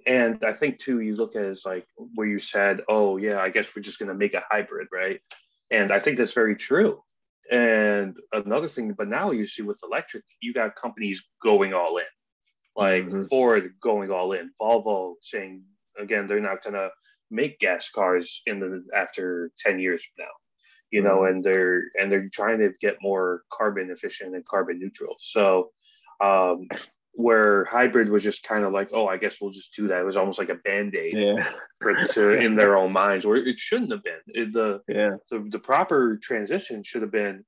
And 0.06 0.44
I 0.44 0.54
think 0.54 0.80
too, 0.80 1.02
you 1.02 1.16
look 1.16 1.36
at 1.36 1.44
it 1.44 1.50
as 1.50 1.64
like 1.66 1.86
where 2.16 2.28
you 2.28 2.40
said, 2.40 2.82
"Oh 2.88 3.18
yeah, 3.18 3.40
I 3.40 3.50
guess 3.50 3.76
we're 3.76 3.82
just 3.82 4.00
to 4.00 4.14
make 4.14 4.36
a 4.36 4.44
hybrid, 4.50 4.88
right?" 4.92 5.20
And 5.72 5.92
I 5.92 6.00
think 6.00 6.18
that's 6.18 6.34
very 6.34 6.56
true. 6.56 7.04
And 7.52 8.18
another 8.34 8.68
thing, 8.68 8.94
but 8.94 9.08
now 9.08 9.32
you 9.32 9.48
see 9.48 9.62
with 9.62 9.80
electric, 9.84 10.24
you 10.42 10.54
got 10.54 10.76
companies 10.76 11.24
going 11.42 11.74
all 11.74 11.98
in, 11.98 12.04
like 12.76 13.06
mm-hmm. 13.06 13.24
Ford 13.28 13.74
going 13.82 14.12
all 14.12 14.34
in, 14.34 14.52
Volvo 14.62 15.16
saying 15.22 15.64
again 15.98 16.28
they're 16.28 16.40
not 16.40 16.64
going 16.64 16.74
to 16.74 16.90
make 17.32 17.60
gas 17.60 17.90
cars 17.90 18.42
in 18.46 18.60
the 18.60 18.84
after 18.96 19.52
ten 19.58 19.80
years 19.80 20.04
from 20.04 20.26
now 20.26 20.32
you 20.92 21.02
know, 21.02 21.20
mm-hmm. 21.20 21.36
and 21.36 21.44
they're 21.44 21.84
and 22.00 22.12
they're 22.12 22.30
trying 22.30 22.60
to 22.60 22.72
get 22.80 22.98
more 23.02 23.44
carbon 23.52 23.92
efficient 23.92 24.36
and 24.36 24.46
carbon 24.46 24.80
neutral. 24.80 25.16
So 25.20 25.72
um, 26.22 26.68
where 27.18 27.66
hybrid 27.66 28.10
was 28.10 28.22
just 28.22 28.44
kind 28.44 28.64
of 28.64 28.72
like, 28.72 28.92
oh, 28.94 29.08
I 29.08 29.18
guess 29.18 29.42
we'll 29.42 29.52
just 29.52 29.74
do 29.76 29.88
that. 29.88 30.02
It 30.02 30.06
was 30.06 30.16
almost 30.16 30.38
like 30.38 30.50
a 30.50 30.56
band 30.56 30.96
aid 30.96 31.14
yeah. 31.16 31.44
in 32.40 32.56
their 32.56 32.78
own 32.78 32.94
minds, 32.94 33.26
where 33.26 33.38
it 33.38 33.58
shouldn't 33.58 33.92
have 33.92 34.04
been. 34.04 34.20
It, 34.28 34.54
the 34.54 34.82
yeah, 34.88 35.16
the, 35.32 35.48
the 35.50 35.58
proper 35.58 36.18
transition 36.22 36.84
should 36.84 37.02
have 37.02 37.12
been 37.12 37.44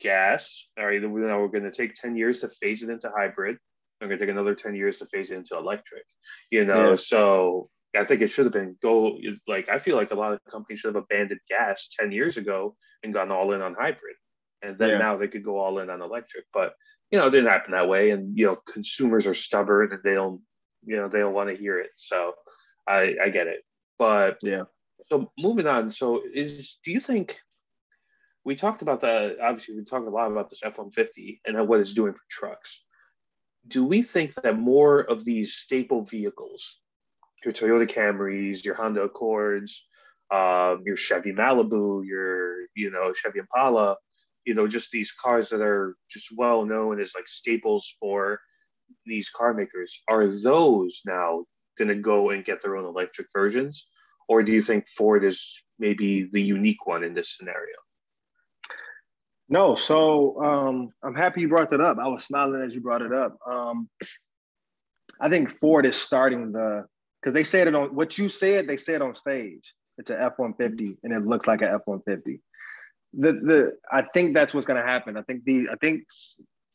gas. 0.00 0.66
All 0.78 0.86
right, 0.86 1.00
then 1.00 1.12
we're 1.12 1.48
going 1.48 1.64
to 1.64 1.70
take 1.70 1.94
ten 1.94 2.16
years 2.16 2.40
to 2.40 2.48
phase 2.60 2.82
it 2.82 2.88
into 2.88 3.10
hybrid. 3.14 3.58
I'm 4.00 4.08
going 4.08 4.18
to 4.18 4.24
take 4.24 4.32
another 4.32 4.54
ten 4.54 4.74
years 4.74 4.96
to 4.98 5.06
phase 5.06 5.30
it 5.30 5.36
into 5.36 5.58
electric. 5.58 6.04
You 6.50 6.64
know, 6.64 6.90
yeah. 6.90 6.96
so 6.96 7.68
I 7.94 8.06
think 8.06 8.22
it 8.22 8.28
should 8.28 8.46
have 8.46 8.54
been 8.54 8.78
go 8.80 9.18
like 9.46 9.68
I 9.68 9.78
feel 9.78 9.96
like 9.96 10.12
a 10.12 10.16
lot 10.16 10.32
of 10.32 10.40
companies 10.50 10.80
should 10.80 10.94
have 10.94 11.04
abandoned 11.04 11.40
gas 11.50 11.90
10 12.00 12.12
years 12.12 12.38
ago 12.38 12.76
and 13.02 13.12
gone 13.12 13.30
all 13.30 13.52
in 13.52 13.60
on 13.60 13.74
hybrid. 13.74 14.16
And 14.62 14.78
then 14.78 14.90
yeah. 14.90 14.98
now 14.98 15.16
they 15.16 15.28
could 15.28 15.44
go 15.44 15.58
all 15.58 15.80
in 15.80 15.90
on 15.90 16.00
electric. 16.00 16.44
But 16.54 16.72
you 17.12 17.18
know, 17.18 17.26
it 17.26 17.30
didn't 17.30 17.50
happen 17.50 17.72
that 17.72 17.88
way. 17.88 18.10
And 18.10 18.36
you 18.36 18.46
know, 18.46 18.56
consumers 18.72 19.26
are 19.26 19.34
stubborn 19.34 19.92
and 19.92 20.02
they 20.02 20.14
don't, 20.14 20.40
you 20.84 20.96
know, 20.96 21.08
they 21.08 21.18
don't 21.18 21.34
want 21.34 21.50
to 21.50 21.56
hear 21.56 21.78
it. 21.78 21.90
So 21.96 22.32
I 22.88 23.14
I 23.22 23.28
get 23.28 23.46
it. 23.46 23.60
But 23.98 24.38
yeah. 24.42 24.64
So 25.06 25.30
moving 25.38 25.66
on. 25.66 25.92
So 25.92 26.22
is 26.32 26.78
do 26.84 26.90
you 26.90 27.00
think 27.00 27.38
we 28.44 28.56
talked 28.56 28.82
about 28.82 29.02
the 29.02 29.36
obviously 29.40 29.76
we 29.76 29.84
talked 29.84 30.06
a 30.06 30.10
lot 30.10 30.32
about 30.32 30.50
this 30.50 30.62
F-150 30.64 31.40
and 31.46 31.68
what 31.68 31.80
it's 31.80 31.92
doing 31.92 32.14
for 32.14 32.22
trucks. 32.28 32.82
Do 33.68 33.84
we 33.84 34.02
think 34.02 34.34
that 34.42 34.58
more 34.58 35.00
of 35.00 35.24
these 35.24 35.54
staple 35.54 36.04
vehicles 36.04 36.78
your 37.44 37.52
Toyota 37.52 37.90
Camrys, 37.90 38.64
your 38.64 38.76
Honda 38.76 39.02
Accords, 39.02 39.84
um, 40.30 40.82
your 40.86 40.96
Chevy 40.96 41.32
Malibu, 41.32 42.06
your 42.06 42.66
you 42.74 42.90
know 42.90 43.12
Chevy 43.12 43.40
Impala, 43.40 43.96
you 44.44 44.54
know 44.54 44.66
just 44.66 44.90
these 44.90 45.12
cars 45.12 45.48
that 45.50 45.60
are 45.60 45.96
just 46.10 46.28
well 46.36 46.64
known 46.64 47.00
as 47.00 47.12
like 47.14 47.28
staples 47.28 47.94
for 48.00 48.40
these 49.06 49.30
car 49.30 49.54
makers. 49.54 50.02
Are 50.08 50.26
those 50.26 51.00
now 51.06 51.44
going 51.78 51.88
to 51.88 51.94
go 51.94 52.30
and 52.30 52.44
get 52.44 52.62
their 52.62 52.76
own 52.76 52.84
electric 52.84 53.28
versions, 53.34 53.86
or 54.28 54.42
do 54.42 54.52
you 54.52 54.62
think 54.62 54.84
Ford 54.96 55.24
is 55.24 55.62
maybe 55.78 56.28
the 56.32 56.42
unique 56.42 56.86
one 56.86 57.04
in 57.04 57.14
this 57.14 57.36
scenario? 57.36 57.76
No, 59.48 59.74
so 59.74 60.42
um, 60.42 60.92
I'm 61.02 61.14
happy 61.14 61.42
you 61.42 61.48
brought 61.48 61.70
that 61.70 61.80
up. 61.80 61.98
I 62.02 62.08
was 62.08 62.24
smiling 62.24 62.62
as 62.62 62.74
you 62.74 62.80
brought 62.80 63.02
it 63.02 63.12
up. 63.12 63.36
Um, 63.46 63.88
I 65.20 65.28
think 65.28 65.50
Ford 65.58 65.84
is 65.84 65.96
starting 65.96 66.52
the 66.52 66.86
because 67.20 67.34
they 67.34 67.44
said 67.44 67.68
it 67.68 67.74
on 67.74 67.94
what 67.94 68.18
you 68.18 68.28
said. 68.28 68.66
They 68.66 68.76
said 68.76 69.02
on 69.02 69.14
stage. 69.14 69.74
It's 69.98 70.10
an 70.10 70.18
F 70.20 70.32
one 70.36 70.54
fifty, 70.54 70.96
and 71.02 71.12
it 71.12 71.26
looks 71.26 71.46
like 71.46 71.62
an 71.62 71.68
F 71.68 71.82
one 71.84 72.00
fifty. 72.06 72.40
The 73.14 73.32
the 73.32 73.72
I 73.90 74.02
think 74.14 74.34
that's 74.34 74.54
what's 74.54 74.66
going 74.66 74.80
to 74.80 74.86
happen. 74.86 75.16
I 75.16 75.22
think 75.22 75.44
the 75.44 75.68
I 75.70 75.76
think 75.76 76.04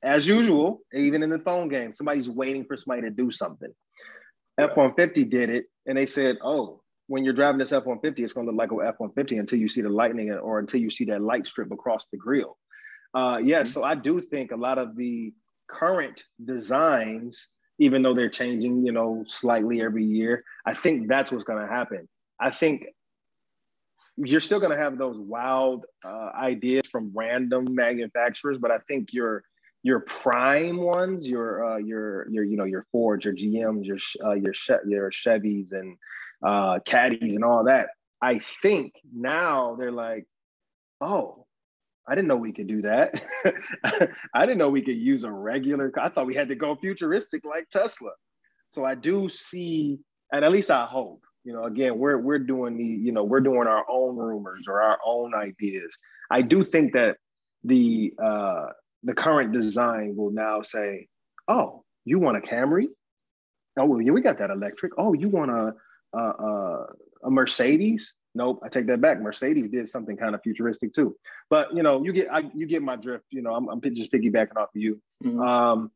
as 0.03 0.27
usual, 0.27 0.81
even 0.93 1.23
in 1.23 1.29
the 1.29 1.39
phone 1.39 1.67
game, 1.67 1.93
somebody's 1.93 2.29
waiting 2.29 2.65
for 2.65 2.77
somebody 2.77 3.03
to 3.03 3.09
do 3.09 3.31
something. 3.31 3.73
F 4.59 4.75
one 4.75 4.93
fifty 4.93 5.23
did 5.23 5.49
it, 5.49 5.65
and 5.85 5.97
they 5.97 6.05
said, 6.05 6.37
"Oh, 6.43 6.81
when 7.07 7.23
you're 7.23 7.33
driving 7.33 7.59
this 7.59 7.71
F 7.71 7.85
one 7.85 7.99
fifty, 7.99 8.23
it's 8.23 8.33
going 8.33 8.45
to 8.45 8.51
look 8.51 8.59
like 8.59 8.71
an 8.71 8.87
F 8.87 8.99
one 8.99 9.11
fifty 9.13 9.37
until 9.37 9.59
you 9.59 9.69
see 9.69 9.81
the 9.81 9.89
lightning 9.89 10.31
or 10.31 10.59
until 10.59 10.79
you 10.79 10.89
see 10.89 11.05
that 11.05 11.21
light 11.21 11.47
strip 11.47 11.71
across 11.71 12.05
the 12.11 12.17
grill." 12.17 12.57
Uh, 13.15 13.37
yeah, 13.43 13.61
mm-hmm. 13.61 13.67
so 13.67 13.83
I 13.83 13.95
do 13.95 14.21
think 14.21 14.51
a 14.51 14.57
lot 14.57 14.77
of 14.77 14.95
the 14.95 15.33
current 15.69 16.23
designs 16.43 17.49
even 17.79 18.01
though 18.01 18.13
they're 18.13 18.29
changing, 18.29 18.85
you 18.85 18.91
know, 18.91 19.23
slightly 19.27 19.81
every 19.81 20.03
year. 20.03 20.43
I 20.65 20.73
think 20.73 21.07
that's 21.07 21.31
what's 21.31 21.43
going 21.43 21.65
to 21.65 21.71
happen. 21.71 22.07
I 22.39 22.51
think 22.51 22.85
you're 24.17 24.41
still 24.41 24.59
going 24.59 24.75
to 24.75 24.83
have 24.83 24.97
those 24.97 25.19
wild 25.19 25.85
uh, 26.03 26.31
ideas 26.35 26.87
from 26.91 27.11
random 27.13 27.67
manufacturers, 27.69 28.57
but 28.57 28.71
I 28.71 28.79
think 28.87 29.13
your 29.13 29.43
your 29.83 29.99
prime 30.01 30.77
ones, 30.77 31.27
your 31.27 31.65
uh, 31.65 31.77
your 31.77 32.27
your 32.29 32.43
you 32.43 32.57
know 32.57 32.65
your 32.65 32.85
Fords, 32.91 33.25
your 33.25 33.35
GMs, 33.35 33.85
your 33.85 33.97
uh, 34.23 34.33
your 34.33 34.53
your 34.87 35.11
Chevys 35.11 35.71
and 35.71 35.97
uh, 36.45 36.79
Caddies 36.85 37.35
and 37.35 37.43
all 37.43 37.63
that. 37.65 37.89
I 38.21 38.39
think 38.61 38.93
now 39.13 39.75
they're 39.79 39.91
like, 39.91 40.25
oh, 40.99 41.45
I 42.07 42.15
didn't 42.15 42.27
know 42.27 42.37
we 42.37 42.53
could 42.53 42.67
do 42.67 42.81
that. 42.83 43.21
I 44.33 44.45
didn't 44.45 44.57
know 44.57 44.69
we 44.69 44.81
could 44.81 44.97
use 44.97 45.23
a 45.23 45.31
regular. 45.31 45.91
I 45.99 46.09
thought 46.09 46.25
we 46.25 46.35
had 46.35 46.49
to 46.49 46.55
go 46.55 46.75
futuristic 46.75 47.45
like 47.45 47.69
Tesla. 47.69 48.11
So 48.71 48.85
I 48.85 48.95
do 48.95 49.29
see, 49.29 49.99
and 50.31 50.43
at 50.43 50.51
least 50.51 50.71
I 50.71 50.85
hope, 50.85 51.23
you 51.47 51.53
know, 51.53 51.63
again, 51.63 51.97
we're 51.97 52.17
we're 52.17 52.39
doing 52.39 52.75
the, 52.75 52.83
you 52.83 53.13
know, 53.13 53.23
we're 53.23 53.39
doing 53.39 53.69
our 53.69 53.85
own 53.89 54.17
rumors 54.17 54.65
or 54.67 54.81
our 54.81 54.99
own 55.05 55.33
ideas. 55.33 55.97
I 56.29 56.41
do 56.41 56.65
think 56.65 56.91
that 56.91 57.15
the 57.63 58.13
uh 58.21 58.65
the 59.03 59.13
current 59.13 59.53
design 59.53 60.17
will 60.17 60.31
now 60.31 60.61
say, 60.61 61.07
oh, 61.47 61.85
you 62.03 62.19
want 62.19 62.35
a 62.35 62.41
Camry? 62.41 62.87
Oh, 63.79 63.85
well, 63.85 64.01
yeah, 64.01 64.11
we 64.11 64.21
got 64.21 64.39
that 64.39 64.49
electric. 64.49 64.91
Oh, 64.97 65.13
you 65.13 65.29
want 65.29 65.51
a 65.51 65.73
a, 66.13 66.19
a, 66.19 66.85
a 67.23 67.31
Mercedes? 67.31 68.15
Nope, 68.35 68.59
I 68.65 68.67
take 68.67 68.87
that 68.87 68.99
back. 68.99 69.21
Mercedes 69.21 69.69
did 69.69 69.87
something 69.87 70.17
kind 70.17 70.35
of 70.35 70.41
futuristic 70.43 70.93
too. 70.93 71.15
But 71.49 71.73
you 71.73 71.81
know, 71.81 72.03
you 72.03 72.11
get 72.11 72.27
I, 72.29 72.51
you 72.53 72.65
get 72.65 72.83
my 72.83 72.97
drift. 72.97 73.23
You 73.29 73.41
know, 73.41 73.55
I'm, 73.55 73.69
I'm 73.69 73.79
just 73.95 74.11
piggybacking 74.11 74.57
off 74.57 74.75
of 74.75 74.81
you. 74.81 75.01
Mm-hmm. 75.23 75.39
Um, 75.39 75.91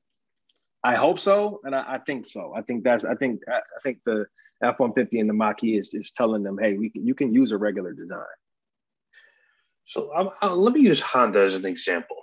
I 0.82 0.96
hope 0.96 1.20
so, 1.20 1.60
and 1.66 1.76
I, 1.76 1.84
I, 1.96 1.98
think 1.98 2.26
so. 2.26 2.54
I 2.56 2.62
think 2.62 2.86
that's 2.86 3.04
I 3.04 3.16
think 3.16 3.42
I, 3.50 3.58
I 3.58 3.82
think 3.84 4.00
the 4.06 4.26
F 4.64 4.80
one 4.80 4.94
fifty 4.94 5.20
and 5.20 5.30
the 5.30 5.34
Mach 5.34 5.64
E 5.64 5.78
is 5.78 5.94
is 5.94 6.12
telling 6.12 6.44
them, 6.44 6.58
hey, 6.62 6.78
we 6.78 6.90
can, 6.90 7.06
you 7.06 7.16
can 7.16 7.34
use 7.34 7.52
a 7.52 7.58
regular 7.58 7.94
design. 7.94 8.22
So 9.86 10.14
um, 10.16 10.30
uh, 10.42 10.56
let 10.56 10.74
me 10.74 10.82
use 10.82 11.02
Honda 11.02 11.42
as 11.42 11.56
an 11.56 11.66
example. 11.66 12.18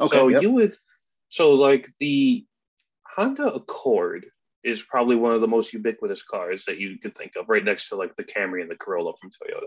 Okay. 0.00 0.16
So 0.16 0.28
yep. 0.28 0.42
you 0.42 0.50
would, 0.52 0.76
so 1.28 1.52
like 1.52 1.86
the 2.00 2.44
Honda 3.06 3.52
Accord 3.52 4.26
is 4.64 4.82
probably 4.82 5.16
one 5.16 5.32
of 5.32 5.40
the 5.40 5.46
most 5.46 5.72
ubiquitous 5.72 6.22
cars 6.22 6.64
that 6.64 6.78
you 6.78 6.98
could 6.98 7.14
think 7.14 7.32
of, 7.36 7.48
right 7.48 7.64
next 7.64 7.88
to 7.90 7.96
like 7.96 8.16
the 8.16 8.24
Camry 8.24 8.62
and 8.62 8.70
the 8.70 8.76
Corolla 8.76 9.12
from 9.20 9.30
Toyota. 9.30 9.66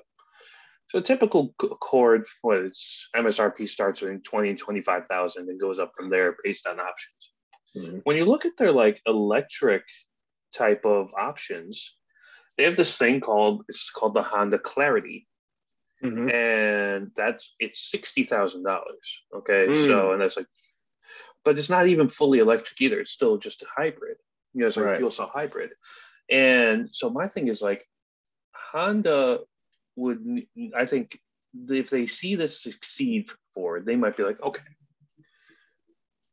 So 0.89 0.99
a 0.99 1.01
typical 1.01 1.53
Accord 1.62 2.26
was 2.43 3.08
MSRP 3.16 3.70
starts 3.70 4.01
at 4.01 4.24
20 4.24 4.49
and 4.49 4.60
25,000 4.60 5.49
and 5.49 5.60
goes 5.60 5.80
up 5.80 5.91
from 5.95 6.10
there 6.10 6.36
based 6.43 6.66
on 6.66 6.80
options. 6.80 7.32
Mm-hmm. 7.76 7.97
When 8.03 8.18
you 8.18 8.26
look 8.26 8.45
at 8.45 8.58
their 8.58 8.72
like 8.72 9.01
electric 9.05 9.84
type 10.55 10.86
of 10.86 11.10
options, 11.20 11.97
they 12.58 12.64
have 12.64 12.76
this 12.76 12.97
thing 12.97 13.20
called 13.22 13.64
it's 13.68 13.89
called 13.91 14.14
the 14.14 14.24
Honda 14.24 14.60
Clarity. 14.60 15.28
Mm-hmm. 16.03 16.30
And 16.30 17.12
that's 17.16 17.55
it's 17.60 17.89
sixty 17.89 18.24
thousand 18.24 18.64
dollars. 18.64 19.22
Okay. 19.36 19.68
Mm. 19.68 19.88
So 19.88 20.12
and 20.12 20.22
that's 20.22 20.38
like 20.38 20.47
but 21.43 21.58
it's 21.58 21.70
not 21.70 21.88
even 21.88 22.10
fully 22.10 22.39
electric 22.39 22.80
either. 22.82 22.99
It's 22.99 23.12
still 23.12 23.38
just 23.38 23.62
a 23.62 23.68
hybrid. 23.76 24.18
You 24.53 24.62
know, 24.62 24.68
it's 24.68 24.78
like 24.78 24.86
right. 24.86 24.95
a 24.95 24.97
fuel 24.97 25.12
cell 25.12 25.32
hybrid. 25.34 25.72
And 26.30 26.89
so 26.91 27.10
my 27.10 27.28
thing 27.28 27.47
is 27.47 27.62
like 27.62 27.86
Honda 28.53 29.39
would 29.95 30.24
I 30.76 30.86
think 30.86 31.20
if 31.70 31.89
they 31.89 32.05
see 32.05 32.36
this 32.36 32.62
succeed 32.62 33.30
for 33.53 33.80
they 33.80 33.95
might 33.95 34.18
be 34.18 34.24
like, 34.24 34.41
okay, 34.43 34.62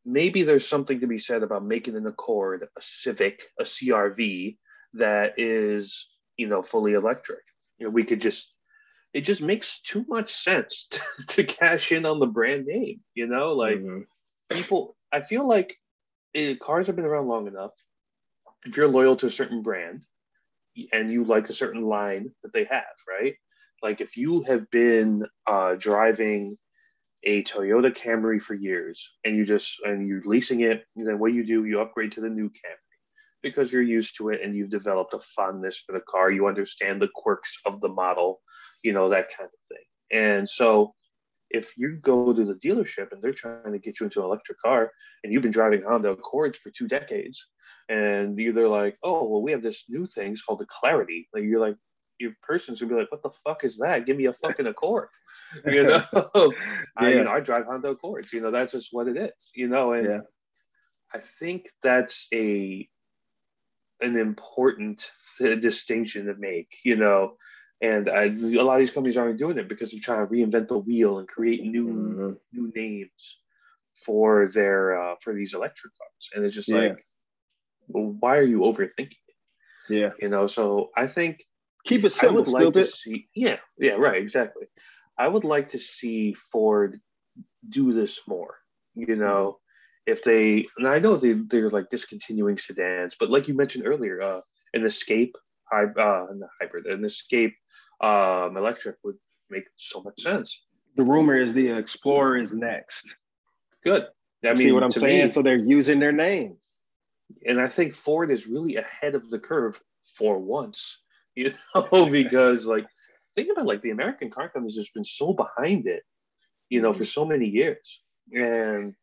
maybe 0.05 0.43
there's 0.43 0.68
something 0.68 1.01
to 1.01 1.07
be 1.07 1.18
said 1.18 1.43
about 1.43 1.64
making 1.64 1.97
an 1.97 2.07
Accord, 2.07 2.68
a 2.77 2.81
Civic, 2.81 3.43
a 3.59 3.64
CRV 3.64 4.57
that 4.95 5.39
is, 5.39 6.11
you 6.37 6.49
know, 6.49 6.62
fully 6.62 6.95
electric. 6.95 7.41
You 7.78 7.87
know, 7.87 7.91
we 7.91 8.05
could 8.05 8.20
just 8.20 8.53
it 9.12 9.22
just 9.22 9.41
makes 9.41 9.80
too 9.80 10.05
much 10.09 10.32
sense 10.32 10.89
to, 10.91 11.01
to 11.28 11.45
cash 11.45 11.93
in 11.93 12.05
on 12.05 12.18
the 12.18 12.26
brand 12.26 12.66
name, 12.66 13.01
you 13.14 13.26
know, 13.26 13.53
like 13.53 13.76
mm-hmm. 13.76 14.01
people 14.51 14.97
I 15.12 15.20
feel 15.22 15.47
like 15.47 15.76
it, 16.32 16.59
cars 16.59 16.89
have 16.89 16.97
been 16.97 17.05
around 17.05 17.28
long 17.28 17.47
enough. 17.47 17.70
If 18.64 18.76
you're 18.76 18.89
loyal 18.89 19.16
to 19.16 19.26
a 19.26 19.30
certain 19.30 19.62
brand 19.62 20.03
and 20.93 21.12
you 21.12 21.24
like 21.24 21.49
a 21.49 21.55
certain 21.55 21.82
line 21.82 22.32
that 22.43 22.53
they 22.53 22.64
have, 22.64 22.85
right? 23.09 23.35
Like 23.82 24.01
if 24.01 24.16
you 24.16 24.43
have 24.45 24.68
been 24.70 25.26
uh, 25.47 25.76
driving 25.76 26.57
a 27.22 27.45
Toyota 27.45 27.97
Camry 27.97 28.41
for 28.41 28.55
years 28.55 29.12
and 29.24 29.37
you 29.37 29.45
just 29.45 29.80
and 29.85 30.09
you're 30.09 30.22
leasing 30.24 30.61
it, 30.61 30.85
then 30.97 31.18
what 31.18 31.32
you 31.32 31.45
do, 31.45 31.64
you 31.64 31.80
upgrade 31.80 32.12
to 32.12 32.20
the 32.20 32.28
new 32.28 32.49
Camry 32.49 32.84
because 33.45 33.70
you're 33.70 33.82
used 33.82 34.16
to 34.16 34.30
it 34.30 34.40
and 34.42 34.57
you've 34.57 34.70
developed 34.70 35.14
a 35.14 35.20
fondness 35.36 35.78
for 35.78 35.92
the 35.92 36.03
car. 36.09 36.32
You 36.32 36.49
understand 36.49 37.01
the 37.01 37.11
quirks 37.14 37.57
of 37.66 37.80
the 37.80 37.90
model, 37.90 38.40
you 38.82 38.92
know, 38.92 39.11
that 39.11 39.28
kind 39.36 39.49
of 39.49 39.76
thing. 39.76 40.18
And 40.18 40.49
so 40.49 40.95
if 41.51 41.70
you 41.76 41.99
go 42.03 42.32
to 42.32 42.45
the 42.45 42.55
dealership 42.55 43.12
and 43.12 43.22
they're 43.22 43.32
trying 43.34 43.70
to 43.70 43.78
get 43.78 44.01
you 44.01 44.05
into 44.05 44.20
an 44.20 44.24
electric 44.24 44.59
car 44.59 44.90
and 45.22 45.32
you've 45.32 45.42
been 45.42 45.53
driving 45.53 45.82
Honda 45.82 46.11
Accords 46.11 46.59
for 46.59 46.70
two 46.70 46.88
decades 46.88 47.47
and 47.88 48.36
you're 48.38 48.68
like, 48.68 48.97
oh, 49.05 49.28
well, 49.28 49.42
we 49.42 49.53
have 49.53 49.62
this 49.62 49.84
new 49.88 50.07
thing 50.07 50.32
it's 50.32 50.42
called 50.42 50.61
the 50.61 50.66
Clarity. 50.66 51.28
Like 51.34 51.45
you're 51.45 51.61
like, 51.61 51.76
your 52.18 52.32
person's 52.42 52.80
gonna 52.80 52.95
be 52.95 53.01
like, 53.01 53.12
what 53.12 53.22
the 53.22 53.30
fuck 53.45 53.62
is 53.62 53.76
that? 53.78 54.07
Give 54.07 54.16
me 54.16 54.26
a 54.26 54.32
fucking 54.32 54.66
Accord. 54.66 55.09
you 55.66 55.84
know, 55.84 56.03
yeah. 56.12 56.24
I, 56.97 57.09
you 57.11 57.24
know, 57.24 57.30
I 57.30 57.40
drive 57.40 57.66
Honda 57.66 57.88
Accords. 57.88 58.32
You 58.32 58.40
know, 58.40 58.51
that's 58.51 58.72
just 58.72 58.88
what 58.92 59.09
it 59.09 59.16
is. 59.16 59.51
You 59.55 59.68
know, 59.68 59.92
and 59.92 60.07
yeah. 60.07 60.20
I 61.12 61.18
think 61.40 61.68
that's 61.82 62.26
a 62.32 62.88
an 64.01 64.16
important 64.16 65.11
distinction 65.38 66.26
to 66.26 66.34
make. 66.34 66.68
You 66.84 66.97
know, 66.97 67.36
and 67.80 68.09
I, 68.09 68.24
a 68.24 68.62
lot 68.62 68.74
of 68.74 68.80
these 68.80 68.90
companies 68.90 69.16
aren't 69.16 69.38
doing 69.38 69.59
it 69.59 69.68
because 69.68 69.90
they're 69.90 70.01
trying 70.01 70.26
to 70.26 70.32
reinvent 70.32 70.68
the 70.68 70.78
wheel 70.78 71.18
and 71.18 71.28
create 71.28 71.62
new 71.62 71.86
mm-hmm. 71.88 72.32
new 72.53 72.72
names 72.74 73.40
for 74.05 74.49
their 74.49 75.01
uh, 75.01 75.14
for 75.22 75.34
these 75.34 75.55
electric 75.55 75.92
cars. 75.99 76.30
And 76.34 76.45
it's 76.45 76.55
just 76.55 76.68
yeah. 76.68 76.78
like, 76.78 77.07
well, 77.88 78.16
why 78.20 78.36
are 78.36 78.42
you 78.45 78.61
overthinking 78.61 78.99
it? 78.99 79.90
Yeah, 79.90 80.11
you 80.20 80.28
know. 80.28 80.47
So 80.47 80.90
I 80.97 81.07
think 81.07 81.45
keep 81.84 82.05
it 82.05 82.11
simple. 82.11 82.38
I 82.38 82.40
would 82.40 82.49
like 82.49 82.74
to 82.74 82.84
see. 82.84 83.28
Yeah, 83.34 83.59
yeah, 83.78 83.92
right, 83.92 84.20
exactly. 84.20 84.66
I 85.18 85.28
would 85.28 85.45
like 85.45 85.70
to 85.70 85.78
see 85.78 86.34
Ford 86.53 86.97
do 87.68 87.92
this 87.92 88.20
more. 88.26 88.57
You 88.95 89.16
know, 89.16 89.59
if 90.07 90.22
they, 90.22 90.66
and 90.78 90.86
I 90.86 90.98
know 90.98 91.16
they 91.16 91.32
they're 91.32 91.70
like 91.70 91.90
discontinuing 91.90 92.59
sedans, 92.59 93.16
but 93.18 93.30
like 93.30 93.48
you 93.48 93.55
mentioned 93.55 93.86
earlier, 93.86 94.20
uh, 94.20 94.40
an 94.74 94.84
Escape, 94.84 95.36
hy- 95.70 95.84
uh, 95.84 96.26
the 96.26 96.48
hybrid, 96.61 96.86
an 96.86 97.05
Escape, 97.05 97.55
um, 98.00 98.57
electric 98.57 98.96
would 99.05 99.16
make 99.50 99.64
so 99.76 100.02
much 100.02 100.20
sense. 100.20 100.62
The 100.96 101.05
rumor 101.05 101.40
is 101.40 101.55
the 101.55 101.70
Explorer 101.70 102.36
is 102.36 102.52
next. 102.52 103.16
Good. 103.82 104.05
I 104.44 104.48
mean, 104.48 104.57
see 104.57 104.72
what 104.72 104.82
I'm 104.82 104.90
saying? 104.90 105.22
Me, 105.22 105.28
so 105.28 105.42
they're 105.42 105.57
using 105.57 105.98
their 106.00 106.12
names. 106.12 106.84
And 107.46 107.61
I 107.61 107.68
think 107.68 107.94
Ford 107.94 108.30
is 108.30 108.46
really 108.46 108.76
ahead 108.76 109.14
of 109.14 109.30
the 109.30 109.38
curve 109.38 109.80
for 110.18 110.38
once, 110.38 111.00
you 111.34 111.52
know, 111.74 112.07
because 112.07 112.66
like 112.66 112.86
think 113.34 113.48
about 113.50 113.66
like 113.66 113.82
the 113.82 113.90
American 113.90 114.30
car 114.30 114.48
companies 114.48 114.76
has 114.76 114.84
just 114.84 114.94
been 114.94 115.05
so 115.05 115.32
behind 115.32 115.86
it, 115.86 116.02
you 116.68 116.80
know, 116.80 116.92
for 116.92 117.05
so 117.05 117.24
many 117.24 117.46
years. 117.46 118.02
And 118.32 118.94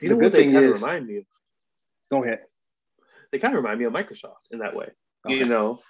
you 0.00 0.08
the 0.08 0.14
know 0.14 0.20
what 0.22 0.32
they 0.32 0.50
kind 0.50 0.64
of 0.64 0.80
remind 0.80 1.06
me 1.06 1.18
of? 1.18 1.24
Go 2.10 2.24
ahead. 2.24 2.40
They 3.32 3.38
kind 3.38 3.54
of 3.54 3.62
remind 3.62 3.78
me 3.78 3.86
of 3.86 3.92
Microsoft 3.92 4.50
in 4.50 4.58
that 4.60 4.76
way. 4.76 4.88
Okay. 5.26 5.36
You 5.36 5.44
know, 5.44 5.80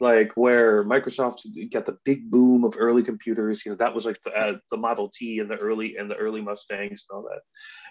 like 0.00 0.32
where 0.36 0.84
Microsoft 0.84 1.42
got 1.72 1.86
the 1.86 1.98
big 2.04 2.30
boom 2.30 2.64
of 2.64 2.74
early 2.78 3.02
computers. 3.02 3.64
You 3.64 3.72
know, 3.72 3.76
that 3.76 3.94
was 3.94 4.06
like 4.06 4.20
the, 4.24 4.32
uh, 4.32 4.56
the 4.70 4.76
Model 4.76 5.10
T 5.14 5.38
and 5.38 5.50
the 5.50 5.56
early 5.56 5.96
and 5.96 6.10
the 6.10 6.16
early 6.16 6.40
Mustangs 6.40 7.04
and 7.08 7.16
all 7.16 7.22
that. 7.22 7.40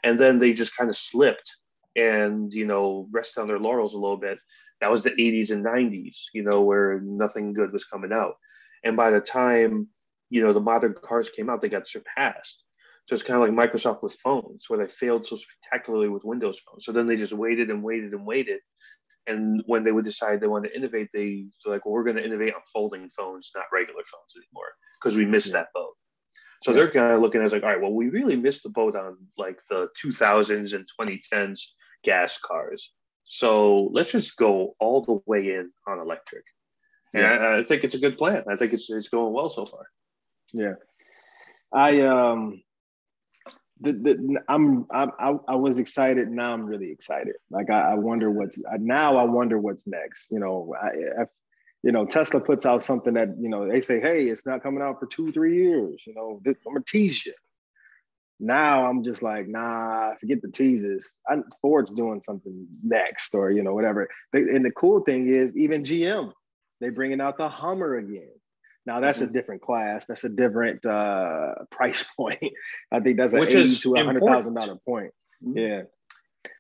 And 0.04 0.20
then 0.20 0.40
they 0.40 0.54
just 0.54 0.76
kind 0.76 0.90
of 0.90 0.98
slipped 0.98 1.56
and 1.96 2.54
you 2.54 2.66
know 2.66 3.08
rested 3.12 3.42
on 3.42 3.48
their 3.48 3.60
laurels 3.60 3.94
a 3.94 4.00
little 4.00 4.18
bit. 4.18 4.40
That 4.82 4.92
was 4.92 5.04
the 5.04 5.12
80s 5.12 5.52
and 5.52 5.66
90s. 5.66 6.18
You 6.34 6.44
know, 6.44 6.62
where 6.62 7.00
nothing 7.02 7.54
good 7.54 7.72
was 7.72 7.86
coming 7.86 8.12
out. 8.12 8.36
And 8.84 8.98
by 8.98 9.12
the 9.12 9.22
time 9.22 9.88
you 10.30 10.42
know 10.42 10.54
the 10.54 10.60
modern 10.60 10.94
cars 10.94 11.30
came 11.30 11.50
out, 11.50 11.62
they 11.62 11.70
got 11.70 11.88
surpassed. 11.88 12.64
So 13.10 13.16
it's 13.16 13.24
kind 13.24 13.42
of 13.42 13.50
like 13.50 13.72
Microsoft 13.72 14.04
with 14.04 14.20
phones, 14.24 14.66
where 14.68 14.78
they 14.78 14.94
failed 14.94 15.26
so 15.26 15.36
spectacularly 15.36 16.10
with 16.10 16.24
Windows 16.24 16.60
phones. 16.60 16.86
So 16.86 16.92
then 16.92 17.08
they 17.08 17.18
just 17.18 17.34
waited 17.34 17.72
and 17.72 17.82
waited 17.82 18.14
and 18.14 18.24
waited. 18.24 18.60
And 19.26 19.64
when 19.66 19.84
they 19.84 19.92
would 19.92 20.06
decide 20.06 20.40
they 20.40 20.46
wanted 20.46 20.70
to 20.70 20.78
innovate, 20.78 21.10
they 21.12 21.48
were 21.66 21.74
like, 21.74 21.86
well, 21.86 21.96
we're 21.96 22.04
going 22.04 22.18
to 22.18 22.24
innovate 22.24 22.54
on 22.54 22.62
folding 22.72 23.10
phones, 23.18 23.50
not 23.56 23.66
regular 23.74 24.04
phones 24.04 24.36
anymore, 24.36 24.68
because 25.02 25.18
we 25.18 25.26
missed 25.26 25.48
yeah. 25.48 25.54
that 25.54 25.70
boat. 25.74 25.94
So 26.62 26.70
yeah. 26.70 26.78
they're 26.78 26.92
kind 26.92 27.12
of 27.12 27.22
looking 27.22 27.42
at 27.42 27.48
it 27.48 27.52
like, 27.52 27.64
all 27.64 27.70
right, 27.70 27.82
well, 27.82 27.94
we 27.94 28.10
really 28.10 28.36
missed 28.36 28.62
the 28.62 28.70
boat 28.70 28.96
on 28.96 29.18
like 29.40 29.60
the 29.72 29.88
2000s 30.06 30.76
and 30.76 30.88
2010s 31.02 31.62
gas 32.04 32.38
cars. 32.38 32.94
So 33.24 33.90
let's 33.92 34.12
just 34.12 34.38
go 34.38 34.76
all 34.80 35.04
the 35.04 35.20
way 35.26 35.56
in 35.56 35.72
on 35.88 35.98
electric. 35.98 36.44
And 37.16 37.24
yeah. 37.24 37.32
I, 37.32 37.58
I, 37.58 37.64
think 37.64 37.84
it's 37.84 37.96
a 37.96 38.00
good 38.00 38.20
plan. 38.20 38.44
I 38.48 38.56
think 38.56 38.74
it's 38.74 38.88
it's 38.92 39.10
going 39.10 39.34
well 39.34 39.50
so 39.50 39.66
far. 39.66 39.88
Yeah, 40.54 40.76
I 41.74 42.02
um, 42.02 42.62
the, 43.82 43.94
the 43.94 44.40
I'm, 44.48 44.86
I'm 44.92 45.12
I, 45.20 45.36
I 45.48 45.56
was 45.56 45.78
excited. 45.78 46.30
Now 46.30 46.54
I'm 46.54 46.66
really 46.66 46.92
excited. 46.92 47.36
Like 47.50 47.70
I, 47.70 47.92
I 47.92 47.94
wonder 47.96 48.30
what's 48.30 48.60
now. 48.78 49.18
I 49.18 49.24
wonder 49.24 49.58
what's 49.58 49.88
next. 49.88 50.32
You 50.32 50.40
know, 50.40 50.76
I, 50.82 51.26
you 51.84 51.92
know 51.92 52.06
Tesla 52.06 52.42
puts 52.42 52.66
out 52.66 52.84
something 52.84 53.14
that 53.14 53.30
you 53.40 53.50
know 53.50 53.68
they 53.68 53.82
say, 53.82 54.00
hey, 54.00 54.28
it's 54.28 54.46
not 54.46 54.64
coming 54.64 54.82
out 54.82 55.00
for 55.00 55.06
two 55.06 55.32
three 55.32 55.64
years. 55.64 56.02
You 56.06 56.14
know, 56.14 56.42
I'm 56.46 56.56
gonna 56.66 56.84
tease 56.86 57.26
you. 57.26 57.34
Now 58.42 58.86
I'm 58.86 59.04
just 59.04 59.22
like, 59.22 59.48
nah, 59.48 60.16
forget 60.20 60.42
the 60.42 60.52
teases. 60.52 61.18
I, 61.28 61.38
Ford's 61.62 61.92
doing 61.92 62.22
something 62.22 62.68
next, 62.84 63.36
or 63.36 63.52
you 63.52 63.64
know, 63.64 63.74
whatever. 63.74 64.10
They, 64.34 64.42
and 64.42 64.66
the 64.66 64.72
cool 64.72 65.02
thing 65.02 65.28
is, 65.28 65.56
even 65.58 65.84
GM 65.84 66.32
they 66.82 66.90
bringing 66.90 67.22
out 67.22 67.38
the 67.38 67.50
Hummer 67.50 67.96
again. 67.96 68.32
Now 68.90 69.00
that's 69.00 69.20
mm-hmm. 69.20 69.30
a 69.30 69.34
different 69.34 69.62
class. 69.62 70.08
That's 70.08 70.24
a 70.24 70.30
different 70.30 70.84
uh, 70.84 71.54
price 71.72 72.04
point. 72.18 72.42
I 72.92 73.00
think 73.00 73.18
that's 73.18 73.34
an 73.34 73.40
Which 73.40 73.54
eighty 73.54 73.76
to 73.76 73.96
a 73.96 74.04
hundred 74.04 74.24
thousand 74.24 74.56
dollar 74.56 74.78
point. 74.78 75.14
Mm-hmm. 75.46 75.60
Yeah, 75.60 75.82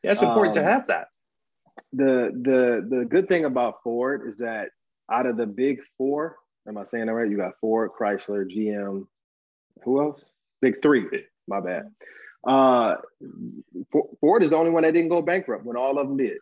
yeah, 0.03 0.11
it's 0.11 0.21
important 0.21 0.55
um, 0.55 0.63
to 0.63 0.69
have 0.69 0.87
that. 0.87 1.07
The 1.91 2.29
the 2.31 2.97
the 2.97 3.05
good 3.05 3.27
thing 3.27 3.45
about 3.45 3.81
Ford 3.83 4.27
is 4.27 4.37
that 4.37 4.69
out 5.11 5.25
of 5.25 5.37
the 5.37 5.47
big 5.47 5.79
four, 5.97 6.37
am 6.67 6.77
I 6.77 6.83
saying 6.83 7.07
that 7.07 7.13
right? 7.13 7.27
You 7.27 7.37
got 7.37 7.53
Ford, 7.59 7.89
Chrysler, 7.99 8.45
GM. 8.45 9.07
Who 9.83 9.99
else? 9.99 10.23
Big 10.61 10.83
three. 10.83 11.07
My 11.47 11.61
bad. 11.61 11.89
Uh, 12.45 12.97
Ford 14.21 14.43
is 14.43 14.51
the 14.51 14.55
only 14.55 14.69
one 14.69 14.83
that 14.83 14.93
didn't 14.93 15.09
go 15.09 15.23
bankrupt 15.23 15.65
when 15.65 15.77
all 15.77 15.97
of 15.97 16.07
them 16.07 16.17
did. 16.17 16.37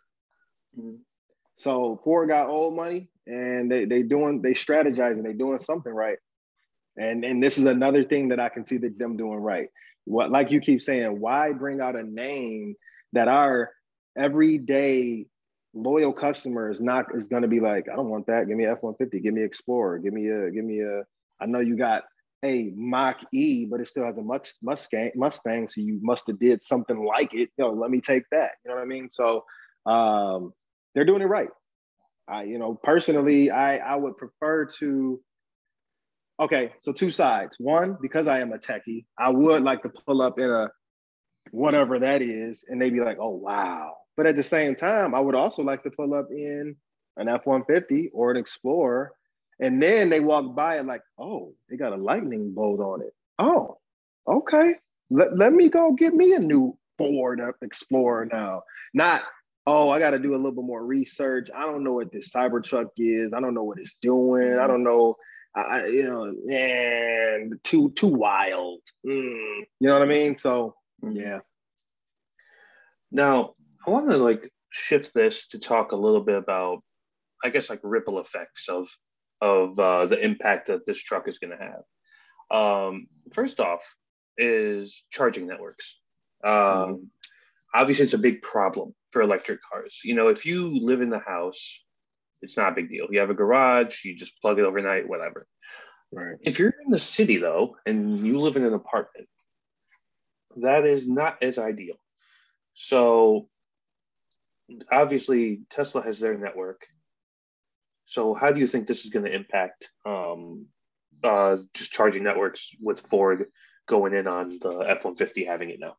Mm-hmm. 0.78 0.96
So 1.56 1.98
Ford 2.04 2.28
got 2.28 2.50
old 2.50 2.76
money, 2.76 3.08
and 3.28 3.70
they 3.70 3.84
they 3.84 4.02
doing 4.02 4.42
they 4.42 4.54
strategizing, 4.54 5.22
they 5.22 5.34
doing 5.34 5.58
something 5.58 5.92
right. 5.92 6.18
And 6.96 7.24
and 7.24 7.42
this 7.42 7.58
is 7.58 7.66
another 7.66 8.02
thing 8.02 8.28
that 8.30 8.40
I 8.40 8.48
can 8.48 8.66
see 8.66 8.78
that 8.78 8.98
them 8.98 9.16
doing 9.16 9.38
right. 9.38 9.68
What 10.04 10.30
like 10.30 10.50
you 10.50 10.60
keep 10.60 10.82
saying, 10.82 11.20
why 11.20 11.52
bring 11.52 11.80
out 11.80 11.94
a 11.94 12.02
name 12.02 12.74
that 13.12 13.28
our 13.28 13.70
everyday 14.16 15.26
loyal 15.74 16.12
customer 16.12 16.70
is 16.70 16.80
not 16.80 17.06
is 17.14 17.28
going 17.28 17.42
to 17.42 17.48
be 17.48 17.60
like, 17.60 17.86
I 17.92 17.96
don't 17.96 18.08
want 18.08 18.26
that. 18.26 18.48
Give 18.48 18.56
me 18.56 18.66
F 18.66 18.78
one 18.82 18.94
fifty. 18.94 19.20
Give 19.20 19.34
me 19.34 19.42
Explorer. 19.42 19.98
Give 19.98 20.12
me 20.12 20.28
a. 20.28 20.50
Give 20.50 20.64
me 20.64 20.80
a. 20.80 21.02
I 21.40 21.46
know 21.46 21.60
you 21.60 21.76
got 21.76 22.04
a 22.44 22.72
Mach 22.74 23.20
E, 23.32 23.66
but 23.66 23.80
it 23.80 23.88
still 23.88 24.04
has 24.04 24.18
a 24.18 24.22
much 24.22 24.52
Mustang. 24.62 25.12
Mustang, 25.14 25.68
so 25.68 25.80
you 25.80 25.98
must 26.02 26.26
have 26.26 26.38
did 26.38 26.62
something 26.62 27.04
like 27.04 27.34
it. 27.34 27.50
You 27.56 27.64
know, 27.64 27.70
let 27.70 27.90
me 27.90 28.00
take 28.00 28.24
that. 28.32 28.52
You 28.64 28.70
know 28.70 28.76
what 28.76 28.82
I 28.82 28.86
mean? 28.86 29.08
So 29.10 29.44
um, 29.86 30.52
they're 30.94 31.04
doing 31.04 31.22
it 31.22 31.26
right. 31.26 31.48
I, 32.30 32.44
you 32.44 32.58
know, 32.58 32.78
personally, 32.82 33.50
I 33.50 33.78
I 33.78 33.96
would 33.96 34.16
prefer 34.16 34.66
to. 34.78 35.20
Okay, 36.40 36.72
so 36.80 36.92
two 36.92 37.10
sides. 37.10 37.56
One, 37.58 37.96
because 38.00 38.26
I 38.28 38.38
am 38.40 38.52
a 38.52 38.58
techie, 38.58 39.04
I 39.18 39.28
would 39.30 39.64
like 39.64 39.82
to 39.82 39.88
pull 40.06 40.22
up 40.22 40.38
in 40.38 40.50
a 40.50 40.70
whatever 41.50 41.98
that 41.98 42.22
is, 42.22 42.64
and 42.68 42.80
they'd 42.80 42.92
be 42.92 43.00
like, 43.00 43.18
"Oh 43.20 43.30
wow." 43.30 43.94
But 44.16 44.26
at 44.26 44.36
the 44.36 44.42
same 44.42 44.74
time, 44.74 45.14
I 45.14 45.20
would 45.20 45.34
also 45.34 45.62
like 45.62 45.82
to 45.84 45.90
pull 45.90 46.14
up 46.14 46.28
in 46.30 46.76
an 47.16 47.28
F 47.28 47.46
one 47.46 47.64
fifty 47.64 48.10
or 48.12 48.30
an 48.30 48.36
Explorer, 48.36 49.12
and 49.60 49.82
then 49.82 50.10
they 50.10 50.20
walk 50.20 50.54
by 50.54 50.76
and 50.76 50.86
like, 50.88 51.02
"Oh, 51.18 51.54
they 51.68 51.76
got 51.76 51.92
a 51.92 51.96
lightning 51.96 52.52
bolt 52.54 52.80
on 52.80 53.02
it." 53.02 53.14
Oh, 53.38 53.78
okay. 54.28 54.74
Let, 55.10 55.36
let 55.36 55.52
me 55.52 55.68
go 55.68 55.92
get 55.92 56.14
me 56.14 56.34
a 56.34 56.38
new 56.38 56.76
Ford 56.98 57.40
Explorer 57.62 58.26
now. 58.26 58.62
Not 58.94 59.22
oh, 59.68 59.90
I 59.90 59.98
got 59.98 60.12
to 60.12 60.18
do 60.18 60.34
a 60.34 60.36
little 60.36 60.52
bit 60.52 60.64
more 60.64 60.84
research. 60.84 61.50
I 61.54 61.66
don't 61.66 61.84
know 61.84 61.92
what 61.92 62.10
this 62.10 62.30
Cybertruck 62.30 62.88
is. 62.96 63.34
I 63.34 63.40
don't 63.40 63.52
know 63.52 63.64
what 63.64 63.78
it's 63.78 63.98
doing. 64.00 64.58
I 64.58 64.66
don't 64.66 64.82
know. 64.82 65.16
I, 65.54 65.86
you 65.86 66.04
know, 66.04 66.32
and 66.50 67.62
too 67.64 67.90
too 67.90 68.08
wild. 68.08 68.80
Mm, 69.06 69.60
you 69.80 69.88
know 69.88 69.92
what 69.92 70.02
I 70.02 70.06
mean? 70.06 70.36
So 70.36 70.74
mm-hmm. 71.04 71.16
yeah. 71.16 71.40
Now 73.12 73.54
I 73.86 73.90
want 73.90 74.08
to 74.08 74.16
like 74.16 74.50
shift 74.70 75.12
this 75.14 75.48
to 75.48 75.58
talk 75.58 75.92
a 75.92 75.96
little 75.96 76.22
bit 76.22 76.36
about, 76.36 76.82
I 77.44 77.50
guess, 77.50 77.68
like 77.68 77.80
ripple 77.82 78.20
effects 78.20 78.68
of 78.68 78.88
of 79.42 79.78
uh, 79.78 80.06
the 80.06 80.18
impact 80.18 80.68
that 80.68 80.86
this 80.86 80.98
truck 80.98 81.28
is 81.28 81.38
going 81.38 81.56
to 81.56 81.64
have. 81.64 82.56
Um, 82.58 83.08
first 83.34 83.60
off, 83.60 83.82
is 84.38 85.04
charging 85.10 85.46
networks. 85.46 85.98
Um, 86.44 86.52
mm-hmm. 86.52 86.94
Obviously, 87.74 88.04
it's 88.04 88.14
a 88.14 88.18
big 88.18 88.40
problem 88.40 88.94
for 89.10 89.22
electric 89.22 89.60
cars. 89.62 90.00
You 90.04 90.14
know, 90.14 90.28
if 90.28 90.44
you 90.44 90.84
live 90.84 91.00
in 91.00 91.10
the 91.10 91.18
house, 91.18 91.80
it's 92.42 92.56
not 92.56 92.72
a 92.72 92.74
big 92.74 92.88
deal. 92.88 93.06
You 93.10 93.20
have 93.20 93.30
a 93.30 93.34
garage, 93.34 94.04
you 94.04 94.16
just 94.16 94.40
plug 94.40 94.58
it 94.58 94.64
overnight, 94.64 95.08
whatever. 95.08 95.46
Right. 96.12 96.36
If 96.42 96.58
you're 96.58 96.74
in 96.84 96.90
the 96.90 96.98
city 96.98 97.38
though, 97.38 97.76
and 97.84 98.26
you 98.26 98.38
live 98.40 98.56
in 98.56 98.64
an 98.64 98.74
apartment, 98.74 99.28
that 100.56 100.84
is 100.84 101.06
not 101.06 101.42
as 101.42 101.58
ideal. 101.58 101.96
So 102.74 103.48
obviously 104.90 105.60
Tesla 105.70 106.02
has 106.02 106.18
their 106.18 106.36
network. 106.36 106.86
So 108.06 108.34
how 108.34 108.50
do 108.50 108.60
you 108.60 108.66
think 108.66 108.86
this 108.86 109.04
is 109.04 109.10
going 109.10 109.26
to 109.26 109.34
impact 109.34 109.90
um, 110.06 110.66
uh, 111.22 111.56
just 111.74 111.92
charging 111.92 112.22
networks 112.22 112.70
with 112.80 113.00
Ford 113.08 113.46
going 113.86 114.14
in 114.14 114.26
on 114.26 114.58
the 114.60 114.78
F-150 114.78 115.46
having 115.46 115.70
it 115.70 115.80
now? 115.80 115.96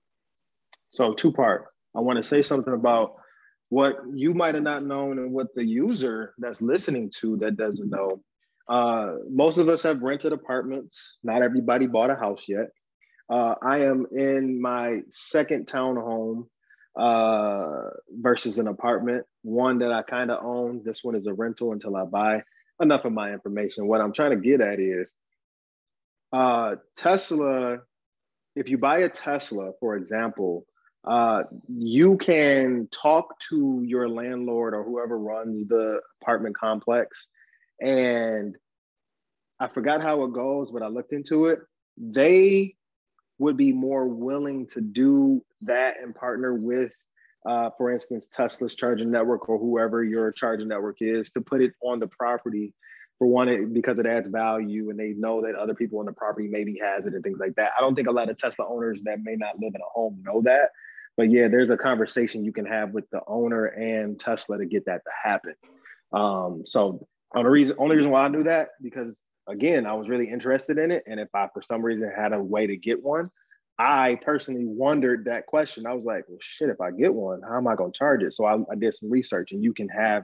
So 0.90 1.14
two 1.14 1.32
part. 1.32 1.66
I 1.96 2.02
want 2.02 2.18
to 2.18 2.24
say 2.24 2.42
something 2.42 2.74
about 2.74 3.16
what 3.70 3.98
you 4.14 4.34
might 4.34 4.56
have 4.56 4.64
not 4.64 4.86
known 4.86 5.20
and 5.20 5.32
what 5.32 5.54
the 5.56 5.66
user 5.66 6.34
that's 6.38 6.62
listening 6.62 7.12
to 7.20 7.38
that 7.38 7.58
doesn't 7.58 7.90
know. 7.90 8.22
Uh, 8.68 9.16
most 9.30 9.58
of 9.58 9.68
us 9.68 9.84
have 9.84 10.02
rented 10.02 10.34
apartments. 10.34 11.18
Not 11.24 11.42
everybody 11.42 11.88
bought 11.88 12.12
a 12.12 12.16
house 12.16 12.46
yet. 12.48 12.70
Uh, 13.30 13.56
I 13.64 13.82
am 13.82 14.08
in 14.12 14.62
my 14.62 15.02
second 15.10 15.68
townhome 15.68 16.48
uh, 16.96 17.90
versus 18.12 18.58
an 18.58 18.68
apartment. 18.68 19.26
One 19.44 19.80
that 19.80 19.92
I 19.92 20.02
kind 20.02 20.32
of 20.32 20.44
own. 20.44 20.82
This 20.84 21.04
one 21.04 21.16
is 21.16 21.28
a 21.28 21.34
rental 21.34 21.72
until 21.72 21.96
I 21.96 22.06
buy. 22.06 22.44
Enough 22.82 23.06
of 23.06 23.14
my 23.14 23.34
information. 23.34 23.88
What 23.88 24.02
I'm 24.02 24.14
trying 24.14 24.32
to 24.32 24.38
get 24.38 24.62
at 24.62 24.80
is 24.80 25.16
uh, 26.34 26.76
Tesla. 26.96 27.80
If 28.56 28.70
you 28.70 28.78
buy 28.78 29.00
a 29.00 29.10
Tesla, 29.10 29.72
for 29.80 29.96
example, 29.96 30.66
uh, 31.06 31.44
you 31.68 32.18
can 32.18 32.88
talk 32.92 33.40
to 33.50 33.82
your 33.86 34.10
landlord 34.10 34.74
or 34.74 34.84
whoever 34.84 35.18
runs 35.18 35.68
the 35.68 36.02
apartment 36.22 36.58
complex. 36.58 37.28
And 37.82 38.56
I 39.60 39.68
forgot 39.68 40.02
how 40.02 40.24
it 40.24 40.34
goes, 40.34 40.72
but 40.72 40.84
I 40.84 40.88
looked 40.88 41.14
into 41.14 41.46
it. 41.46 41.60
They 41.98 42.76
would 43.38 43.58
be 43.58 43.72
more 43.72 44.08
willing 44.08 44.68
to 44.68 44.82
do 44.82 45.44
that 45.62 45.96
and 46.02 46.14
partner 46.14 46.54
with, 46.54 46.94
uh, 47.48 47.70
for 47.78 47.92
instance, 47.92 48.28
Tesla's 48.34 48.76
charging 48.76 49.12
network 49.12 49.48
or 49.48 49.58
whoever 49.58 50.04
your 50.04 50.32
charging 50.32 50.68
network 50.68 50.98
is 51.00 51.32
to 51.32 51.42
put 51.42 51.62
it 51.62 51.74
on 51.82 52.00
the 52.00 52.08
property 52.08 52.74
for 53.18 53.28
one 53.28 53.50
it, 53.50 53.74
because 53.74 54.00
it 54.00 54.06
adds 54.06 54.30
value 54.30 54.90
and 54.90 55.00
they 55.00 55.10
know 55.10 55.42
that 55.42 55.56
other 55.56 55.74
people 55.74 56.00
on 56.00 56.06
the 56.06 56.12
property 56.14 56.48
maybe 56.50 56.80
has 56.82 57.06
it 57.06 57.14
and 57.14 57.24
things 57.24 57.40
like 57.40 57.56
that. 57.56 57.72
I 57.78 57.82
don't 57.82 57.96
think 57.96 58.08
a 58.08 58.12
lot 58.12 58.30
of 58.30 58.38
Tesla 58.38 58.66
owners 58.68 59.02
that 59.04 59.20
may 59.24 59.36
not 59.36 59.60
live 59.60 59.76
in 59.76 59.82
a 59.82 59.90
home 59.94 60.22
know 60.26 60.42
that. 60.44 60.72
But 61.20 61.32
yeah, 61.32 61.50
there's 61.50 61.70
a 61.70 61.76
conversation 61.76 62.46
you 62.46 62.54
can 62.54 62.66
have 62.66 62.92
with 62.92 63.04
the 63.10 63.20
owner 63.28 63.66
and 63.66 64.18
Tesla 64.18 64.58
to 64.58 64.66
get 64.66 64.86
that 64.86 65.02
to 65.04 65.12
happen. 65.22 65.54
Um, 66.14 66.64
so 66.66 67.10
on 67.36 67.44
the 67.44 67.50
reason, 67.50 67.76
only 67.78 67.98
reason 67.98 68.12
why 68.12 68.24
I 68.24 68.30
knew 68.30 68.44
that 68.44 68.70
because 68.82 69.22
again, 69.46 69.86
I 69.86 69.96
was 69.96 70.08
really 70.08 70.30
interested 70.30 70.78
in 70.78 70.92
it, 70.92 71.04
and 71.08 71.20
if 71.20 71.28
I 71.36 71.50
for 71.54 71.62
some 71.62 71.82
reason 71.82 72.10
had 72.10 72.32
a 72.32 72.42
way 72.42 72.68
to 72.68 72.78
get 72.78 73.04
one, 73.04 73.30
I 73.78 74.18
personally 74.24 74.64
wondered 74.66 75.26
that 75.26 75.46
question. 75.46 75.86
I 75.86 75.92
was 75.92 76.06
like, 76.06 76.24
well, 76.30 76.38
shit, 76.40 76.70
if 76.70 76.80
I 76.80 76.92
get 76.92 77.14
one, 77.14 77.42
how 77.42 77.58
am 77.58 77.68
I 77.68 77.76
going 77.76 77.92
to 77.92 77.98
charge 77.98 78.24
it? 78.24 78.34
So 78.34 78.46
I, 78.46 78.54
I 78.54 78.76
did 78.78 78.94
some 78.94 79.12
research, 79.12 79.52
and 79.52 79.62
you 79.62 79.74
can 79.74 79.90
have 79.90 80.24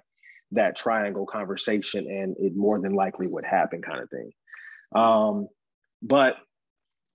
that 0.53 0.77
triangle 0.77 1.25
conversation, 1.25 2.09
and 2.09 2.37
it 2.39 2.55
more 2.55 2.79
than 2.79 2.93
likely 2.93 3.27
would 3.27 3.45
happen, 3.45 3.81
kind 3.81 3.99
of 3.99 4.09
thing. 4.09 4.31
Um, 4.95 5.49
but 6.01 6.37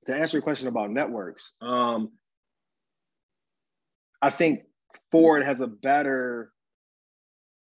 to 0.06 0.14
answer 0.14 0.36
your 0.36 0.42
question 0.42 0.68
about 0.68 0.90
networks, 0.90 1.54
um, 1.62 2.10
I 4.22 4.30
think 4.30 4.62
Ford 5.10 5.44
has 5.44 5.60
a 5.60 5.66
better 5.66 6.52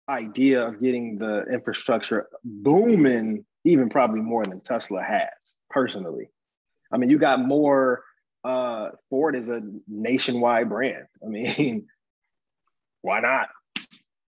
idea 0.09 0.65
of 0.65 0.81
getting 0.81 1.17
the 1.17 1.43
infrastructure 1.51 2.27
booming, 2.43 3.45
even 3.63 3.89
probably 3.89 4.21
more 4.21 4.43
than 4.43 4.59
Tesla 4.61 5.03
has 5.03 5.29
personally. 5.69 6.29
I 6.91 6.97
mean, 6.97 7.09
you 7.09 7.19
got 7.19 7.39
more. 7.39 8.03
Uh, 8.43 8.89
Ford 9.09 9.35
is 9.35 9.49
a 9.49 9.61
nationwide 9.87 10.69
brand. 10.69 11.05
I 11.23 11.27
mean, 11.27 11.87
why 13.01 13.19
not? 13.19 13.49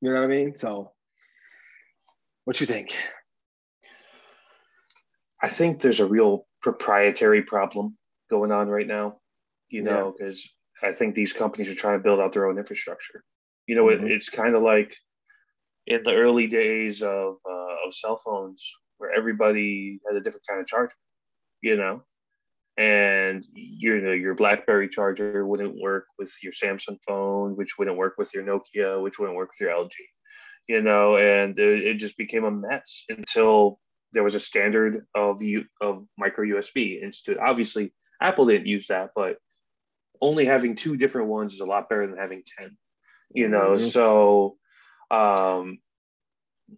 You 0.01 0.13
know 0.13 0.21
what 0.21 0.25
I 0.25 0.27
mean? 0.27 0.57
So, 0.57 0.93
what 2.45 2.61
you 2.61 2.67
think? 2.67 2.95
I 5.43 5.49
think 5.49 5.81
there's 5.81 6.01
a 6.01 6.07
real 6.07 6.47
proprietary 6.61 7.43
problem 7.43 7.97
going 8.29 8.53
on 8.53 8.69
right 8.69 8.87
now. 8.87 9.19
You 9.71 9.83
know, 9.83 10.15
because 10.19 10.51
I 10.83 10.93
think 10.93 11.15
these 11.15 11.33
companies 11.33 11.71
are 11.71 11.75
trying 11.75 11.99
to 11.99 12.03
build 12.03 12.21
out 12.21 12.33
their 12.33 12.49
own 12.49 12.59
infrastructure. 12.59 13.23
You 13.67 13.77
know, 13.77 13.85
mm-hmm. 13.87 14.07
it, 14.07 14.13
it's 14.13 14.29
kind 14.29 14.55
of 14.55 14.63
like 14.63 14.95
in 15.87 16.03
the 16.05 16.15
early 16.15 16.47
days 16.47 17.03
of, 17.03 17.37
uh, 17.49 17.87
of 17.87 17.95
cell 17.95 18.21
phones 18.25 18.69
where 18.99 19.13
everybody 19.13 19.99
had 20.07 20.17
a 20.17 20.21
different 20.21 20.47
kind 20.49 20.61
of 20.61 20.67
charger, 20.67 20.95
you 21.63 21.77
know, 21.77 22.03
and 22.77 23.47
your 23.53 23.97
you 23.97 24.03
know, 24.03 24.13
your 24.13 24.35
BlackBerry 24.35 24.89
charger 24.89 25.47
wouldn't 25.47 25.81
work 25.81 26.07
with 26.19 26.33
your 26.43 26.53
Samsung 26.53 26.99
phone, 27.07 27.57
which 27.57 27.79
wouldn't 27.79 27.97
work 27.97 28.15
with 28.19 28.31
your 28.35 28.45
Nokia, 28.45 29.03
which 29.03 29.19
wouldn't 29.19 29.37
work 29.37 29.51
with 29.51 29.67
your 29.67 29.77
LG, 29.77 29.91
you 30.69 30.83
know, 30.83 31.17
and 31.17 31.59
it, 31.59 31.85
it 31.87 31.95
just 31.99 32.17
became 32.17 32.45
a 32.45 32.51
mess 32.51 33.05
until 33.09 33.81
there 34.13 34.23
was 34.23 34.35
a 34.35 34.41
standard 34.41 35.07
of 35.15 35.43
you 35.43 35.65
of 35.81 36.07
micro 36.19 36.45
USB. 36.45 37.03
And 37.03 37.15
obviously, 37.39 37.93
Apple 38.21 38.47
didn't 38.47 38.67
use 38.67 38.87
that, 38.89 39.11
but 39.15 39.37
only 40.21 40.45
having 40.45 40.77
two 40.77 40.97
different 40.97 41.29
ones 41.29 41.55
is 41.55 41.61
a 41.61 41.67
lot 41.67 41.89
better 41.89 42.07
than 42.07 42.17
having 42.17 42.43
10 42.59 42.77
you 43.33 43.49
know? 43.49 43.73
Mm-hmm. 43.73 43.87
so 43.87 44.57
um 45.11 45.79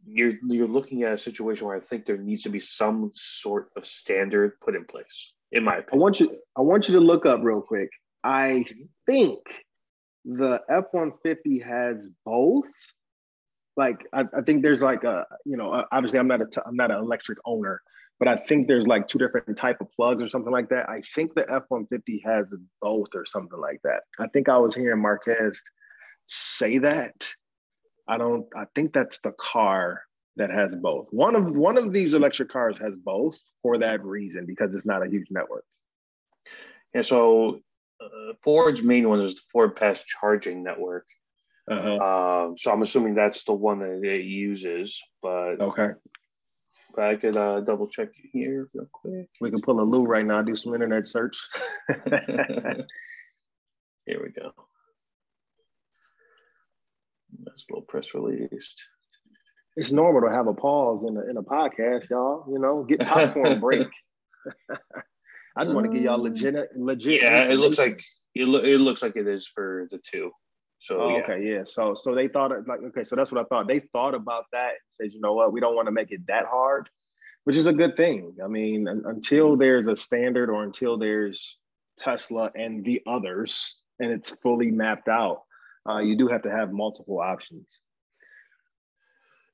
you're 0.07 0.35
you're 0.49 0.69
looking 0.69 1.03
at 1.03 1.13
a 1.13 1.19
situation 1.19 1.67
where 1.67 1.77
i 1.77 1.81
think 1.81 2.07
there 2.07 2.17
needs 2.17 2.43
to 2.43 2.49
be 2.49 2.61
some 2.61 3.11
sort 3.15 3.69
of 3.77 3.87
standard 3.87 4.59
put 4.61 4.75
in 4.75 4.85
place 4.85 5.35
in 5.51 5.63
my 5.65 5.77
opinion 5.77 5.95
i 5.95 5.97
want 5.97 6.21
you 6.21 6.39
i 6.57 6.61
want 6.61 6.89
you 6.89 6.95
to 6.95 7.01
look 7.01 7.27
up 7.27 7.41
real 7.43 7.61
quick. 7.61 7.91
I 8.25 8.65
think 9.07 9.41
the 10.25 10.61
f-150 10.69 11.65
has 11.65 12.09
both. 12.25 12.65
Like 13.77 14.07
I, 14.13 14.21
I 14.21 14.43
think 14.43 14.63
there's 14.63 14.83
like 14.83 15.05
a 15.05 15.25
you 15.47 15.57
know 15.57 15.85
obviously 15.91 16.21
i'm 16.21 16.29
not 16.29 16.43
a 16.43 16.47
t- 16.47 16.61
i'm 16.67 16.77
not 16.77 16.91
an 16.91 16.99
electric 16.99 17.39
owner 17.47 17.81
but 18.19 18.29
I 18.29 18.37
think 18.37 18.69
there's 18.69 18.87
like 18.87 19.09
two 19.09 19.19
different 19.19 19.57
type 19.57 19.81
of 19.81 19.91
plugs 19.93 20.23
or 20.23 20.29
something 20.29 20.53
like 20.53 20.69
that. 20.69 20.89
I 20.89 21.03
think 21.15 21.35
the 21.35 21.51
F-150 21.51 22.25
has 22.25 22.55
both 22.81 23.09
or 23.15 23.27
something 23.27 23.61
like 23.61 23.81
that. 23.85 24.03
I 24.21 24.29
think 24.29 24.49
I 24.49 24.59
was 24.59 24.75
hearing 24.75 25.03
Marques 25.03 25.61
say 26.27 26.79
that. 26.79 27.35
I 28.09 28.19
don't, 28.19 28.47
I 28.57 28.65
think 28.75 28.93
that's 28.93 29.19
the 29.21 29.33
car. 29.33 30.03
that 30.37 30.51
has 30.51 30.75
both. 30.77 31.09
One 31.11 31.37
of 31.37 31.57
one 31.57 31.77
of 31.77 31.93
these 31.93 32.15
electric 32.15 32.49
cars 32.49 32.79
has 32.79 32.97
both 32.97 33.41
for 33.63 33.79
that 33.79 34.05
reason 34.05 34.47
because 34.47 34.75
it's 34.75 34.87
not 34.87 35.05
a 35.05 35.11
huge 35.11 35.27
network. 35.31 35.65
And 36.95 37.05
so 37.05 37.61
uh, 38.03 38.33
Ford's 38.43 38.83
main 38.83 39.09
one 39.09 39.21
is 39.21 39.35
the 39.35 39.41
FordPass 39.55 40.03
Charging 40.07 40.63
Network. 40.63 41.07
Uh-huh. 41.71 41.97
Um, 42.49 42.59
so 42.59 42.73
I'm 42.73 42.83
assuming 42.83 43.15
that's 43.15 43.45
the 43.45 43.53
one 43.53 43.79
that 43.81 44.03
it 44.03 44.25
uses, 44.25 45.01
but 45.23 45.61
okay. 45.61 45.91
But 46.95 47.05
I 47.05 47.17
could 47.17 47.37
uh, 47.37 47.61
double 47.61 47.89
check 47.89 48.09
here 48.33 48.69
real 48.75 48.89
quick. 48.93 49.29
We 49.41 49.51
can 49.51 49.61
pull 49.61 49.81
a 49.81 49.83
Lou 49.83 50.05
right 50.05 50.27
now, 50.27 50.43
do 50.43 50.55
some 50.57 50.75
internet 50.75 51.07
search. 51.09 51.49
here 51.89 52.87
we 54.07 54.31
go. 54.31 54.53
That's 57.45 57.65
a 57.69 57.73
little 57.73 57.87
press 57.87 58.07
release. 58.15 58.75
It's 59.77 59.93
normal 59.93 60.23
to 60.23 60.35
have 60.35 60.49
a 60.49 60.55
pause 60.55 61.05
in 61.09 61.17
a, 61.17 61.23
in 61.31 61.37
a 61.39 61.43
podcast, 61.43 62.11
y'all. 62.11 62.45
You 62.51 62.59
know, 62.59 62.85
get 62.85 63.01
popcorn 63.01 63.59
break. 63.61 63.89
I 65.57 65.65
just 65.65 65.75
want 65.75 65.87
to 65.87 65.93
give 65.93 66.03
y'all 66.03 66.23
legit, 66.23 66.55
legit. 66.77 67.23
Yeah, 67.23 67.45
it 67.45 67.59
looks 67.59 67.79
like 67.79 68.01
it, 68.35 68.49
lo- 68.49 68.61
it 68.65 68.79
looks 68.79 69.03
like 69.03 69.17
it 69.17 69.27
is 69.27 69.47
for 69.47 69.87
the 69.91 69.99
two. 69.99 70.31
So 70.83 71.01
oh, 71.01 71.09
yeah. 71.11 71.23
okay, 71.23 71.45
yeah. 71.45 71.63
So 71.65 71.95
so 71.95 72.15
they 72.15 72.27
thought 72.27 72.51
like 72.67 72.81
okay, 72.89 73.05
so 73.05 73.15
that's 73.15 73.31
what 73.31 73.41
I 73.41 73.45
thought. 73.45 73.69
They 73.69 73.79
thought 73.79 74.15
about 74.15 74.47
that 74.53 74.71
and 74.71 74.81
said, 74.89 75.13
you 75.13 75.21
know 75.21 75.33
what, 75.33 75.53
we 75.53 75.61
don't 75.61 75.77
want 75.77 75.87
to 75.87 75.93
make 75.93 76.11
it 76.11 76.27
that 76.27 76.47
hard, 76.47 76.91
which 77.45 77.57
is 77.57 77.67
a 77.67 77.73
good 77.73 77.97
thing. 77.97 78.35
I 78.43 78.49
mean, 78.49 78.89
until 78.89 79.57
there's 79.57 79.87
a 79.87 79.95
standard 79.95 80.51
or 80.51 80.65
until 80.65 80.99
there's 80.99 81.57
Tesla 81.99 82.51
and 82.57 82.85
the 82.85 83.01
others 83.07 83.79
and 84.01 84.11
it's 84.11 84.31
fully 84.43 84.73
mapped 84.73 85.09
out, 85.09 85.43
uh, 85.89 85.99
you 85.99 86.17
do 86.17 86.27
have 86.27 86.43
to 86.43 86.51
have 86.51 86.73
multiple 86.73 87.21
options. 87.21 87.67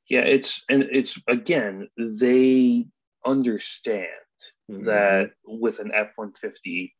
Yeah, 0.08 0.20
it's 0.20 0.64
and 0.70 0.84
it's 0.90 1.18
again 1.28 1.88
they 1.98 2.86
understand 3.26 4.08
mm-hmm. 4.70 4.86
that 4.86 5.32
with 5.44 5.78
an 5.78 5.92
F 5.92 6.08
one 6.16 6.32
fifty, 6.32 6.94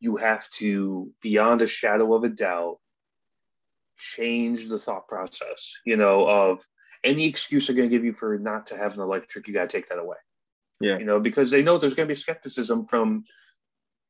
you 0.00 0.16
have 0.16 0.48
to 0.60 1.12
beyond 1.20 1.60
a 1.60 1.66
shadow 1.66 2.14
of 2.14 2.24
a 2.24 2.30
doubt 2.30 2.78
change 3.98 4.68
the 4.68 4.78
thought 4.78 5.08
process, 5.08 5.72
you 5.84 5.96
know, 5.96 6.26
of 6.28 6.60
any 7.04 7.26
excuse 7.26 7.66
they're 7.66 7.76
going 7.76 7.88
to 7.88 7.94
give 7.94 8.04
you 8.04 8.12
for 8.12 8.38
not 8.38 8.66
to 8.68 8.76
have 8.76 8.94
an 8.94 9.00
electric, 9.00 9.46
you 9.46 9.54
got 9.54 9.68
to 9.68 9.76
take 9.76 9.88
that 9.88 9.98
away. 9.98 10.16
Yeah. 10.80 10.98
You 10.98 11.04
know, 11.04 11.20
because 11.20 11.50
they 11.50 11.62
know 11.62 11.78
there's 11.78 11.94
going 11.94 12.08
to 12.08 12.12
be 12.12 12.16
skepticism 12.16 12.86
from 12.86 13.24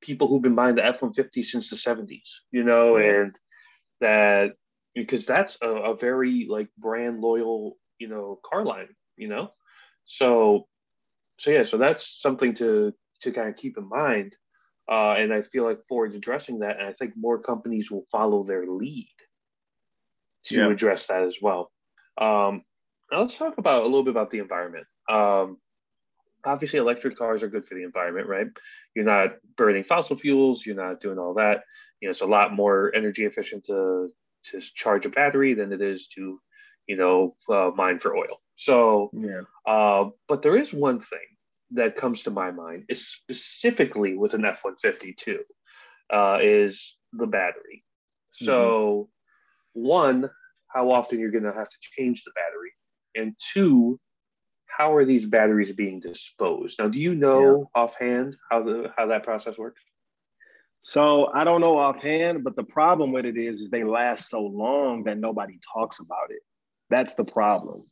people 0.01 0.29
who've 0.29 0.43
been 0.43 0.55
buying 0.55 0.77
the 0.77 0.85
F 0.85 1.03
150 1.03 1.43
since 1.43 1.71
the 1.71 1.77
70s, 1.77 2.29
you 2.51 2.63
know, 2.65 2.97
yeah. 2.97 3.23
and 3.23 3.39
that 4.01 4.53
because 4.95 5.27
that's 5.27 5.59
a, 5.63 5.69
a, 5.69 5.97
very 5.97 6.47
like 6.49 6.69
brand 6.79 7.21
loyal, 7.21 7.77
you 7.99 8.09
know, 8.09 8.39
car 8.45 8.65
line, 8.65 8.89
you 9.17 9.29
know. 9.29 9.51
So, 10.05 10.67
so 11.39 11.51
yeah, 11.51 11.65
so 11.65 11.79
that's 11.79 12.21
something 12.21 12.55
to 12.57 12.93
to 13.23 13.33
kind 13.33 13.49
of 13.49 13.57
keep 13.57 13.77
in 13.77 13.89
mind. 13.89 14.37
Uh, 14.89 15.13
and 15.13 15.33
I 15.33 15.41
feel 15.41 15.65
like 15.65 15.81
Ford's 15.89 16.15
addressing 16.15 16.61
that, 16.61 16.79
and 16.79 16.87
I 16.87 16.93
think 16.93 17.15
more 17.17 17.39
companies 17.39 17.91
will 17.91 18.07
follow 18.13 18.45
their 18.45 18.67
lead 18.67 19.09
to 20.47 20.57
yeah. 20.57 20.71
address 20.71 21.07
that 21.07 21.23
as 21.23 21.39
well. 21.41 21.71
Um, 22.21 22.63
now 23.11 23.21
let's 23.23 23.39
talk 23.39 23.59
about 23.59 23.83
a 23.83 23.87
little 23.87 24.05
bit 24.05 24.11
about 24.13 24.31
the 24.31 24.39
environment. 24.39 24.87
Um, 25.09 25.59
obviously, 26.45 26.79
electric 26.79 27.17
cars 27.17 27.43
are 27.43 27.49
good 27.49 27.67
for 27.67 27.75
the 27.75 27.85
environment, 27.85 28.29
right? 28.29 28.47
You're 28.95 29.05
not 29.05 29.37
burning 29.57 29.85
fossil 29.85 30.17
fuels. 30.17 30.65
You're 30.65 30.77
not 30.77 31.01
doing 31.01 31.19
all 31.19 31.35
that. 31.35 31.65
You 32.01 32.09
know, 32.09 32.11
it's 32.11 32.21
a 32.21 32.27
lot 32.27 32.53
more 32.53 32.93
energy 32.95 33.25
efficient 33.25 33.65
to 33.67 34.09
to 34.47 34.61
charge 34.61 35.07
a 35.07 35.09
battery 35.09 35.55
than 35.55 35.73
it 35.73 35.81
is 35.81 36.07
to, 36.09 36.39
you 36.87 36.97
know, 36.97 37.35
uh, 37.49 37.71
mine 37.75 37.99
for 37.99 38.15
oil. 38.15 38.43
So, 38.57 39.11
yeah. 39.15 39.43
Uh, 39.67 40.11
but 40.29 40.43
there 40.43 40.55
is 40.55 40.75
one 40.75 41.01
thing 41.01 41.19
that 41.71 41.97
comes 41.97 42.25
to 42.25 42.31
my 42.31 42.51
mind, 42.51 42.85
is 42.89 43.09
specifically 43.09 44.17
with 44.17 44.35
an 44.35 44.45
F 44.45 44.61
one 44.63 44.77
fifty 44.77 45.15
two, 45.15 45.43
uh, 46.13 46.39
is 46.43 46.97
the 47.13 47.27
battery. 47.27 47.85
So, 48.33 48.55
mm-hmm. 48.55 49.11
One, 49.75 50.31
how 50.69 50.91
often 50.91 51.21
you're 51.21 51.31
going 51.31 51.45
to 51.45 51.53
have 51.53 51.69
to 51.69 51.77
change 51.81 52.25
the 52.25 52.33
battery, 52.35 52.73
and 53.15 53.37
two, 53.53 54.01
how 54.67 54.95
are 54.95 55.05
these 55.05 55.27
batteries 55.27 55.73
being 55.73 56.01
disposed? 56.01 56.79
Now, 56.79 56.89
do 56.89 56.99
you 56.99 57.15
know 57.15 57.71
yeah. 57.75 57.83
offhand 57.83 58.37
how 58.51 58.63
the 58.63 58.91
how 58.97 59.07
that 59.07 59.23
process 59.23 59.59
works? 59.59 59.81
So 60.83 61.31
I 61.33 61.45
don't 61.45 61.61
know 61.61 61.79
offhand, 61.79 62.45
but 62.45 62.57
the 62.57 62.65
problem 62.65 63.13
with 63.13 63.25
it 63.25 63.39
is, 63.39 63.63
is 63.63 63.71
they 63.71 63.85
last 63.85 64.29
so 64.29 64.43
long 64.43 65.05
that 65.05 65.19
nobody 65.19 65.59
talks 65.73 65.99
about 65.99 66.31
it. 66.31 66.43
That's 66.91 67.15
the 67.15 67.25
problem. 67.25 67.85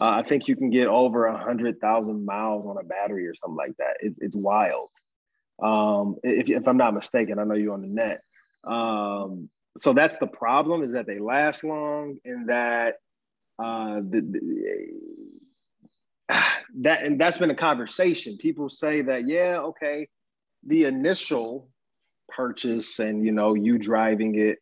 Uh, 0.00 0.10
I 0.10 0.22
think 0.22 0.48
you 0.48 0.56
can 0.56 0.70
get 0.70 0.86
over 0.86 1.26
a 1.26 1.36
hundred 1.36 1.80
thousand 1.80 2.24
miles 2.24 2.64
on 2.66 2.78
a 2.78 2.84
battery 2.84 3.26
or 3.26 3.34
something 3.34 3.56
like 3.56 3.76
that. 3.78 3.96
It, 4.00 4.14
it's 4.20 4.36
wild. 4.36 4.88
Um, 5.62 6.16
if, 6.22 6.48
if 6.48 6.68
I'm 6.68 6.76
not 6.76 6.94
mistaken, 6.94 7.38
I 7.38 7.44
know 7.44 7.54
you're 7.54 7.74
on 7.74 7.82
the 7.82 7.88
net. 7.88 8.22
Um, 8.64 9.50
so 9.78 9.92
that's 9.92 10.18
the 10.18 10.26
problem 10.26 10.82
is 10.82 10.92
that 10.92 11.06
they 11.06 11.18
last 11.18 11.64
long 11.64 12.18
and 12.24 12.48
that 12.48 12.96
uh, 13.58 13.96
the, 13.96 14.20
the, 16.28 16.38
that 16.80 17.04
and 17.04 17.20
that's 17.20 17.38
been 17.38 17.50
a 17.50 17.54
conversation. 17.54 18.36
People 18.38 18.68
say 18.68 19.02
that 19.02 19.28
yeah, 19.28 19.58
okay, 19.60 20.08
the 20.66 20.84
initial 20.84 21.68
purchase 22.28 22.98
and 22.98 23.24
you 23.24 23.32
know 23.32 23.54
you 23.54 23.78
driving 23.78 24.34
it, 24.36 24.58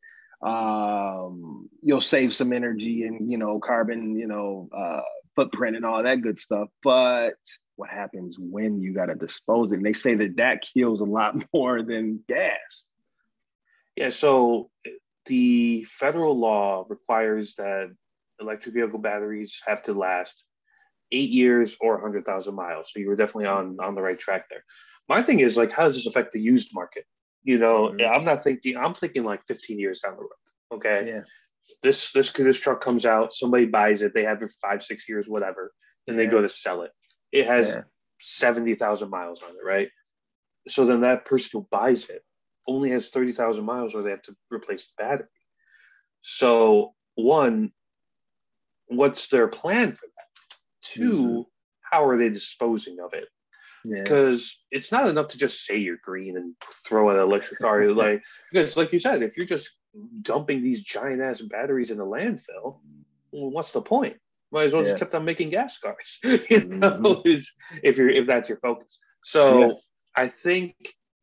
um, 0.47 1.69
you'll 1.83 2.01
save 2.01 2.33
some 2.33 2.53
energy 2.53 3.05
and 3.05 3.31
you 3.31 3.39
know 3.39 3.59
carbon, 3.59 4.17
you 4.17 4.27
know 4.27 4.69
uh, 4.77 5.03
footprint 5.35 5.77
and 5.77 5.85
all 5.85 6.03
that 6.03 6.23
good 6.23 6.39
stuff. 6.39 6.69
But 6.83 7.35
what 7.77 7.91
happens 7.91 8.37
when 8.39 8.81
you 8.81 8.95
got 8.95 9.07
to 9.07 9.15
dispose 9.15 9.73
it? 9.73 9.77
And 9.77 9.87
they 9.87 9.93
say 9.93 10.15
that 10.15 10.37
that 10.37 10.63
kills 10.75 11.01
a 11.01 11.05
lot 11.05 11.37
more 11.53 11.83
than 11.83 12.21
gas. 12.29 12.89
Yeah, 13.97 14.11
so 14.11 14.71
the 15.27 15.85
federal 15.99 16.39
law 16.39 16.85
requires 16.89 17.55
that 17.57 17.95
electric 18.41 18.75
vehicle 18.75 18.99
batteries 18.99 19.61
have 19.67 19.83
to 19.85 19.93
last 19.93 20.45
eight 21.13 21.31
years 21.31 21.77
or 21.81 21.95
100,000 21.95 22.55
miles. 22.55 22.91
So 22.93 23.01
you 23.01 23.09
were 23.09 23.17
definitely 23.17 23.47
on, 23.47 23.77
on 23.81 23.95
the 23.95 24.03
right 24.03 24.19
track 24.19 24.47
there. 24.51 24.65
My 25.09 25.23
thing 25.23 25.41
is 25.41 25.57
like, 25.57 25.73
how 25.73 25.85
does 25.85 25.95
this 25.95 26.07
affect 26.07 26.33
the 26.33 26.41
used 26.41 26.71
market? 26.75 27.05
You 27.45 27.59
know, 27.59 27.91
mm-hmm. 27.91 28.13
I'm 28.13 28.25
not 28.25 28.43
thinking, 28.43 28.77
I'm 28.77 28.95
thinking 28.95 29.25
like 29.25 29.43
15 29.47 29.79
years 29.79 30.01
down 30.01 30.17
the 30.17 30.23
road. 30.23 30.31
Okay. 30.75 31.05
Yeah. 31.07 31.21
This, 31.83 32.11
this, 32.13 32.31
this 32.31 32.61
truck 32.61 32.81
comes 32.81 33.07
out, 33.07 33.35
somebody 33.35 33.67
buys 33.67 34.03
it, 34.03 34.15
they 34.15 34.25
have 34.25 34.43
it 34.43 34.49
for 34.49 34.69
five, 34.69 34.83
six 34.83 35.09
years, 35.09 35.29
whatever. 35.29 35.73
Then 36.07 36.17
yeah. 36.17 36.25
they 36.25 36.31
go 36.31 36.41
to 36.41 36.49
sell 36.49 36.83
it. 36.83 36.91
It 37.33 37.47
has 37.47 37.69
yeah. 37.69 37.83
70,000 38.21 39.11
miles 39.11 39.43
on 39.43 39.51
it, 39.51 39.65
right? 39.65 39.89
So 40.69 40.87
then 40.87 41.01
that 41.03 41.25
person 41.25 41.51
who 41.53 41.69
buys 41.71 42.05
it 42.09 42.23
only 42.67 42.91
has 42.91 43.11
30,000 43.11 43.65
miles 43.65 43.95
or 43.95 44.03
they 44.03 44.11
have 44.11 44.23
to 44.23 44.37
replace 44.51 44.87
the 44.87 45.03
battery. 45.03 45.29
So, 46.23 46.95
one, 47.15 47.73
what's 48.87 49.29
their 49.29 49.49
plan 49.49 49.93
for 49.93 50.07
that? 50.07 50.57
2 50.95 51.01
mm-hmm. 51.01 51.41
how 51.81 52.07
are 52.07 52.19
they 52.19 52.29
disposing 52.29 52.99
of 53.01 53.13
it? 53.13 53.29
Because 53.89 54.59
yeah. 54.73 54.79
it's 54.79 54.91
not 54.91 55.09
enough 55.09 55.29
to 55.29 55.39
just 55.39 55.65
say 55.65 55.77
you're 55.77 55.99
green 56.03 56.37
and 56.37 56.55
throw 56.87 57.11
an 57.11 57.19
electric 57.19 57.61
car. 57.61 57.89
like 57.93 58.23
because, 58.53 58.77
like 58.77 58.93
you 58.93 58.99
said, 58.99 59.23
if 59.23 59.37
you're 59.37 59.47
just 59.47 59.71
dumping 60.23 60.63
these 60.63 60.83
giant 60.83 61.23
ass 61.23 61.41
batteries 61.41 61.91
in 61.91 61.99
the 61.99 62.05
landfill, 62.05 62.81
well, 63.31 63.51
what's 63.51 63.73
the 63.73 63.81
point? 63.81 64.17
Might 64.51 64.67
as 64.67 64.73
well 64.73 64.83
yeah. 64.83 64.91
just 64.91 64.99
kept 64.99 65.15
on 65.15 65.25
making 65.25 65.51
gas 65.51 65.79
cars. 65.79 66.19
you 66.25 66.65
know, 66.65 66.91
mm-hmm. 66.91 67.79
if 67.83 67.97
you're 67.97 68.11
if 68.11 68.27
that's 68.27 68.49
your 68.49 68.59
focus. 68.59 68.99
So 69.23 69.61
yeah. 69.61 69.73
I 70.17 70.29
think 70.29 70.75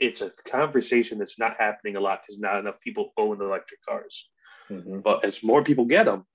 it's 0.04 0.22
a 0.22 0.30
conversation 0.44 1.18
that's 1.18 1.40
not 1.40 1.56
happening 1.58 1.96
a 1.96 2.00
lot 2.00 2.22
because 2.22 2.38
not 2.38 2.60
enough 2.60 2.80
people 2.82 3.14
own 3.18 3.42
electric 3.42 3.82
cars. 3.88 4.30
Mm-hmm. 4.70 5.00
But 5.00 5.24
as 5.24 5.42
more 5.44 5.64
people 5.64 5.86
get 5.86 6.06
them, 6.06 6.26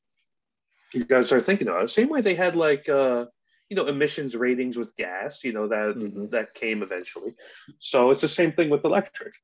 you 0.93 1.05
guys 1.05 1.27
start 1.27 1.45
thinking 1.45 1.69
about 1.69 1.85
it. 1.85 1.91
Same 1.91 2.09
way 2.09 2.23
they 2.23 2.35
had 2.35 2.57
like 2.57 2.89
uh, 2.89 3.27
you 3.69 3.77
know 3.77 3.87
emissions 3.87 4.35
ratings 4.35 4.79
with 4.79 4.97
gas, 4.97 5.45
you 5.45 5.53
know 5.53 5.69
that 5.69 5.97
mm-hmm. 5.97 6.29
that 6.31 6.55
came 6.55 6.83
eventually. 6.83 7.35
So 7.79 8.11
it's 8.11 8.23
the 8.23 8.29
same 8.29 8.53
thing 8.53 8.71
with 8.71 8.85
electric. 8.85 9.35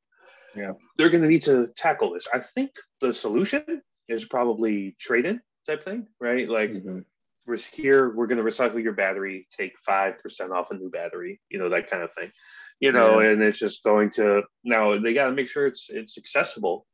Yeah, 0.57 0.72
they're 0.97 1.11
going 1.11 1.22
to 1.22 1.29
need 1.29 1.43
to 1.43 1.68
tackle 1.77 2.14
this. 2.14 2.27
I 2.33 2.39
think 2.39 2.70
the 3.01 3.12
solution 3.12 3.83
is 4.09 4.25
probably 4.25 4.97
trade-in 4.99 5.41
type 5.66 5.85
thing, 5.85 6.07
right? 6.18 6.49
Like. 6.49 6.70
Mm-hmm. 6.70 7.01
We're 7.47 7.59
here. 7.59 8.09
We're 8.16 8.27
going 8.27 8.43
to 8.43 8.51
recycle 8.51 8.83
your 8.83 8.95
battery. 8.95 9.47
Take 9.55 9.75
five 9.85 10.18
percent 10.18 10.51
off 10.51 10.70
a 10.70 10.75
new 10.75 10.89
battery. 10.89 11.43
You 11.51 11.59
know 11.59 11.68
that 11.68 11.91
kind 11.91 12.03
of 12.03 12.11
thing 12.14 12.33
you 12.85 12.93
know, 12.93 13.20
yeah. 13.20 13.30
and 13.30 13.43
it's 13.43 13.59
just 13.59 13.82
going 13.82 14.11
to 14.11 14.43
now 14.62 14.99
they 14.99 15.14
got 15.14 15.26
to 15.26 15.32
make 15.32 15.49
sure 15.49 15.66
it's 15.66 15.87
it's 15.89 16.18
accessible, 16.18 16.87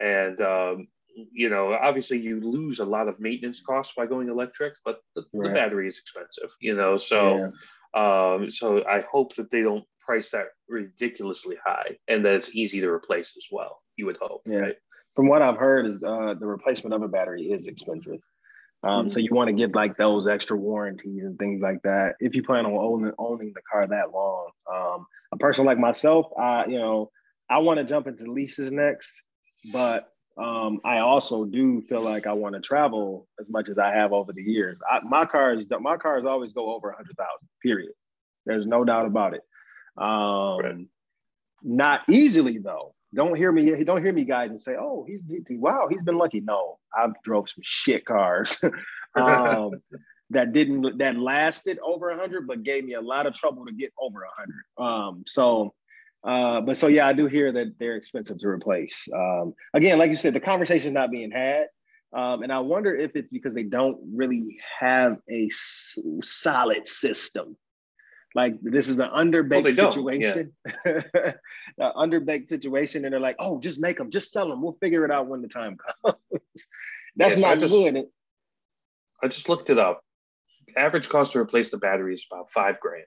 and 0.00 0.40
um, 0.40 0.86
you 1.32 1.48
know, 1.48 1.72
obviously 1.72 2.18
you 2.18 2.40
lose 2.40 2.78
a 2.78 2.84
lot 2.84 3.08
of 3.08 3.18
maintenance 3.18 3.60
costs 3.60 3.94
by 3.96 4.06
going 4.06 4.28
electric, 4.28 4.74
but 4.84 5.00
the, 5.14 5.24
right. 5.32 5.48
the 5.48 5.54
battery 5.54 5.88
is 5.88 5.98
expensive, 5.98 6.50
you 6.60 6.74
know, 6.74 6.96
so 6.96 7.50
yeah. 7.96 8.34
um, 8.34 8.50
so 8.50 8.84
I 8.86 9.04
hope 9.10 9.34
that 9.36 9.50
they 9.50 9.62
don't 9.62 9.84
price 10.00 10.30
that 10.30 10.46
ridiculously 10.68 11.56
high 11.64 11.96
and 12.08 12.24
that 12.24 12.34
it's 12.34 12.50
easy 12.54 12.80
to 12.80 12.88
replace 12.88 13.32
as 13.36 13.46
well. 13.50 13.80
You 13.96 14.06
would 14.06 14.18
hope, 14.20 14.42
yeah. 14.46 14.58
right? 14.58 14.76
From 15.16 15.28
what 15.28 15.42
I've 15.42 15.56
heard, 15.56 15.86
is 15.86 15.96
uh, 15.96 16.34
the 16.38 16.46
replacement 16.46 16.94
of 16.94 17.02
a 17.02 17.08
battery 17.08 17.42
is 17.42 17.66
expensive. 17.66 18.20
Um, 18.84 19.06
mm-hmm. 19.06 19.10
So 19.10 19.20
you 19.20 19.30
want 19.32 19.48
to 19.48 19.54
get 19.54 19.74
like 19.74 19.96
those 19.96 20.28
extra 20.28 20.56
warranties 20.56 21.24
and 21.24 21.38
things 21.38 21.62
like 21.62 21.82
that 21.82 22.14
if 22.20 22.34
you 22.34 22.42
plan 22.42 22.66
on 22.66 22.72
owning, 22.72 23.12
owning 23.18 23.52
the 23.54 23.62
car 23.70 23.86
that 23.86 24.12
long. 24.12 24.50
Um, 24.72 25.06
a 25.32 25.36
person 25.36 25.64
like 25.64 25.78
myself, 25.78 26.26
I 26.38 26.66
you 26.66 26.78
know 26.78 27.10
I 27.48 27.58
want 27.58 27.78
to 27.78 27.84
jump 27.84 28.06
into 28.06 28.30
leases 28.30 28.72
next, 28.72 29.22
but 29.72 30.08
um, 30.36 30.80
I 30.84 30.98
also 30.98 31.44
do 31.44 31.80
feel 31.82 32.02
like 32.02 32.26
I 32.26 32.32
want 32.32 32.54
to 32.56 32.60
travel 32.60 33.28
as 33.40 33.48
much 33.48 33.68
as 33.68 33.78
I 33.78 33.92
have 33.94 34.12
over 34.12 34.32
the 34.32 34.42
years. 34.42 34.78
I, 34.90 35.00
my 35.04 35.24
cars, 35.24 35.66
my 35.80 35.96
cars 35.96 36.24
always 36.24 36.52
go 36.52 36.74
over 36.74 36.90
a 36.90 36.96
hundred 36.96 37.16
thousand. 37.16 37.48
Period. 37.62 37.92
There's 38.44 38.66
no 38.66 38.84
doubt 38.84 39.06
about 39.06 39.34
it. 39.34 39.42
Um, 39.96 40.58
right. 40.58 40.86
Not 41.62 42.02
easily 42.10 42.58
though. 42.58 42.94
Don't 43.14 43.36
hear 43.36 43.52
me. 43.52 43.84
Don't 43.84 44.02
hear 44.02 44.12
me, 44.12 44.24
guys, 44.24 44.50
and 44.50 44.60
say, 44.60 44.76
"Oh, 44.78 45.04
he's 45.06 45.20
he, 45.48 45.56
wow, 45.56 45.86
he's 45.90 46.02
been 46.02 46.18
lucky." 46.18 46.40
No, 46.40 46.78
I've 46.96 47.14
drove 47.22 47.48
some 47.48 47.62
shit 47.62 48.04
cars 48.04 48.62
um, 49.14 49.70
that 50.30 50.52
didn't 50.52 50.98
that 50.98 51.16
lasted 51.16 51.78
over 51.84 52.10
a 52.10 52.16
hundred, 52.16 52.46
but 52.46 52.62
gave 52.62 52.84
me 52.84 52.94
a 52.94 53.00
lot 53.00 53.26
of 53.26 53.34
trouble 53.34 53.64
to 53.66 53.72
get 53.72 53.92
over 53.98 54.22
a 54.22 54.30
hundred. 54.36 54.64
Um, 54.78 55.24
so 55.26 55.74
uh, 56.24 56.60
but 56.62 56.76
so 56.76 56.88
yeah, 56.88 57.06
I 57.06 57.12
do 57.12 57.26
hear 57.26 57.52
that 57.52 57.78
they're 57.78 57.96
expensive 57.96 58.38
to 58.38 58.48
replace. 58.48 59.06
Um, 59.14 59.54
again, 59.74 59.98
like 59.98 60.10
you 60.10 60.16
said, 60.16 60.34
the 60.34 60.40
conversation 60.40 60.88
is 60.88 60.94
not 60.94 61.10
being 61.10 61.30
had, 61.30 61.66
um, 62.14 62.42
and 62.42 62.52
I 62.52 62.60
wonder 62.60 62.94
if 62.94 63.14
it's 63.14 63.28
because 63.28 63.54
they 63.54 63.62
don't 63.62 64.00
really 64.14 64.58
have 64.80 65.18
a 65.30 65.44
s- 65.46 65.98
solid 66.22 66.88
system. 66.88 67.56
Like 68.34 68.56
this 68.62 68.88
is 68.88 68.98
an 68.98 69.10
underbaked 69.10 69.76
well, 69.76 69.92
situation, 69.92 70.52
yeah. 70.84 71.02
an 71.78 71.92
underbaked 71.96 72.48
situation, 72.48 73.04
and 73.04 73.12
they're 73.12 73.20
like, 73.20 73.36
"Oh, 73.38 73.60
just 73.60 73.80
make 73.80 73.98
them, 73.98 74.10
just 74.10 74.32
sell 74.32 74.48
them. 74.48 74.60
We'll 74.60 74.72
figure 74.72 75.04
it 75.04 75.12
out 75.12 75.28
when 75.28 75.40
the 75.40 75.48
time 75.48 75.76
comes." 75.76 76.16
That's 77.16 77.36
yeah, 77.36 77.48
not 77.48 77.60
so 77.60 77.66
just, 77.68 77.72
good. 77.72 78.06
I 79.22 79.28
just 79.28 79.48
looked 79.48 79.70
it 79.70 79.78
up. 79.78 80.02
Average 80.76 81.08
cost 81.08 81.32
to 81.32 81.38
replace 81.38 81.70
the 81.70 81.76
battery 81.76 82.14
is 82.14 82.26
about 82.30 82.50
five 82.50 82.80
grand. 82.80 83.04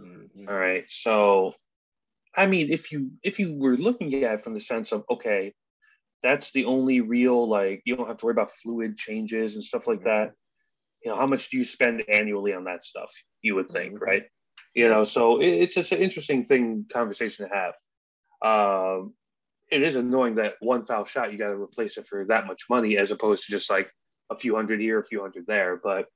Mm-hmm. 0.00 0.48
All 0.48 0.56
right, 0.56 0.84
so 0.88 1.52
I 2.36 2.46
mean, 2.46 2.70
if 2.70 2.92
you 2.92 3.10
if 3.24 3.40
you 3.40 3.56
were 3.56 3.76
looking 3.76 4.14
at 4.22 4.34
it 4.34 4.44
from 4.44 4.54
the 4.54 4.60
sense 4.60 4.92
of 4.92 5.02
okay, 5.10 5.52
that's 6.22 6.52
the 6.52 6.64
only 6.64 7.00
real 7.00 7.48
like 7.48 7.82
you 7.84 7.96
don't 7.96 8.06
have 8.06 8.18
to 8.18 8.26
worry 8.26 8.34
about 8.34 8.52
fluid 8.62 8.96
changes 8.96 9.56
and 9.56 9.64
stuff 9.64 9.88
like 9.88 10.04
that. 10.04 10.32
You 11.04 11.10
know, 11.10 11.16
how 11.16 11.26
much 11.26 11.50
do 11.50 11.56
you 11.56 11.64
spend 11.64 12.04
annually 12.12 12.54
on 12.54 12.64
that 12.64 12.84
stuff? 12.84 13.10
You 13.42 13.56
would 13.56 13.70
think, 13.70 13.94
mm-hmm. 13.94 14.04
right? 14.04 14.22
You 14.74 14.88
know, 14.88 15.04
so 15.04 15.40
it, 15.40 15.48
it's 15.48 15.74
just 15.74 15.92
an 15.92 15.98
interesting 15.98 16.44
thing 16.44 16.86
conversation 16.92 17.48
to 17.48 17.54
have. 17.54 17.74
Um, 18.42 19.14
it 19.70 19.82
is 19.82 19.96
annoying 19.96 20.36
that 20.36 20.54
one 20.60 20.84
foul 20.84 21.04
shot 21.04 21.32
you 21.32 21.38
got 21.38 21.48
to 21.48 21.60
replace 21.60 21.96
it 21.96 22.06
for 22.06 22.24
that 22.26 22.46
much 22.46 22.64
money 22.68 22.96
as 22.96 23.10
opposed 23.10 23.44
to 23.46 23.52
just 23.52 23.70
like 23.70 23.90
a 24.30 24.36
few 24.36 24.54
hundred 24.54 24.80
here, 24.80 24.98
a 24.98 25.04
few 25.04 25.20
hundred 25.20 25.46
there. 25.46 25.80
But 25.82 26.06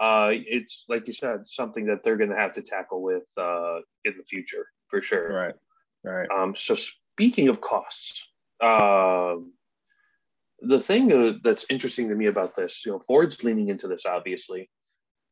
uh, 0.00 0.30
it's 0.32 0.84
like 0.88 1.06
you 1.06 1.12
said, 1.12 1.46
something 1.46 1.86
that 1.86 2.02
they're 2.02 2.16
going 2.16 2.30
to 2.30 2.36
have 2.36 2.54
to 2.54 2.62
tackle 2.62 3.02
with 3.02 3.24
uh, 3.38 3.78
in 4.04 4.14
the 4.16 4.24
future 4.28 4.66
for 4.88 5.00
sure. 5.00 5.32
Right. 5.32 5.54
Right. 6.04 6.28
Um, 6.30 6.56
so 6.56 6.74
speaking 6.74 7.48
of 7.48 7.60
costs, 7.60 8.26
uh, 8.60 9.36
the 10.60 10.80
thing 10.80 11.40
that's 11.42 11.66
interesting 11.70 12.08
to 12.08 12.14
me 12.14 12.26
about 12.26 12.56
this, 12.56 12.84
you 12.84 12.92
know, 12.92 13.02
Ford's 13.06 13.42
leaning 13.44 13.68
into 13.68 13.88
this 13.88 14.06
obviously, 14.06 14.70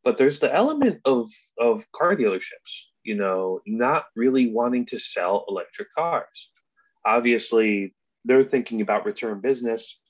but 0.04 0.18
there's 0.18 0.38
the 0.38 0.54
element 0.54 1.00
of 1.04 1.28
of 1.58 1.84
car 1.92 2.16
dealerships, 2.16 2.86
you 3.02 3.14
know, 3.14 3.60
not 3.66 4.04
really 4.16 4.52
wanting 4.52 4.86
to 4.86 4.98
sell 4.98 5.44
electric 5.48 5.88
cars. 5.92 6.50
Obviously, 7.06 7.94
they're 8.24 8.44
thinking 8.44 8.80
about 8.80 9.06
return 9.06 9.40
business. 9.40 10.00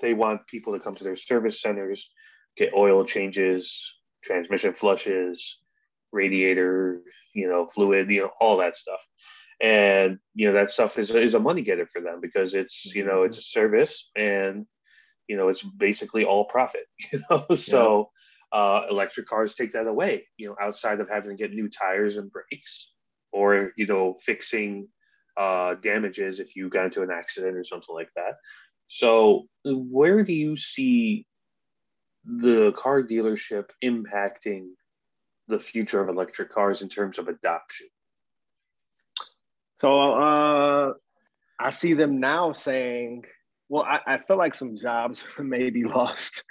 They 0.00 0.14
want 0.14 0.46
people 0.46 0.72
to 0.74 0.80
come 0.80 0.94
to 0.94 1.04
their 1.04 1.16
service 1.16 1.60
centers, 1.60 2.10
get 2.56 2.72
oil 2.74 3.04
changes, 3.04 3.94
transmission 4.22 4.74
flushes, 4.74 5.60
radiator 6.12 7.02
you 7.38 7.48
know, 7.48 7.68
fluid, 7.74 8.10
you 8.10 8.22
know, 8.22 8.30
all 8.40 8.56
that 8.58 8.76
stuff. 8.76 9.00
And 9.60 10.18
you 10.34 10.46
know 10.46 10.52
that 10.52 10.70
stuff 10.70 10.98
is 10.98 11.10
is 11.10 11.34
a 11.34 11.40
money 11.40 11.62
getter 11.62 11.88
for 11.92 12.00
them 12.00 12.20
because 12.20 12.54
it's 12.54 12.94
you 12.94 13.04
know 13.04 13.24
it's 13.24 13.36
mm-hmm. 13.36 13.60
a 13.60 13.66
service 13.66 14.08
and 14.14 14.66
you 15.26 15.36
know 15.36 15.48
it's 15.48 15.62
basically 15.62 16.24
all 16.24 16.44
profit. 16.44 16.86
You 17.12 17.22
know, 17.28 17.46
so 17.54 18.10
uh, 18.52 18.82
electric 18.90 19.26
cars 19.26 19.54
take 19.54 19.72
that 19.72 19.86
away. 19.86 20.26
You 20.36 20.48
know, 20.48 20.56
outside 20.60 21.00
of 21.00 21.08
having 21.08 21.30
to 21.30 21.36
get 21.36 21.52
new 21.52 21.68
tires 21.68 22.16
and 22.16 22.30
brakes 22.30 22.92
or 23.32 23.72
you 23.76 23.86
know 23.86 24.16
fixing 24.24 24.88
uh, 25.36 25.74
damages 25.76 26.40
if 26.40 26.56
you 26.56 26.68
got 26.68 26.86
into 26.86 27.02
an 27.02 27.10
accident 27.10 27.56
or 27.56 27.64
something 27.64 27.94
like 27.94 28.10
that. 28.16 28.34
So, 28.88 29.46
where 29.64 30.24
do 30.24 30.32
you 30.32 30.56
see 30.56 31.26
the 32.24 32.72
car 32.72 33.02
dealership 33.02 33.66
impacting 33.84 34.70
the 35.46 35.58
future 35.58 36.00
of 36.00 36.08
electric 36.08 36.50
cars 36.50 36.82
in 36.82 36.88
terms 36.88 37.18
of 37.18 37.28
adoption? 37.28 37.88
So 39.76 40.12
uh, 40.12 40.92
I 41.58 41.70
see 41.70 41.94
them 41.94 42.18
now 42.18 42.52
saying, 42.52 43.24
well, 43.68 43.84
I, 43.84 44.00
I 44.06 44.18
feel 44.18 44.36
like 44.36 44.54
some 44.54 44.76
jobs 44.76 45.24
may 45.38 45.70
be 45.70 45.84
lost, 45.84 46.44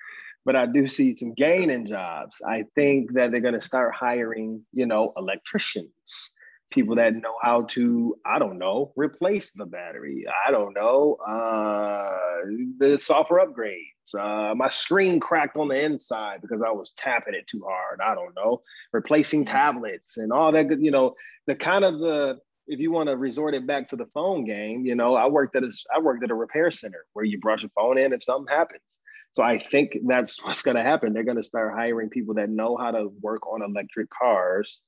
but 0.47 0.55
I 0.55 0.65
do 0.65 0.87
see 0.87 1.13
some 1.13 1.33
gain 1.33 1.69
in 1.69 1.85
jobs. 1.85 2.41
I 2.47 2.63
think 2.73 3.13
that 3.15 3.31
they're 3.31 3.41
going 3.41 3.53
to 3.53 3.61
start 3.61 3.93
hiring, 3.93 4.65
you 4.73 4.85
know, 4.85 5.13
electricians 5.17 6.31
people 6.69 6.95
that 6.95 7.15
know 7.15 7.33
how 7.41 7.61
to 7.61 8.13
i 8.25 8.37
don't 8.37 8.57
know 8.57 8.91
replace 8.97 9.51
the 9.51 9.65
battery. 9.65 10.25
I 10.45 10.51
don't 10.51 10.73
know 10.73 11.15
uh, 11.25 12.41
the 12.77 12.97
software 12.99 13.45
upgrades. 13.45 14.13
Uh, 14.13 14.53
my 14.53 14.67
screen 14.67 15.19
cracked 15.21 15.55
on 15.55 15.69
the 15.69 15.81
inside 15.81 16.41
because 16.41 16.61
i 16.61 16.71
was 16.71 16.91
tapping 16.91 17.35
it 17.35 17.47
too 17.47 17.63
hard. 17.65 18.01
I 18.05 18.15
don't 18.15 18.35
know. 18.35 18.61
Replacing 18.91 19.45
tablets 19.45 20.17
and 20.17 20.33
all 20.33 20.51
that 20.51 20.67
good 20.67 20.81
you 20.81 20.91
know 20.91 21.15
the 21.45 21.55
kind 21.55 21.85
of 21.85 21.99
the 21.99 22.39
if 22.67 22.81
you 22.81 22.91
want 22.91 23.07
to 23.07 23.15
resort 23.15 23.55
it 23.55 23.65
back 23.65 23.87
to 23.87 23.95
the 23.95 24.05
phone 24.07 24.43
game 24.43 24.85
you 24.85 24.93
know 24.93 25.15
i 25.15 25.25
worked 25.25 25.55
at 25.55 25.63
a 25.63 25.71
i 25.95 25.99
worked 25.99 26.23
at 26.25 26.31
a 26.31 26.35
repair 26.35 26.69
center 26.69 27.05
where 27.13 27.23
you 27.23 27.39
brought 27.39 27.61
your 27.61 27.71
phone 27.75 27.97
in 27.97 28.11
if 28.11 28.21
something 28.21 28.53
happens 28.53 28.99
so 29.37 29.43
i 29.43 29.57
think 29.57 29.97
that's 30.05 30.43
what's 30.43 30.61
going 30.61 30.77
to 30.77 30.83
happen 30.83 31.13
they're 31.13 31.23
going 31.23 31.37
to 31.37 31.43
start 31.43 31.73
hiring 31.73 32.09
people 32.09 32.33
that 32.33 32.49
know 32.49 32.75
how 32.75 32.91
to 32.91 33.09
work 33.21 33.47
on 33.47 33.61
electric 33.61 34.09
cars 34.09 34.81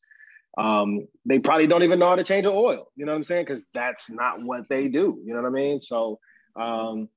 um, 0.58 1.08
they 1.26 1.40
probably 1.40 1.68
don't 1.68 1.84
even 1.84 2.00
know 2.00 2.10
how 2.10 2.16
to 2.16 2.24
change 2.24 2.46
an 2.46 2.54
oil. 2.54 2.92
You 2.96 3.06
know 3.06 3.12
what 3.12 3.18
I'm 3.18 3.24
saying? 3.24 3.46
Because 3.46 3.66
that's 3.74 4.10
not 4.10 4.44
what 4.44 4.68
they 4.70 4.88
do. 4.88 5.22
You 5.24 5.34
know 5.34 5.42
what 5.42 5.48
I 5.48 5.52
mean? 5.52 5.80
So 5.80 6.20
um, 6.60 7.08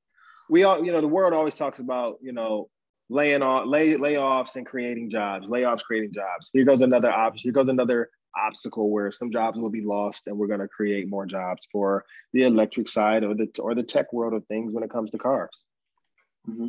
we 0.51 0.65
all, 0.65 0.85
you 0.85 0.93
know, 0.93 1.01
the 1.01 1.09
world 1.09 1.33
always 1.33 1.57
talks 1.57 1.79
about, 1.79 2.19
you 2.21 2.33
know, 2.33 2.69
laying 3.09 3.43
off, 3.43 3.67
lay, 3.67 3.95
layoffs 3.95 4.57
and 4.57 4.67
creating 4.67 5.11
jobs, 5.11 5.47
layoffs 5.47 5.83
creating 5.83 6.13
jobs. 6.13 6.51
Here 6.53 6.65
goes 6.65 6.83
another 6.83 7.11
option. 7.11 7.49
Here 7.49 7.53
goes 7.53 7.69
another 7.69 8.11
obstacle 8.37 8.91
where 8.91 9.11
some 9.13 9.33
jobs 9.33 9.59
will 9.59 9.71
be 9.71 9.83
lost, 9.83 10.27
and 10.27 10.39
we're 10.39 10.47
going 10.47 10.61
to 10.61 10.69
create 10.69 11.09
more 11.09 11.27
jobs 11.27 11.67
for 11.71 12.05
the 12.33 12.45
electric 12.45 12.89
side 12.89 13.25
or 13.25 13.35
the 13.35 13.49
or 13.59 13.75
the 13.75 13.83
tech 13.83 14.13
world 14.13 14.35
of 14.35 14.47
things 14.47 14.73
when 14.73 14.85
it 14.85 14.91
comes 14.91 15.11
to 15.11 15.19
cars. 15.19 15.51
Mm-hmm. 16.49 16.69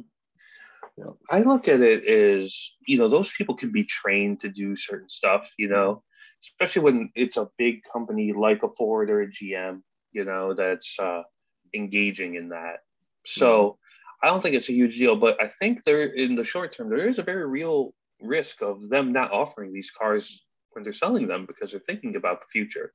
Yeah. 0.98 1.12
I 1.30 1.42
look 1.42 1.68
at 1.68 1.82
it 1.82 2.06
as 2.08 2.74
you 2.88 2.98
know 2.98 3.10
those 3.10 3.32
people 3.34 3.56
can 3.56 3.72
be 3.72 3.84
trained 3.84 4.42
to 4.42 4.50
do 4.50 4.76
certain 4.76 5.10
stuff. 5.10 5.50
You 5.58 5.70
know, 5.70 6.04
especially 6.44 6.84
when 6.84 7.12
it's 7.16 7.38
a 7.38 7.50
big 7.58 7.82
company 7.92 8.34
like 8.34 8.64
a 8.64 8.70
Ford 8.78 9.10
or 9.10 9.22
a 9.22 9.28
GM, 9.28 9.82
you 10.12 10.26
know, 10.26 10.54
that's 10.54 10.98
uh, 11.00 11.24
engaging 11.74 12.36
in 12.36 12.50
that. 12.50 12.78
So. 13.26 13.78
I 14.22 14.28
don't 14.28 14.40
think 14.40 14.56
it's 14.56 14.70
a 14.70 14.74
huge 14.74 14.98
deal, 14.98 15.18
but 15.18 15.42
I 15.42 15.50
think 15.50 15.84
there, 15.84 16.04
in 16.04 16.36
the 16.36 16.46
short 16.46 16.72
term, 16.72 16.90
there 16.90 17.10
is 17.10 17.20
a 17.20 17.24
very 17.24 17.46
real 17.46 17.94
risk 18.22 18.62
of 18.62 18.90
them 18.90 19.12
not 19.12 19.34
offering 19.34 19.74
these 19.74 19.92
cars 19.92 20.46
when 20.72 20.84
they're 20.84 20.94
selling 20.94 21.28
them 21.28 21.46
because 21.46 21.72
they're 21.72 21.82
thinking 21.82 22.16
about 22.16 22.40
the 22.40 22.48
future. 22.52 22.94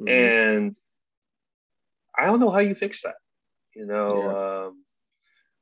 Mm-hmm. 0.00 0.08
And 0.08 0.78
I 2.18 2.26
don't 2.26 2.40
know 2.40 2.50
how 2.50 2.60
you 2.60 2.74
fix 2.74 3.02
that. 3.02 3.16
You 3.74 3.86
know, 3.86 4.22
yeah. 4.22 4.66
um, 4.66 4.83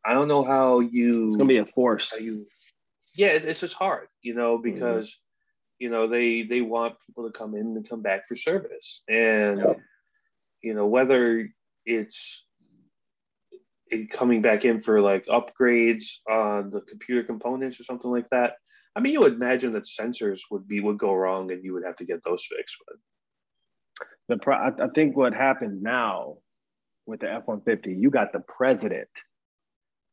I 0.04 0.14
don't 0.14 0.28
know 0.28 0.44
how 0.44 0.80
you. 0.80 1.28
It's 1.28 1.36
gonna 1.36 1.48
be 1.48 1.58
a 1.58 1.66
force. 1.66 2.12
You, 2.20 2.46
yeah, 3.14 3.28
it's 3.28 3.60
just 3.60 3.74
hard, 3.74 4.08
you 4.22 4.34
know, 4.34 4.58
mm-hmm. 4.58 4.74
because 4.74 5.08
mm-hmm 5.08 5.22
you 5.82 5.90
know 5.90 6.06
they 6.06 6.42
they 6.42 6.60
want 6.60 6.94
people 7.04 7.24
to 7.28 7.36
come 7.36 7.56
in 7.56 7.76
and 7.76 7.88
come 7.88 8.02
back 8.02 8.28
for 8.28 8.36
service 8.36 9.02
and 9.08 9.58
yep. 9.58 9.80
you 10.62 10.74
know 10.74 10.86
whether 10.86 11.48
it's 11.84 12.44
it 13.88 14.08
coming 14.08 14.40
back 14.40 14.64
in 14.64 14.80
for 14.80 15.00
like 15.00 15.26
upgrades 15.26 16.04
on 16.30 16.70
the 16.70 16.82
computer 16.82 17.24
components 17.24 17.80
or 17.80 17.82
something 17.82 18.12
like 18.12 18.28
that 18.28 18.52
i 18.94 19.00
mean 19.00 19.12
you 19.12 19.18
would 19.18 19.32
imagine 19.32 19.72
that 19.72 19.82
sensors 19.82 20.42
would 20.52 20.68
be 20.68 20.78
would 20.78 20.98
go 20.98 21.12
wrong 21.12 21.50
and 21.50 21.64
you 21.64 21.72
would 21.72 21.84
have 21.84 21.96
to 21.96 22.04
get 22.04 22.22
those 22.24 22.46
fixed 22.48 22.76
but 22.86 22.96
the 24.28 24.38
pro- 24.40 24.86
i 24.86 24.88
think 24.94 25.16
what 25.16 25.34
happened 25.34 25.82
now 25.82 26.36
with 27.06 27.18
the 27.18 27.28
f-150 27.28 28.00
you 28.00 28.08
got 28.08 28.32
the 28.32 28.44
president 28.46 29.08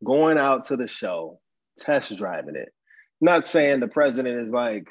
going 0.03 0.37
out 0.37 0.65
to 0.65 0.77
the 0.77 0.87
show 0.87 1.39
test 1.77 2.15
driving 2.17 2.55
it 2.55 2.73
not 3.21 3.45
saying 3.45 3.79
the 3.79 3.87
president 3.87 4.39
is 4.39 4.51
like 4.51 4.87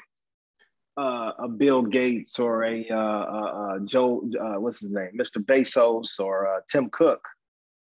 uh, 0.97 1.31
a 1.39 1.47
Bill 1.47 1.81
Gates 1.81 2.39
or 2.39 2.65
a 2.65 2.85
uh, 2.89 2.95
uh, 2.95 2.97
uh 2.97 3.79
Joe, 3.85 4.21
uh, 4.37 4.59
what's 4.59 4.81
his 4.81 4.91
name, 4.91 5.11
Mr. 5.17 5.37
Bezos 5.37 6.19
or 6.19 6.53
uh, 6.53 6.59
Tim 6.69 6.89
Cook, 6.89 7.25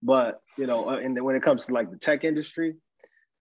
but 0.03 0.41
you 0.59 0.67
know, 0.67 0.89
and 0.89 1.23
when 1.23 1.37
it 1.37 1.43
comes 1.43 1.65
to 1.67 1.75
like 1.75 1.93
the 1.93 1.97
tech 1.97 2.25
industry, 2.25 2.75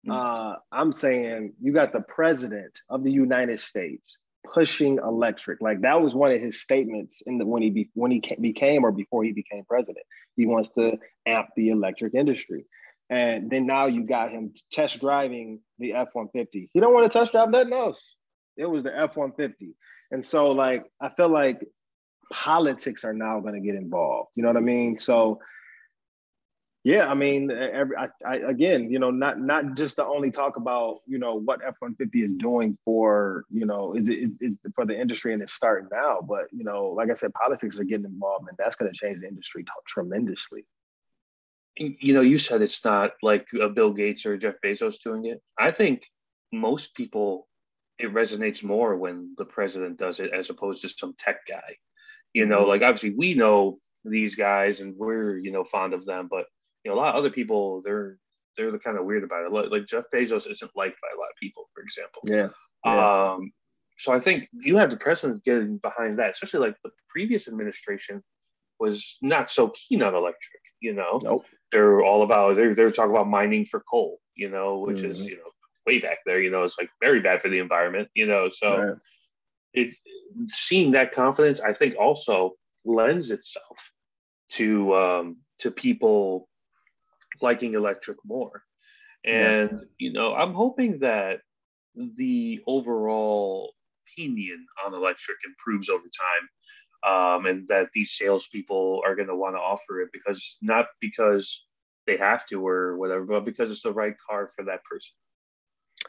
Mm-hmm. 0.08 0.12
Uh, 0.12 0.56
I'm 0.72 0.92
saying 0.92 1.54
you 1.62 1.74
got 1.74 1.94
the 1.94 2.02
president 2.02 2.80
of 2.90 3.04
the 3.04 3.12
United 3.12 3.60
States 3.60 4.18
pushing 4.52 4.98
electric. 4.98 5.62
Like 5.62 5.82
that 5.82 6.02
was 6.02 6.16
one 6.16 6.32
of 6.32 6.42
his 6.42 6.62
statements 6.62 7.22
in 7.28 7.38
the 7.38 7.46
when 7.46 7.62
he 7.62 7.70
be, 7.70 7.90
when 7.94 8.10
he 8.10 8.22
became 8.40 8.84
or 8.84 8.92
before 8.92 9.24
he 9.24 9.32
became 9.32 9.64
president. 9.66 10.06
He 10.36 10.48
wants 10.48 10.70
to 10.72 10.98
amp 11.28 11.50
the 11.56 11.70
electric 11.70 12.16
industry. 12.16 12.66
And 13.12 13.52
then 13.52 13.68
now 13.68 13.88
you 13.88 14.04
got 14.04 14.32
him 14.32 14.54
test 14.72 15.02
driving 15.02 15.60
the 15.80 15.94
F-150. 15.94 16.70
He 16.74 16.80
don't 16.80 16.94
want 16.94 17.12
to 17.12 17.20
test 17.20 17.34
drive 17.34 17.50
nothing 17.50 17.74
else. 17.74 18.02
It 18.56 18.66
was 18.66 18.84
the 18.84 18.98
F-150. 18.98 19.74
And 20.12 20.26
so 20.26 20.52
like 20.52 20.86
I 21.02 21.10
feel 21.10 21.30
like 21.30 21.68
politics 22.32 23.04
are 23.04 23.14
now 23.14 23.42
going 23.42 23.54
to 23.54 23.60
get 23.60 23.76
involved. 23.76 24.30
You 24.36 24.44
know 24.44 24.50
what 24.50 24.58
I 24.58 24.62
mean? 24.62 24.98
So 24.98 25.42
yeah, 26.84 27.08
I 27.08 27.14
mean, 27.14 27.52
every 27.52 27.96
I, 27.96 28.08
I, 28.26 28.36
again, 28.38 28.90
you 28.90 28.98
know, 28.98 29.12
not 29.12 29.40
not 29.40 29.76
just 29.76 29.98
to 29.98 30.06
only 30.06 30.32
talk 30.32 30.58
about 30.58 31.02
you 31.06 31.20
know 31.20 31.36
what 31.36 31.60
F 31.64 31.76
one 31.78 31.94
fifty 31.96 32.24
is 32.24 32.34
doing 32.34 32.76
for 32.84 33.44
you 33.52 33.68
know 33.68 33.94
is 33.94 34.08
it 34.08 34.32
is 34.40 34.56
for 34.74 34.88
the 34.88 35.00
industry 35.00 35.34
and 35.34 35.44
it's 35.44 35.54
starting 35.54 35.90
now, 35.92 36.22
but 36.28 36.46
you 36.52 36.64
know, 36.64 36.88
like 36.88 37.12
I 37.12 37.14
said, 37.14 37.34
politics 37.34 37.78
are 37.78 37.84
getting 37.84 38.06
involved, 38.06 38.48
and 38.50 38.58
that's 38.58 38.78
going 38.78 38.92
to 38.92 38.98
change 38.98 39.22
the 39.22 39.28
industry 39.28 39.64
t- 39.64 39.72
tremendously. 39.86 40.66
You 41.78 42.14
know, 42.14 42.22
you 42.22 42.38
said 42.38 42.62
it's 42.62 42.84
not 42.84 43.12
like 43.22 43.48
Bill 43.74 43.94
Gates 43.94 44.26
or 44.26 44.38
Jeff 44.38 44.56
Bezos 44.64 44.96
doing 45.04 45.26
it. 45.26 45.42
I 45.58 45.72
think 45.72 46.06
most 46.52 46.94
people 46.96 47.48
it 47.98 48.14
resonates 48.14 48.64
more 48.64 48.98
when 48.98 49.34
the 49.38 49.46
president 49.46 49.98
does 49.98 50.20
it 50.20 50.32
as 50.34 50.50
opposed 50.50 50.82
to 50.82 50.90
some 50.90 51.14
tech 51.18 51.38
guy. 51.48 51.76
You 52.34 52.46
know, 52.46 52.62
mm-hmm. 52.62 52.70
like 52.70 52.82
obviously 52.82 53.12
we 53.12 53.34
know 53.34 53.80
these 54.04 54.36
guys 54.36 54.80
and 54.80 54.96
we're 54.98 55.38
you 55.38 55.52
know 55.52 55.64
fond 55.64 55.94
of 55.94 56.06
them, 56.06 56.28
but 56.30 56.46
you 56.84 56.92
know, 56.92 56.98
a 56.98 57.00
lot 57.00 57.16
of 57.16 57.20
other 57.20 57.30
people 57.30 57.82
they're 57.84 58.18
they're 58.58 58.72
the 58.72 58.80
kind 58.80 58.98
of 58.98 59.06
weird 59.06 59.24
about 59.24 59.46
it. 59.46 59.72
Like 59.72 59.88
Jeff 59.88 60.06
Bezos 60.14 60.50
isn't 60.50 60.72
liked 60.76 60.98
by 61.02 61.08
a 61.16 61.20
lot 61.20 61.30
of 61.30 61.36
people, 61.40 61.70
for 61.74 61.82
example. 61.84 62.22
Yeah. 62.26 62.50
yeah. 62.86 63.32
Um, 63.34 63.52
so 63.98 64.12
I 64.12 64.20
think 64.20 64.50
you 64.52 64.78
have 64.78 64.90
the 64.90 64.98
president 64.98 65.44
getting 65.44 65.78
behind 65.78 66.20
that, 66.20 66.32
especially 66.32 66.68
like 66.68 66.76
the 66.84 66.90
previous 67.08 67.48
administration 67.48 68.24
was 68.80 69.18
not 69.22 69.50
so 69.50 69.72
keen 69.76 70.02
on 70.02 70.16
electric. 70.16 70.62
You 70.82 70.94
know, 70.94 71.20
nope. 71.24 71.46
they're 71.72 72.04
all 72.04 72.24
about 72.24 72.56
they're 72.56 72.76
they're 72.76 72.92
talking 72.92 73.12
about 73.12 73.28
mining 73.28 73.66
for 73.66 73.84
coal. 73.90 74.20
You 74.36 74.50
know, 74.50 74.80
which 74.80 74.98
mm-hmm. 74.98 75.12
is 75.12 75.20
you 75.20 75.38
know 75.38 75.52
way 75.86 76.00
back 76.00 76.20
there. 76.26 76.42
You 76.42 76.52
know, 76.52 76.64
it's 76.64 76.78
like 76.78 76.90
very 77.02 77.22
bad 77.22 77.42
for 77.42 77.50
the 77.50 77.60
environment. 77.60 78.10
You 78.16 78.28
know, 78.28 78.50
so 78.50 78.78
right. 78.78 78.98
it 79.74 79.96
seeing 80.48 80.92
that 80.92 81.14
confidence, 81.14 81.60
I 81.60 81.74
think, 81.74 81.96
also 82.00 82.56
lends 82.84 83.32
itself 83.32 83.92
to 84.54 84.96
um, 84.96 85.38
to 85.60 85.72
people 85.72 86.50
liking 87.42 87.74
electric 87.74 88.18
more. 88.26 88.64
And, 89.24 89.72
yeah. 89.72 89.78
you 89.98 90.14
know, 90.14 90.34
I'm 90.34 90.54
hoping 90.54 91.00
that 91.00 91.42
the 91.96 92.60
overall 92.66 93.74
opinion 94.08 94.66
on 94.86 94.94
electric 94.94 95.38
improves 95.46 95.90
over 95.90 96.04
time. 96.04 96.50
Um, 97.08 97.48
and 97.48 97.68
that 97.68 97.88
these 97.94 98.12
salespeople 98.12 99.02
are 99.04 99.16
going 99.16 99.28
to 99.28 99.36
want 99.36 99.56
to 99.56 99.60
offer 99.60 100.02
it 100.02 100.10
because 100.14 100.58
not 100.62 100.86
because 101.00 101.66
they 102.06 102.16
have 102.18 102.46
to 102.48 102.66
or 102.66 102.98
whatever, 102.98 103.26
but 103.26 103.46
because 103.46 103.72
it's 103.72 103.82
the 103.82 103.92
right 103.92 104.14
car 104.30 104.50
for 104.56 104.66
that 104.66 104.84
person. 104.84 105.12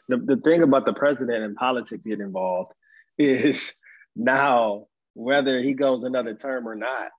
The, 0.07 0.17
the 0.35 0.41
thing 0.41 0.61
about 0.61 0.85
the 0.85 0.93
president 0.93 1.43
and 1.43 1.55
politics 1.55 2.05
get 2.05 2.19
involved 2.19 2.73
is 3.17 3.73
now 4.15 4.87
whether 5.15 5.61
he 5.61 5.73
goes 5.73 6.03
another 6.03 6.33
term 6.33 6.67
or 6.67 6.75
not, 6.75 7.09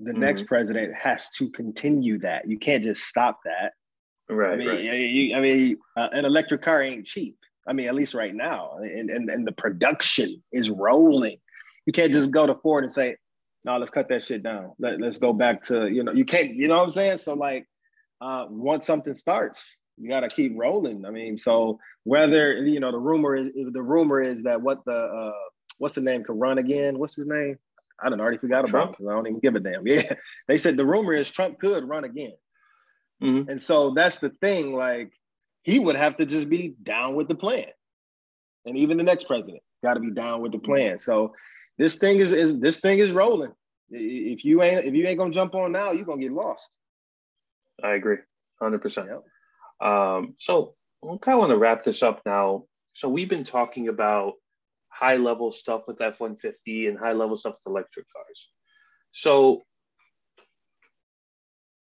the 0.00 0.12
mm-hmm. 0.12 0.20
next 0.20 0.46
president 0.46 0.94
has 0.94 1.30
to 1.30 1.50
continue 1.50 2.18
that. 2.20 2.48
You 2.48 2.58
can't 2.58 2.82
just 2.82 3.04
stop 3.04 3.40
that. 3.44 3.72
Right. 4.28 4.52
I 4.52 4.56
mean, 4.56 4.68
right. 4.68 4.80
You, 4.82 5.36
I 5.36 5.40
mean, 5.40 5.76
uh, 5.96 6.08
an 6.12 6.24
electric 6.24 6.62
car 6.62 6.82
ain't 6.82 7.06
cheap. 7.06 7.36
I 7.66 7.72
mean, 7.72 7.88
at 7.88 7.94
least 7.94 8.14
right 8.14 8.34
now, 8.34 8.78
and, 8.80 9.08
and 9.10 9.30
and 9.30 9.46
the 9.46 9.52
production 9.52 10.42
is 10.52 10.70
rolling. 10.70 11.36
You 11.86 11.92
can't 11.92 12.12
just 12.12 12.30
go 12.30 12.46
to 12.46 12.54
Ford 12.54 12.84
and 12.84 12.92
say, 12.92 13.16
"No, 13.64 13.76
let's 13.78 13.90
cut 13.90 14.08
that 14.08 14.22
shit 14.22 14.42
down. 14.42 14.72
Let, 14.78 15.00
let's 15.00 15.18
go 15.18 15.32
back 15.32 15.64
to 15.64 15.88
you 15.88 16.02
know." 16.02 16.12
You 16.12 16.24
can't. 16.24 16.54
You 16.54 16.68
know 16.68 16.78
what 16.78 16.84
I'm 16.84 16.90
saying? 16.90 17.18
So 17.18 17.34
like, 17.34 17.66
uh, 18.20 18.46
once 18.48 18.86
something 18.86 19.14
starts, 19.14 19.76
you 19.96 20.08
got 20.08 20.20
to 20.20 20.28
keep 20.28 20.52
rolling. 20.56 21.04
I 21.04 21.10
mean, 21.10 21.36
so 21.36 21.78
whether 22.04 22.54
you 22.54 22.80
know 22.80 22.92
the 22.92 22.98
rumor 22.98 23.36
is 23.36 23.48
the 23.54 23.82
rumor 23.82 24.20
is 24.20 24.42
that 24.44 24.60
what 24.60 24.84
the 24.84 24.96
uh, 24.96 25.32
what's 25.78 25.94
the 25.94 26.00
name 26.00 26.24
could 26.24 26.38
run 26.38 26.58
again? 26.58 26.98
What's 26.98 27.16
his 27.16 27.26
name? 27.26 27.58
I 28.02 28.08
don't 28.08 28.20
already 28.20 28.38
forgot 28.38 28.66
Trump. 28.66 28.90
about 28.90 29.00
him. 29.00 29.08
I 29.08 29.12
don't 29.12 29.26
even 29.26 29.40
give 29.40 29.54
a 29.54 29.60
damn. 29.60 29.86
Yeah. 29.86 30.02
They 30.48 30.58
said 30.58 30.76
the 30.76 30.86
rumor 30.86 31.14
is 31.14 31.30
Trump 31.30 31.58
could 31.58 31.88
run 31.88 32.04
again. 32.04 32.34
Mm-hmm. 33.22 33.50
And 33.50 33.60
so 33.60 33.92
that's 33.94 34.18
the 34.18 34.30
thing. 34.40 34.74
Like 34.74 35.12
he 35.62 35.78
would 35.78 35.96
have 35.96 36.16
to 36.16 36.26
just 36.26 36.48
be 36.48 36.74
down 36.82 37.14
with 37.14 37.28
the 37.28 37.34
plan. 37.34 37.66
And 38.66 38.76
even 38.76 38.96
the 38.96 39.04
next 39.04 39.26
president 39.26 39.62
got 39.82 39.94
to 39.94 40.00
be 40.00 40.10
down 40.10 40.40
with 40.40 40.52
the 40.52 40.58
plan. 40.58 40.98
So 40.98 41.34
this 41.78 41.96
thing 41.96 42.18
is, 42.18 42.32
is 42.32 42.58
this 42.58 42.80
thing 42.80 42.98
is 42.98 43.12
rolling. 43.12 43.52
If 43.90 44.44
you 44.44 44.62
ain't 44.62 44.84
if 44.84 44.94
you 44.94 45.06
ain't 45.06 45.18
gonna 45.18 45.32
jump 45.32 45.54
on 45.54 45.72
now, 45.72 45.92
you're 45.92 46.06
gonna 46.06 46.20
get 46.20 46.32
lost. 46.32 46.76
I 47.82 47.94
agree, 47.94 48.18
hundred 48.60 48.76
yep. 48.76 48.82
percent. 48.82 49.08
Um, 49.80 50.34
so 50.38 50.74
I 51.04 51.16
kind 51.20 51.34
of 51.34 51.40
want 51.40 51.50
to 51.50 51.58
wrap 51.58 51.84
this 51.84 52.02
up 52.02 52.22
now. 52.24 52.64
So 52.94 53.08
we've 53.08 53.28
been 53.28 53.44
talking 53.44 53.88
about 53.88 54.34
high 54.92 55.16
level 55.16 55.50
stuff 55.50 55.82
with 55.86 56.00
F 56.00 56.20
150 56.20 56.86
and 56.86 56.98
high 56.98 57.12
level 57.12 57.36
stuff 57.36 57.54
with 57.54 57.72
electric 57.72 58.06
cars. 58.12 58.48
So, 59.12 59.62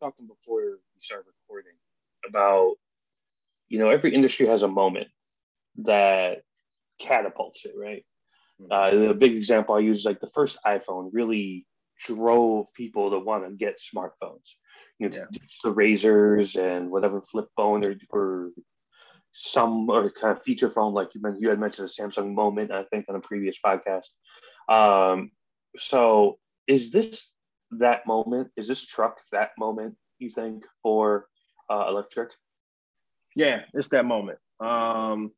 talking 0.00 0.26
before 0.26 0.62
we 0.62 1.00
start 1.00 1.24
recording 1.26 1.76
about, 2.28 2.74
you 3.68 3.78
know, 3.78 3.90
every 3.90 4.14
industry 4.14 4.46
has 4.46 4.62
a 4.62 4.68
moment 4.68 5.08
that 5.78 6.42
catapults 6.98 7.64
it, 7.64 7.74
right? 7.76 8.04
Uh, 8.70 8.90
the 8.90 9.14
big 9.14 9.34
example 9.34 9.74
I 9.74 9.80
use 9.80 10.00
is 10.00 10.04
like 10.04 10.20
the 10.20 10.30
first 10.34 10.58
iPhone 10.66 11.10
really 11.12 11.66
drove 12.06 12.66
people 12.74 13.10
to 13.10 13.18
want 13.18 13.44
to 13.44 13.52
get 13.52 13.80
smartphones. 13.80 14.50
You 14.98 15.08
know, 15.08 15.16
yeah. 15.16 15.38
the 15.62 15.72
Razrs 15.72 16.56
and 16.56 16.90
whatever 16.90 17.20
flip 17.20 17.48
phone 17.56 17.84
or, 17.84 17.94
or 18.10 18.50
some 19.32 19.88
or 19.90 20.08
kind 20.10 20.36
of 20.36 20.42
feature 20.42 20.70
phone, 20.70 20.94
like 20.94 21.14
you, 21.14 21.20
you 21.38 21.48
had 21.48 21.58
mentioned 21.58 21.88
a 21.88 22.02
Samsung 22.02 22.34
Moment, 22.34 22.70
I 22.70 22.84
think, 22.84 23.06
on 23.08 23.16
a 23.16 23.20
previous 23.20 23.56
podcast. 23.64 24.08
Um, 24.68 25.32
so, 25.76 26.38
is 26.66 26.90
this 26.90 27.32
that 27.72 28.06
moment? 28.06 28.50
Is 28.56 28.68
this 28.68 28.86
truck 28.86 29.18
that 29.32 29.50
moment? 29.58 29.96
You 30.18 30.30
think 30.30 30.64
for 30.82 31.26
uh, 31.68 31.86
electric? 31.88 32.30
Yeah, 33.34 33.62
it's 33.74 33.88
that 33.88 34.04
moment. 34.04 34.38
Um, 34.60 35.32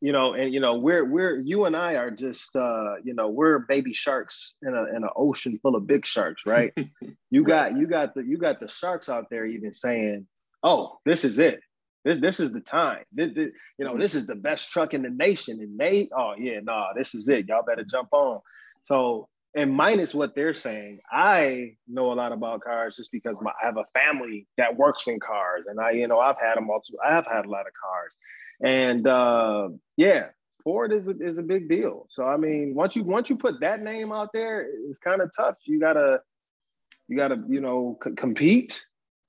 you 0.00 0.12
know, 0.12 0.34
and 0.34 0.52
you 0.52 0.60
know, 0.60 0.76
we're 0.76 1.04
we're 1.04 1.40
you 1.40 1.64
and 1.64 1.76
I 1.76 1.94
are 1.94 2.10
just 2.10 2.54
uh, 2.56 2.96
you 3.02 3.14
know, 3.14 3.28
we're 3.28 3.60
baby 3.60 3.92
sharks 3.92 4.54
in 4.62 4.74
a 4.74 4.96
in 4.96 5.04
an 5.04 5.10
ocean 5.16 5.58
full 5.62 5.76
of 5.76 5.86
big 5.86 6.06
sharks, 6.06 6.42
right? 6.46 6.72
you 7.30 7.44
got 7.44 7.76
you 7.76 7.86
got 7.86 8.14
the 8.14 8.22
you 8.22 8.36
got 8.36 8.60
the 8.60 8.68
sharks 8.68 9.08
out 9.08 9.26
there 9.30 9.46
even 9.46 9.72
saying, 9.72 10.26
"Oh, 10.62 10.98
this 11.04 11.24
is 11.24 11.38
it. 11.38 11.60
This 12.04 12.18
this 12.18 12.38
is 12.38 12.52
the 12.52 12.60
time. 12.60 13.04
This, 13.12 13.30
this, 13.34 13.46
you 13.78 13.84
know, 13.84 13.96
this 13.96 14.14
is 14.14 14.26
the 14.26 14.34
best 14.34 14.70
truck 14.70 14.92
in 14.92 15.02
the 15.02 15.10
nation. 15.10 15.60
And 15.60 15.78
they, 15.78 16.08
oh 16.16 16.34
yeah, 16.38 16.60
nah, 16.62 16.92
this 16.94 17.14
is 17.14 17.28
it. 17.28 17.48
Y'all 17.48 17.64
better 17.64 17.84
jump 17.84 18.10
on. 18.12 18.40
So, 18.84 19.28
and 19.56 19.72
minus 19.72 20.14
what 20.14 20.34
they're 20.34 20.52
saying, 20.52 20.98
I 21.10 21.76
know 21.88 22.12
a 22.12 22.14
lot 22.14 22.32
about 22.32 22.60
cars 22.60 22.96
just 22.96 23.10
because 23.10 23.40
my, 23.40 23.52
I 23.62 23.66
have 23.66 23.78
a 23.78 23.86
family 23.98 24.46
that 24.58 24.76
works 24.76 25.06
in 25.06 25.18
cars, 25.18 25.64
and 25.66 25.80
I, 25.80 25.92
you 25.92 26.06
know, 26.06 26.18
I've 26.18 26.38
had 26.38 26.56
them 26.56 26.68
all. 26.68 26.82
I've 27.04 27.26
had 27.26 27.46
a 27.46 27.50
lot 27.50 27.66
of 27.66 27.72
cars, 27.72 28.16
and 28.64 29.06
uh, 29.06 29.68
yeah, 29.96 30.28
Ford 30.62 30.92
is 30.92 31.08
a, 31.08 31.14
is 31.20 31.36
a 31.38 31.42
big 31.42 31.68
deal. 31.68 32.06
So 32.08 32.24
I 32.24 32.38
mean, 32.38 32.74
once 32.74 32.96
you 32.96 33.04
once 33.04 33.28
you 33.28 33.36
put 33.36 33.60
that 33.60 33.82
name 33.82 34.10
out 34.10 34.30
there, 34.32 34.66
it's 34.88 34.98
kind 34.98 35.20
of 35.20 35.30
tough. 35.36 35.56
You 35.66 35.78
gotta 35.78 36.20
you 37.06 37.16
gotta 37.16 37.42
you 37.48 37.60
know 37.60 37.98
c- 38.02 38.14
compete. 38.16 38.86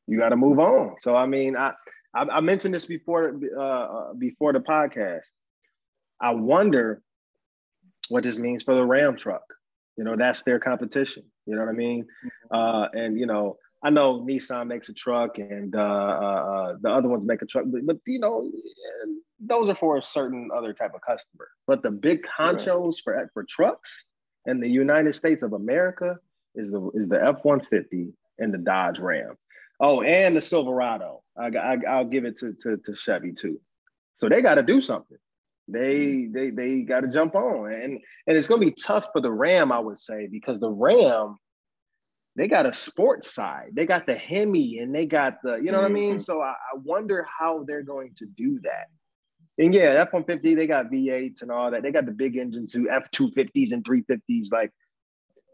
You 0.07 0.17
gotta 0.17 0.38
move 0.38 0.59
on. 0.59 0.95
So 1.01 1.15
I 1.15 1.25
mean, 1.25 1.57
I 1.57 1.73
I, 2.15 2.23
I 2.23 2.39
mentioned 2.39 2.73
this 2.73 2.86
before 2.86 3.38
uh, 3.57 3.61
uh, 3.61 4.13
before 4.13 4.53
the 4.53 4.59
podcast. 4.59 5.25
I 6.21 6.33
wonder 6.33 7.01
what 8.07 8.23
this 8.23 8.39
means 8.39 8.63
for 8.63 8.73
the 8.73 8.86
Ram 8.86 9.17
truck. 9.17 9.43
You 9.97 10.05
know, 10.05 10.15
that's 10.15 10.43
their 10.43 10.59
competition. 10.59 11.23
You 11.45 11.55
know 11.55 11.61
what 11.61 11.69
I 11.69 11.73
mean? 11.73 12.03
Mm-hmm. 12.03 12.55
Uh, 12.55 12.88
and 12.93 13.19
you 13.19 13.25
know, 13.25 13.57
I 13.86 13.91
know 13.91 14.21
Nissan 14.21 14.65
makes 14.65 14.89
a 14.89 14.93
truck, 14.93 15.38
and 15.38 15.75
uh, 15.75 15.79
uh, 15.79 16.75
the 16.81 16.89
other 16.89 17.07
ones 17.07 17.23
make 17.23 17.43
a 17.43 17.45
truck, 17.45 17.65
but, 17.67 17.86
but, 17.86 17.97
you 18.07 18.17
know, 18.17 18.49
those 19.39 19.69
are 19.69 19.75
for 19.75 19.97
a 19.97 20.01
certain 20.01 20.49
other 20.57 20.73
type 20.73 20.95
of 20.95 21.01
customer. 21.01 21.47
But 21.67 21.83
the 21.83 21.91
big 21.91 22.25
honchos 22.25 22.95
right. 23.05 23.27
for 23.31 23.31
for 23.33 23.43
trucks 23.47 24.05
in 24.47 24.59
the 24.59 24.69
United 24.69 25.13
States 25.13 25.43
of 25.43 25.53
America 25.53 26.17
is 26.55 26.71
the 26.71 26.89
is 26.95 27.07
the 27.07 27.23
F 27.23 27.38
one 27.43 27.59
fifty 27.59 28.11
and 28.39 28.51
the 28.51 28.57
Dodge 28.57 28.97
Ram. 28.97 29.36
Oh, 29.79 30.01
and 30.01 30.36
the 30.36 30.41
Silverado. 30.41 31.21
I, 31.38 31.77
I, 31.88 31.97
will 31.97 32.09
give 32.09 32.25
it 32.25 32.39
to, 32.39 32.53
to, 32.61 32.77
to 32.77 32.95
Chevy 32.95 33.33
too. 33.33 33.59
So 34.15 34.29
they 34.29 34.41
got 34.41 34.55
to 34.55 34.63
do 34.63 34.81
something. 34.81 35.17
They 35.67 36.27
they 36.33 36.49
they 36.49 36.81
got 36.81 37.01
to 37.01 37.07
jump 37.07 37.36
on, 37.36 37.71
and 37.71 37.99
and 38.25 38.38
it's 38.38 38.47
gonna 38.47 38.61
be 38.61 38.71
tough 38.71 39.09
for 39.13 39.21
the 39.21 39.31
Ram, 39.31 39.71
I 39.71 39.79
would 39.79 39.99
say, 39.99 40.27
because 40.27 40.59
the 40.59 40.71
Ram, 40.71 41.38
they 42.36 42.47
got 42.47 42.65
a 42.65 42.73
sports 42.73 43.33
side. 43.33 43.71
They 43.73 43.86
got 43.86 44.05
the 44.05 44.15
Hemi 44.15 44.79
and 44.79 44.93
they 44.93 45.05
got 45.05 45.41
the, 45.41 45.55
you 45.55 45.71
know 45.71 45.81
what. 45.81 45.89
I 45.89 45.93
mean? 45.93 46.15
Mm-hmm. 46.15 46.19
So 46.19 46.41
I, 46.41 46.51
I, 46.51 46.77
wonder 46.83 47.25
how 47.39 47.63
they're 47.65 47.83
going 47.83 48.13
to 48.17 48.25
do 48.25 48.59
that. 48.63 48.88
And 49.57 49.73
yeah, 49.73 50.01
F 50.01 50.11
150, 50.11 50.53
they 50.53 50.67
got 50.67 50.91
V8s 50.91 51.41
and 51.41 51.51
all 51.51 51.71
that. 51.71 51.81
They 51.81 51.91
got 51.91 52.05
the 52.05 52.11
big 52.11 52.36
engines 52.36 52.73
too, 52.73 52.89
F 52.89 53.09
250s 53.11 53.71
and 53.71 53.83
350s. 53.86 54.51
Like, 54.51 54.71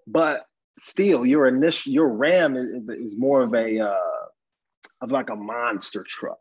but 0.07 0.45
still, 0.79 1.23
your 1.23 1.47
initial, 1.47 1.93
your 1.93 2.09
Ram 2.09 2.55
is, 2.55 2.89
is 2.89 3.15
more 3.15 3.43
of 3.43 3.53
a, 3.53 3.79
uh, 3.79 4.25
of 5.01 5.11
like 5.11 5.29
a 5.29 5.36
monster 5.36 6.03
truck. 6.07 6.38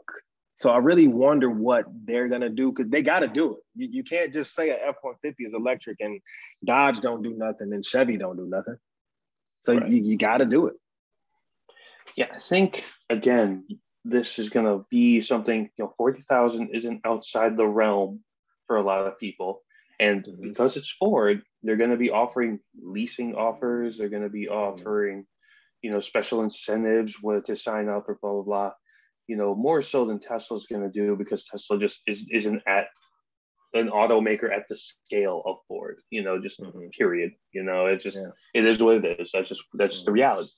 So 0.59 0.71
I 0.71 0.77
really 0.77 1.09
wonder 1.09 1.49
what 1.49 1.87
they're 2.05 2.29
gonna 2.29 2.51
do 2.51 2.71
because 2.71 2.91
they 2.91 3.03
got 3.03 3.21
to 3.21 3.29
do 3.29 3.55
it. 3.55 3.63
You, 3.75 3.89
you 3.91 4.05
can't 4.05 4.33
just 4.33 4.55
say 4.55 4.69
an 4.69 4.77
F 4.87 4.97
one 5.01 5.15
fifty 5.23 5.45
is 5.45 5.55
electric 5.55 5.97
and 6.01 6.21
Dodge 6.65 7.01
don't 7.01 7.23
do 7.23 7.35
nothing 7.35 7.73
and 7.73 7.85
Chevy 7.85 8.19
don't 8.19 8.37
do 8.37 8.47
nothing. 8.47 8.77
So 9.65 9.75
right. 9.75 9.89
you, 9.89 10.03
you 10.03 10.19
got 10.19 10.39
to 10.39 10.47
do 10.47 10.67
it. 10.67 10.75
Yeah, 12.17 12.27
I 12.35 12.39
think 12.39 12.85
again, 13.09 13.67
this 14.05 14.39
is 14.39 14.51
gonna 14.51 14.81
be 14.91 15.21
something. 15.21 15.71
You 15.77 15.85
know, 15.85 15.95
forty 15.97 16.23
thousand 16.23 16.71
isn't 16.75 17.03
outside 17.05 17.57
the 17.57 17.67
realm 17.67 18.21
for 18.67 18.77
a 18.77 18.83
lot 18.83 19.07
of 19.07 19.19
people, 19.19 19.63
and 20.01 20.25
mm-hmm. 20.25 20.49
because 20.49 20.77
it's 20.77 20.91
Ford, 20.91 21.43
they're 21.63 21.77
gonna 21.77 21.97
be 21.97 22.11
offering 22.11 22.59
leasing 22.83 23.35
offers. 23.35 23.97
They're 23.97 24.09
gonna 24.09 24.29
be 24.29 24.47
mm-hmm. 24.47 24.83
offering, 24.83 25.27
you 25.83 25.91
know, 25.91 26.01
special 26.01 26.43
incentives 26.43 27.23
with 27.23 27.45
to 27.45 27.57
sign 27.57 27.89
up 27.89 28.09
or 28.09 28.19
blah 28.21 28.33
blah 28.33 28.43
blah 28.43 28.73
you 29.31 29.37
know, 29.37 29.55
more 29.55 29.81
so 29.81 30.05
than 30.05 30.19
Tesla's 30.19 30.67
going 30.67 30.83
to 30.83 30.91
do 30.91 31.15
because 31.15 31.45
Tesla 31.45 31.79
just 31.79 32.03
is, 32.05 32.27
isn't 32.33 32.63
at 32.67 32.87
an 33.75 33.89
automaker 33.89 34.53
at 34.53 34.69
the 34.69 34.77
scale 34.77 35.43
of 35.47 35.59
Ford, 35.69 35.99
you 36.11 36.23
know, 36.23 36.41
just 36.41 36.61
mm-hmm. 36.61 36.89
period. 36.97 37.33
You 37.53 37.63
know, 37.63 37.87
it 37.87 38.01
just, 38.01 38.17
yeah. 38.17 38.31
it 38.55 38.65
is 38.65 38.83
what 38.83 39.05
it 39.05 39.21
is. 39.21 39.31
That's 39.33 39.49
just, 39.49 39.63
that's 39.75 39.95
just 39.95 40.07
the 40.07 40.13
reality. 40.13 40.51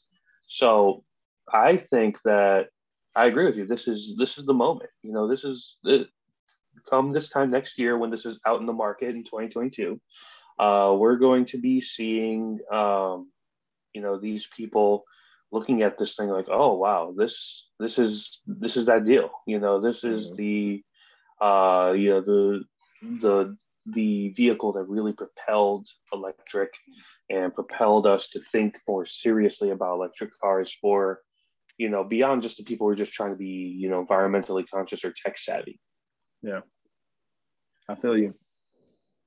So 0.47 1.05
I 1.53 1.77
think 1.77 2.21
that 2.25 2.69
I 3.15 3.27
agree 3.27 3.45
with 3.45 3.57
you. 3.57 3.67
This 3.67 3.89
is, 3.89 4.17
this 4.19 4.39
is 4.39 4.47
the 4.47 4.55
moment, 4.55 4.91
you 5.03 5.13
know, 5.13 5.29
this 5.29 5.45
is 5.45 5.77
the, 5.83 6.07
come 6.89 7.13
this 7.13 7.29
time 7.29 7.51
next 7.51 7.79
year 7.79 7.99
when 7.99 8.11
this 8.11 8.25
is 8.25 8.41
out 8.47 8.61
in 8.61 8.67
the 8.67 8.73
market 8.73 9.11
in 9.11 9.25
2022, 9.25 10.01
uh, 10.59 10.95
we're 10.99 11.17
going 11.17 11.45
to 11.47 11.59
be 11.59 11.81
seeing, 11.81 12.59
um, 12.73 13.31
you 13.95 14.01
know, 14.01 14.19
these 14.19 14.47
people 14.57 15.05
looking 15.51 15.83
at 15.83 15.99
this 15.99 16.17
thing 16.17 16.29
like, 16.29 16.49
oh 16.51 16.75
wow, 16.75 17.15
this 17.17 17.69
this 17.79 17.99
is 17.99 18.41
this 18.47 18.77
is 18.77 18.87
that 18.87 19.05
deal. 19.05 19.31
You 19.47 19.61
know, 19.61 19.81
this 19.81 20.03
is 20.03 20.31
mm-hmm. 20.31 20.37
the 20.37 20.85
uh, 21.45 21.93
you 21.93 22.11
know 22.11 22.21
the 22.21 22.65
the 23.03 23.57
the 23.87 24.31
vehicle 24.31 24.73
that 24.73 24.85
really 24.85 25.13
propelled 25.13 25.87
electric 26.13 26.73
and 27.31 27.53
propelled 27.55 28.07
us 28.07 28.29
to 28.29 28.41
think 28.53 28.77
more 28.87 29.05
seriously 29.05 29.71
about 29.71 29.95
electric 29.95 30.31
cars 30.41 30.77
for 30.81 31.21
you 31.79 31.89
know 31.89 32.05
beyond 32.05 32.43
just 32.43 32.57
the 32.57 32.65
people 32.65 32.87
who 32.87 32.93
are 32.93 32.97
just 32.97 33.13
trying 33.13 33.31
to 33.33 33.37
be 33.37 33.75
you 33.77 33.89
know 33.89 34.05
environmentally 34.05 34.65
conscious 34.73 35.05
or 35.05 35.13
tech 35.13 35.37
savvy 35.37 35.81
yeah 36.43 36.61
i 37.89 37.95
feel 37.97 38.17
you 38.17 38.35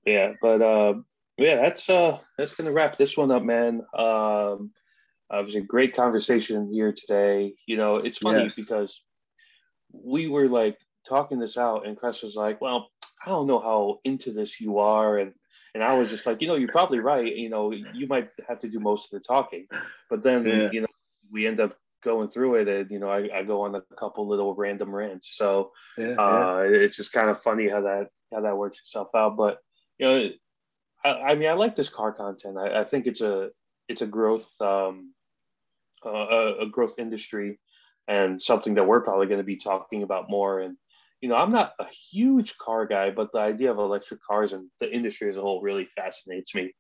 yeah 0.06 0.32
but 0.42 0.62
uh 0.62 0.94
yeah 1.38 1.58
that's 1.58 1.90
uh 1.90 2.18
that's 2.38 2.56
gonna 2.56 2.72
wrap 2.72 2.98
this 2.98 3.18
one 3.18 3.32
up 3.32 3.44
man 3.44 3.82
um 3.98 4.72
uh, 5.34 5.40
it 5.40 5.46
was 5.46 5.56
a 5.56 5.62
great 5.62 5.96
conversation 5.96 6.72
here 6.72 6.94
today. 6.94 7.54
You 7.66 7.78
know, 7.78 7.98
it's 7.98 8.20
funny 8.20 8.44
yes. 8.44 8.56
because 8.56 9.02
we 9.92 10.28
were 10.28 10.48
like 10.48 10.78
talking 11.08 11.40
this 11.40 11.58
out, 11.58 11.88
and 11.88 11.98
Chris 11.98 12.22
was 12.22 12.36
like, 12.36 12.62
"Well, 12.62 12.90
I 13.26 13.30
don't 13.30 13.48
know 13.48 13.60
how 13.60 14.00
into 14.04 14.32
this 14.32 14.60
you 14.62 14.80
are," 14.80 15.18
and 15.18 15.34
and 15.74 15.84
I 15.84 15.98
was 15.98 16.10
just 16.10 16.26
like, 16.26 16.42
"You 16.42 16.48
know, 16.48 16.56
you're 16.56 16.72
probably 16.72 17.00
right. 17.00 17.36
You 17.36 17.50
know, 17.50 17.72
you 17.72 18.08
might 18.08 18.30
have 18.48 18.60
to 18.60 18.70
do 18.70 18.80
most 18.80 19.14
of 19.14 19.20
the 19.20 19.26
talking." 19.26 19.68
But 20.10 20.24
then, 20.24 20.46
yeah. 20.46 20.70
you 20.72 20.82
know, 20.82 20.88
we 21.32 21.48
end 21.48 21.60
up 21.60 21.78
going 22.04 22.30
through 22.30 22.56
it, 22.56 22.68
and 22.68 22.90
you 22.92 23.00
know, 23.00 23.10
I, 23.10 23.30
I 23.34 23.44
go 23.44 23.62
on 23.62 23.76
a 23.76 23.82
couple 23.98 24.28
little 24.28 24.54
random 24.54 24.94
rants. 24.94 25.36
So 25.36 25.72
yeah, 25.98 26.16
uh, 26.18 26.64
yeah. 26.64 26.78
it's 26.78 26.96
just 26.96 27.12
kind 27.12 27.30
of 27.30 27.42
funny 27.42 27.68
how 27.68 27.82
that 27.82 28.10
how 28.34 28.42
that 28.42 28.58
works 28.58 28.80
itself 28.80 29.10
out. 29.16 29.36
But 29.38 29.58
you 29.98 30.06
know, 30.06 30.30
I, 31.04 31.10
I 31.32 31.36
mean, 31.36 31.50
I 31.50 31.54
like 31.54 31.76
this 31.76 31.90
car 31.90 32.12
content. 32.12 32.58
I, 32.58 32.82
I 32.82 32.84
think 32.84 33.08
it's 33.08 33.22
a 33.22 33.50
it's 33.90 34.02
a 34.02 34.08
growth 34.08 34.50
um, 34.62 35.14
uh, 36.06 36.58
a 36.62 36.68
growth 36.68 37.00
industry 37.00 37.60
and 38.08 38.42
something 38.42 38.76
that 38.76 38.88
we're 38.88 39.02
probably 39.02 39.28
going 39.28 39.40
to 39.40 39.44
be 39.44 39.58
talking 39.58 40.04
about 40.04 40.30
more. 40.30 40.60
And 40.60 40.78
you 41.22 41.30
know, 41.30 41.36
I'm 41.36 41.52
not 41.52 41.74
a 41.80 41.86
huge 41.86 42.58
car 42.58 42.86
guy, 42.86 43.12
but 43.12 43.32
the 43.32 43.40
idea 43.40 43.72
of 43.72 43.78
electric 43.78 44.22
cars 44.22 44.54
and 44.54 44.70
the 44.80 44.94
industry 44.94 45.30
as 45.30 45.38
a 45.38 45.42
whole 45.42 45.62
really 45.62 45.88
fascinates 45.96 46.54
me. 46.54 46.74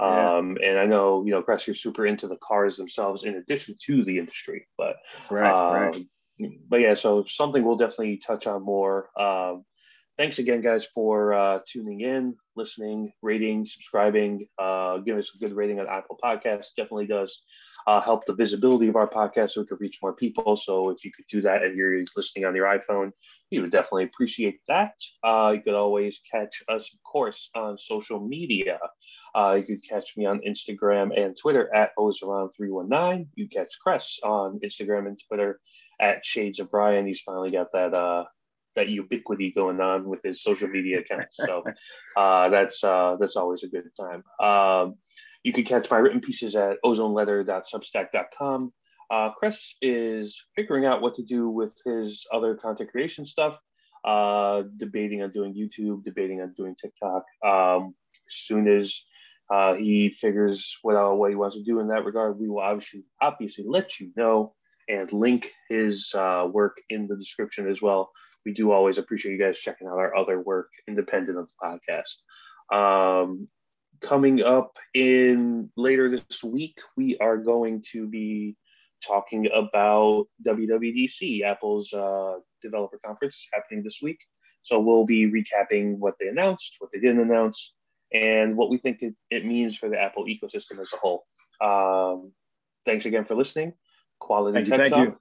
Yeah. 0.00 0.36
Um, 0.38 0.56
and 0.64 0.78
I 0.78 0.86
know, 0.86 1.24
you 1.24 1.32
know, 1.32 1.42
Chris, 1.42 1.66
you're 1.66 1.74
super 1.74 2.06
into 2.06 2.26
the 2.26 2.38
cars 2.42 2.76
themselves 2.76 3.24
in 3.24 3.36
addition 3.36 3.76
to 3.86 4.04
the 4.04 4.18
industry, 4.18 4.66
but, 4.78 4.96
right, 5.30 5.52
um, 5.52 6.06
right. 6.40 6.58
but 6.68 6.80
yeah, 6.80 6.94
so 6.94 7.24
something 7.26 7.62
we'll 7.62 7.76
definitely 7.76 8.16
touch 8.16 8.46
on 8.46 8.64
more. 8.64 9.10
Um, 9.20 9.64
thanks 10.16 10.38
again, 10.38 10.60
guys, 10.60 10.86
for 10.86 11.34
uh, 11.34 11.58
tuning 11.66 12.00
in, 12.00 12.34
listening, 12.56 13.12
rating, 13.22 13.64
subscribing, 13.64 14.46
uh, 14.58 14.98
give 14.98 15.18
us 15.18 15.32
a 15.34 15.38
good 15.38 15.54
rating 15.54 15.78
on 15.78 15.86
Apple 15.88 16.18
Podcasts. 16.22 16.74
Definitely 16.76 17.06
does 17.06 17.42
uh, 17.86 18.00
help 18.00 18.24
the 18.26 18.34
visibility 18.34 18.88
of 18.88 18.96
our 18.96 19.08
podcast 19.08 19.52
so 19.52 19.60
we 19.60 19.66
can 19.66 19.78
reach 19.80 19.98
more 20.02 20.12
people. 20.12 20.56
So 20.56 20.90
if 20.90 21.04
you 21.04 21.12
could 21.12 21.26
do 21.30 21.40
that 21.42 21.62
and 21.62 21.76
you're 21.76 22.04
listening 22.16 22.44
on 22.44 22.54
your 22.54 22.66
iPhone, 22.66 23.12
we 23.50 23.60
would 23.60 23.72
definitely 23.72 24.04
appreciate 24.04 24.60
that. 24.68 24.94
Uh, 25.22 25.52
you 25.54 25.60
could 25.60 25.74
always 25.74 26.20
catch 26.30 26.62
us, 26.68 26.92
of 26.92 27.02
course, 27.02 27.50
on 27.54 27.76
social 27.76 28.20
media. 28.20 28.78
Uh, 29.34 29.58
you 29.60 29.64
could 29.64 29.88
catch 29.88 30.16
me 30.16 30.26
on 30.26 30.40
Instagram 30.40 31.10
and 31.18 31.36
Twitter 31.36 31.74
at 31.74 31.90
Ozahran319. 31.98 33.26
You 33.34 33.48
catch 33.48 33.78
Chris 33.82 34.18
on 34.22 34.60
Instagram 34.60 35.06
and 35.06 35.20
Twitter 35.28 35.60
at 36.00 36.24
Shades 36.24 36.60
of 36.60 36.72
Ryan. 36.72 37.06
He's 37.06 37.20
finally 37.20 37.50
got 37.50 37.72
that 37.72 37.94
uh, 37.94 38.24
that 38.74 38.88
ubiquity 38.88 39.52
going 39.54 39.80
on 39.80 40.08
with 40.08 40.20
his 40.22 40.42
social 40.42 40.68
media 40.68 41.00
accounts. 41.00 41.36
So 41.36 41.62
uh, 42.16 42.48
that's 42.48 42.82
uh, 42.82 43.16
that's 43.20 43.36
always 43.36 43.62
a 43.62 43.68
good 43.68 43.84
time. 43.98 44.24
Um, 44.40 44.96
you 45.44 45.52
can 45.52 45.64
catch 45.64 45.90
my 45.90 45.98
written 45.98 46.20
pieces 46.20 46.54
at 46.54 46.78
ozoneletter.substack.com. 46.84 48.72
Uh, 49.10 49.30
Chris 49.30 49.76
is 49.82 50.40
figuring 50.56 50.86
out 50.86 51.02
what 51.02 51.14
to 51.16 51.22
do 51.22 51.48
with 51.48 51.74
his 51.84 52.26
other 52.32 52.54
content 52.54 52.90
creation 52.90 53.26
stuff, 53.26 53.58
uh, 54.04 54.62
debating 54.78 55.22
on 55.22 55.30
doing 55.30 55.54
YouTube, 55.54 56.04
debating 56.04 56.40
on 56.40 56.54
doing 56.56 56.74
TikTok. 56.80 57.24
Um, 57.44 57.94
as 58.26 58.34
soon 58.34 58.68
as 58.68 59.04
uh, 59.52 59.74
he 59.74 60.10
figures 60.10 60.78
what, 60.82 60.96
uh, 60.96 61.12
what 61.12 61.30
he 61.30 61.36
wants 61.36 61.56
to 61.56 61.62
do 61.62 61.80
in 61.80 61.88
that 61.88 62.04
regard, 62.04 62.38
we 62.38 62.48
will 62.48 62.60
obviously 62.60 63.04
obviously 63.20 63.64
let 63.66 64.00
you 64.00 64.10
know 64.16 64.54
and 64.88 65.12
link 65.12 65.52
his 65.68 66.12
uh, 66.16 66.46
work 66.50 66.78
in 66.88 67.06
the 67.06 67.16
description 67.16 67.68
as 67.68 67.82
well. 67.82 68.10
We 68.46 68.54
do 68.54 68.72
always 68.72 68.98
appreciate 68.98 69.32
you 69.32 69.38
guys 69.38 69.58
checking 69.58 69.88
out 69.88 69.98
our 69.98 70.16
other 70.16 70.40
work 70.40 70.68
independent 70.88 71.38
of 71.38 71.48
the 71.48 71.78
podcast. 72.72 72.74
Um, 72.74 73.48
coming 74.02 74.42
up 74.42 74.76
in 74.94 75.70
later 75.76 76.10
this 76.10 76.44
week, 76.44 76.78
we 76.96 77.16
are 77.18 77.36
going 77.36 77.84
to 77.92 78.06
be 78.06 78.56
talking 79.04 79.48
about 79.54 80.26
WWDC, 80.46 81.42
Apple's 81.42 81.92
uh, 81.92 82.34
developer 82.60 82.98
conference 83.04 83.36
is 83.36 83.48
happening 83.52 83.82
this 83.82 84.00
week. 84.02 84.18
So 84.62 84.78
we'll 84.80 85.04
be 85.04 85.30
recapping 85.30 85.98
what 85.98 86.14
they 86.20 86.28
announced, 86.28 86.76
what 86.78 86.90
they 86.92 87.00
didn't 87.00 87.20
announce, 87.20 87.74
and 88.12 88.56
what 88.56 88.70
we 88.70 88.78
think 88.78 89.02
it, 89.02 89.14
it 89.30 89.44
means 89.44 89.76
for 89.76 89.88
the 89.88 89.98
Apple 89.98 90.26
ecosystem 90.26 90.78
as 90.80 90.92
a 90.92 90.96
whole. 90.96 91.24
Um, 91.60 92.32
thanks 92.86 93.06
again 93.06 93.24
for 93.24 93.34
listening. 93.34 93.72
Quality 94.20 94.56
thank 94.56 94.66
Tech 94.68 94.72
you, 94.72 94.82
thank 94.82 94.94
Talk. 94.94 95.14
You. 95.14 95.20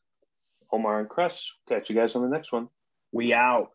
Omar 0.72 1.00
and 1.00 1.10
Chris. 1.10 1.52
Catch 1.68 1.90
you 1.90 1.96
guys 1.96 2.16
on 2.16 2.22
the 2.22 2.30
next 2.30 2.52
one. 2.52 2.70
We 3.12 3.34
out. 3.34 3.72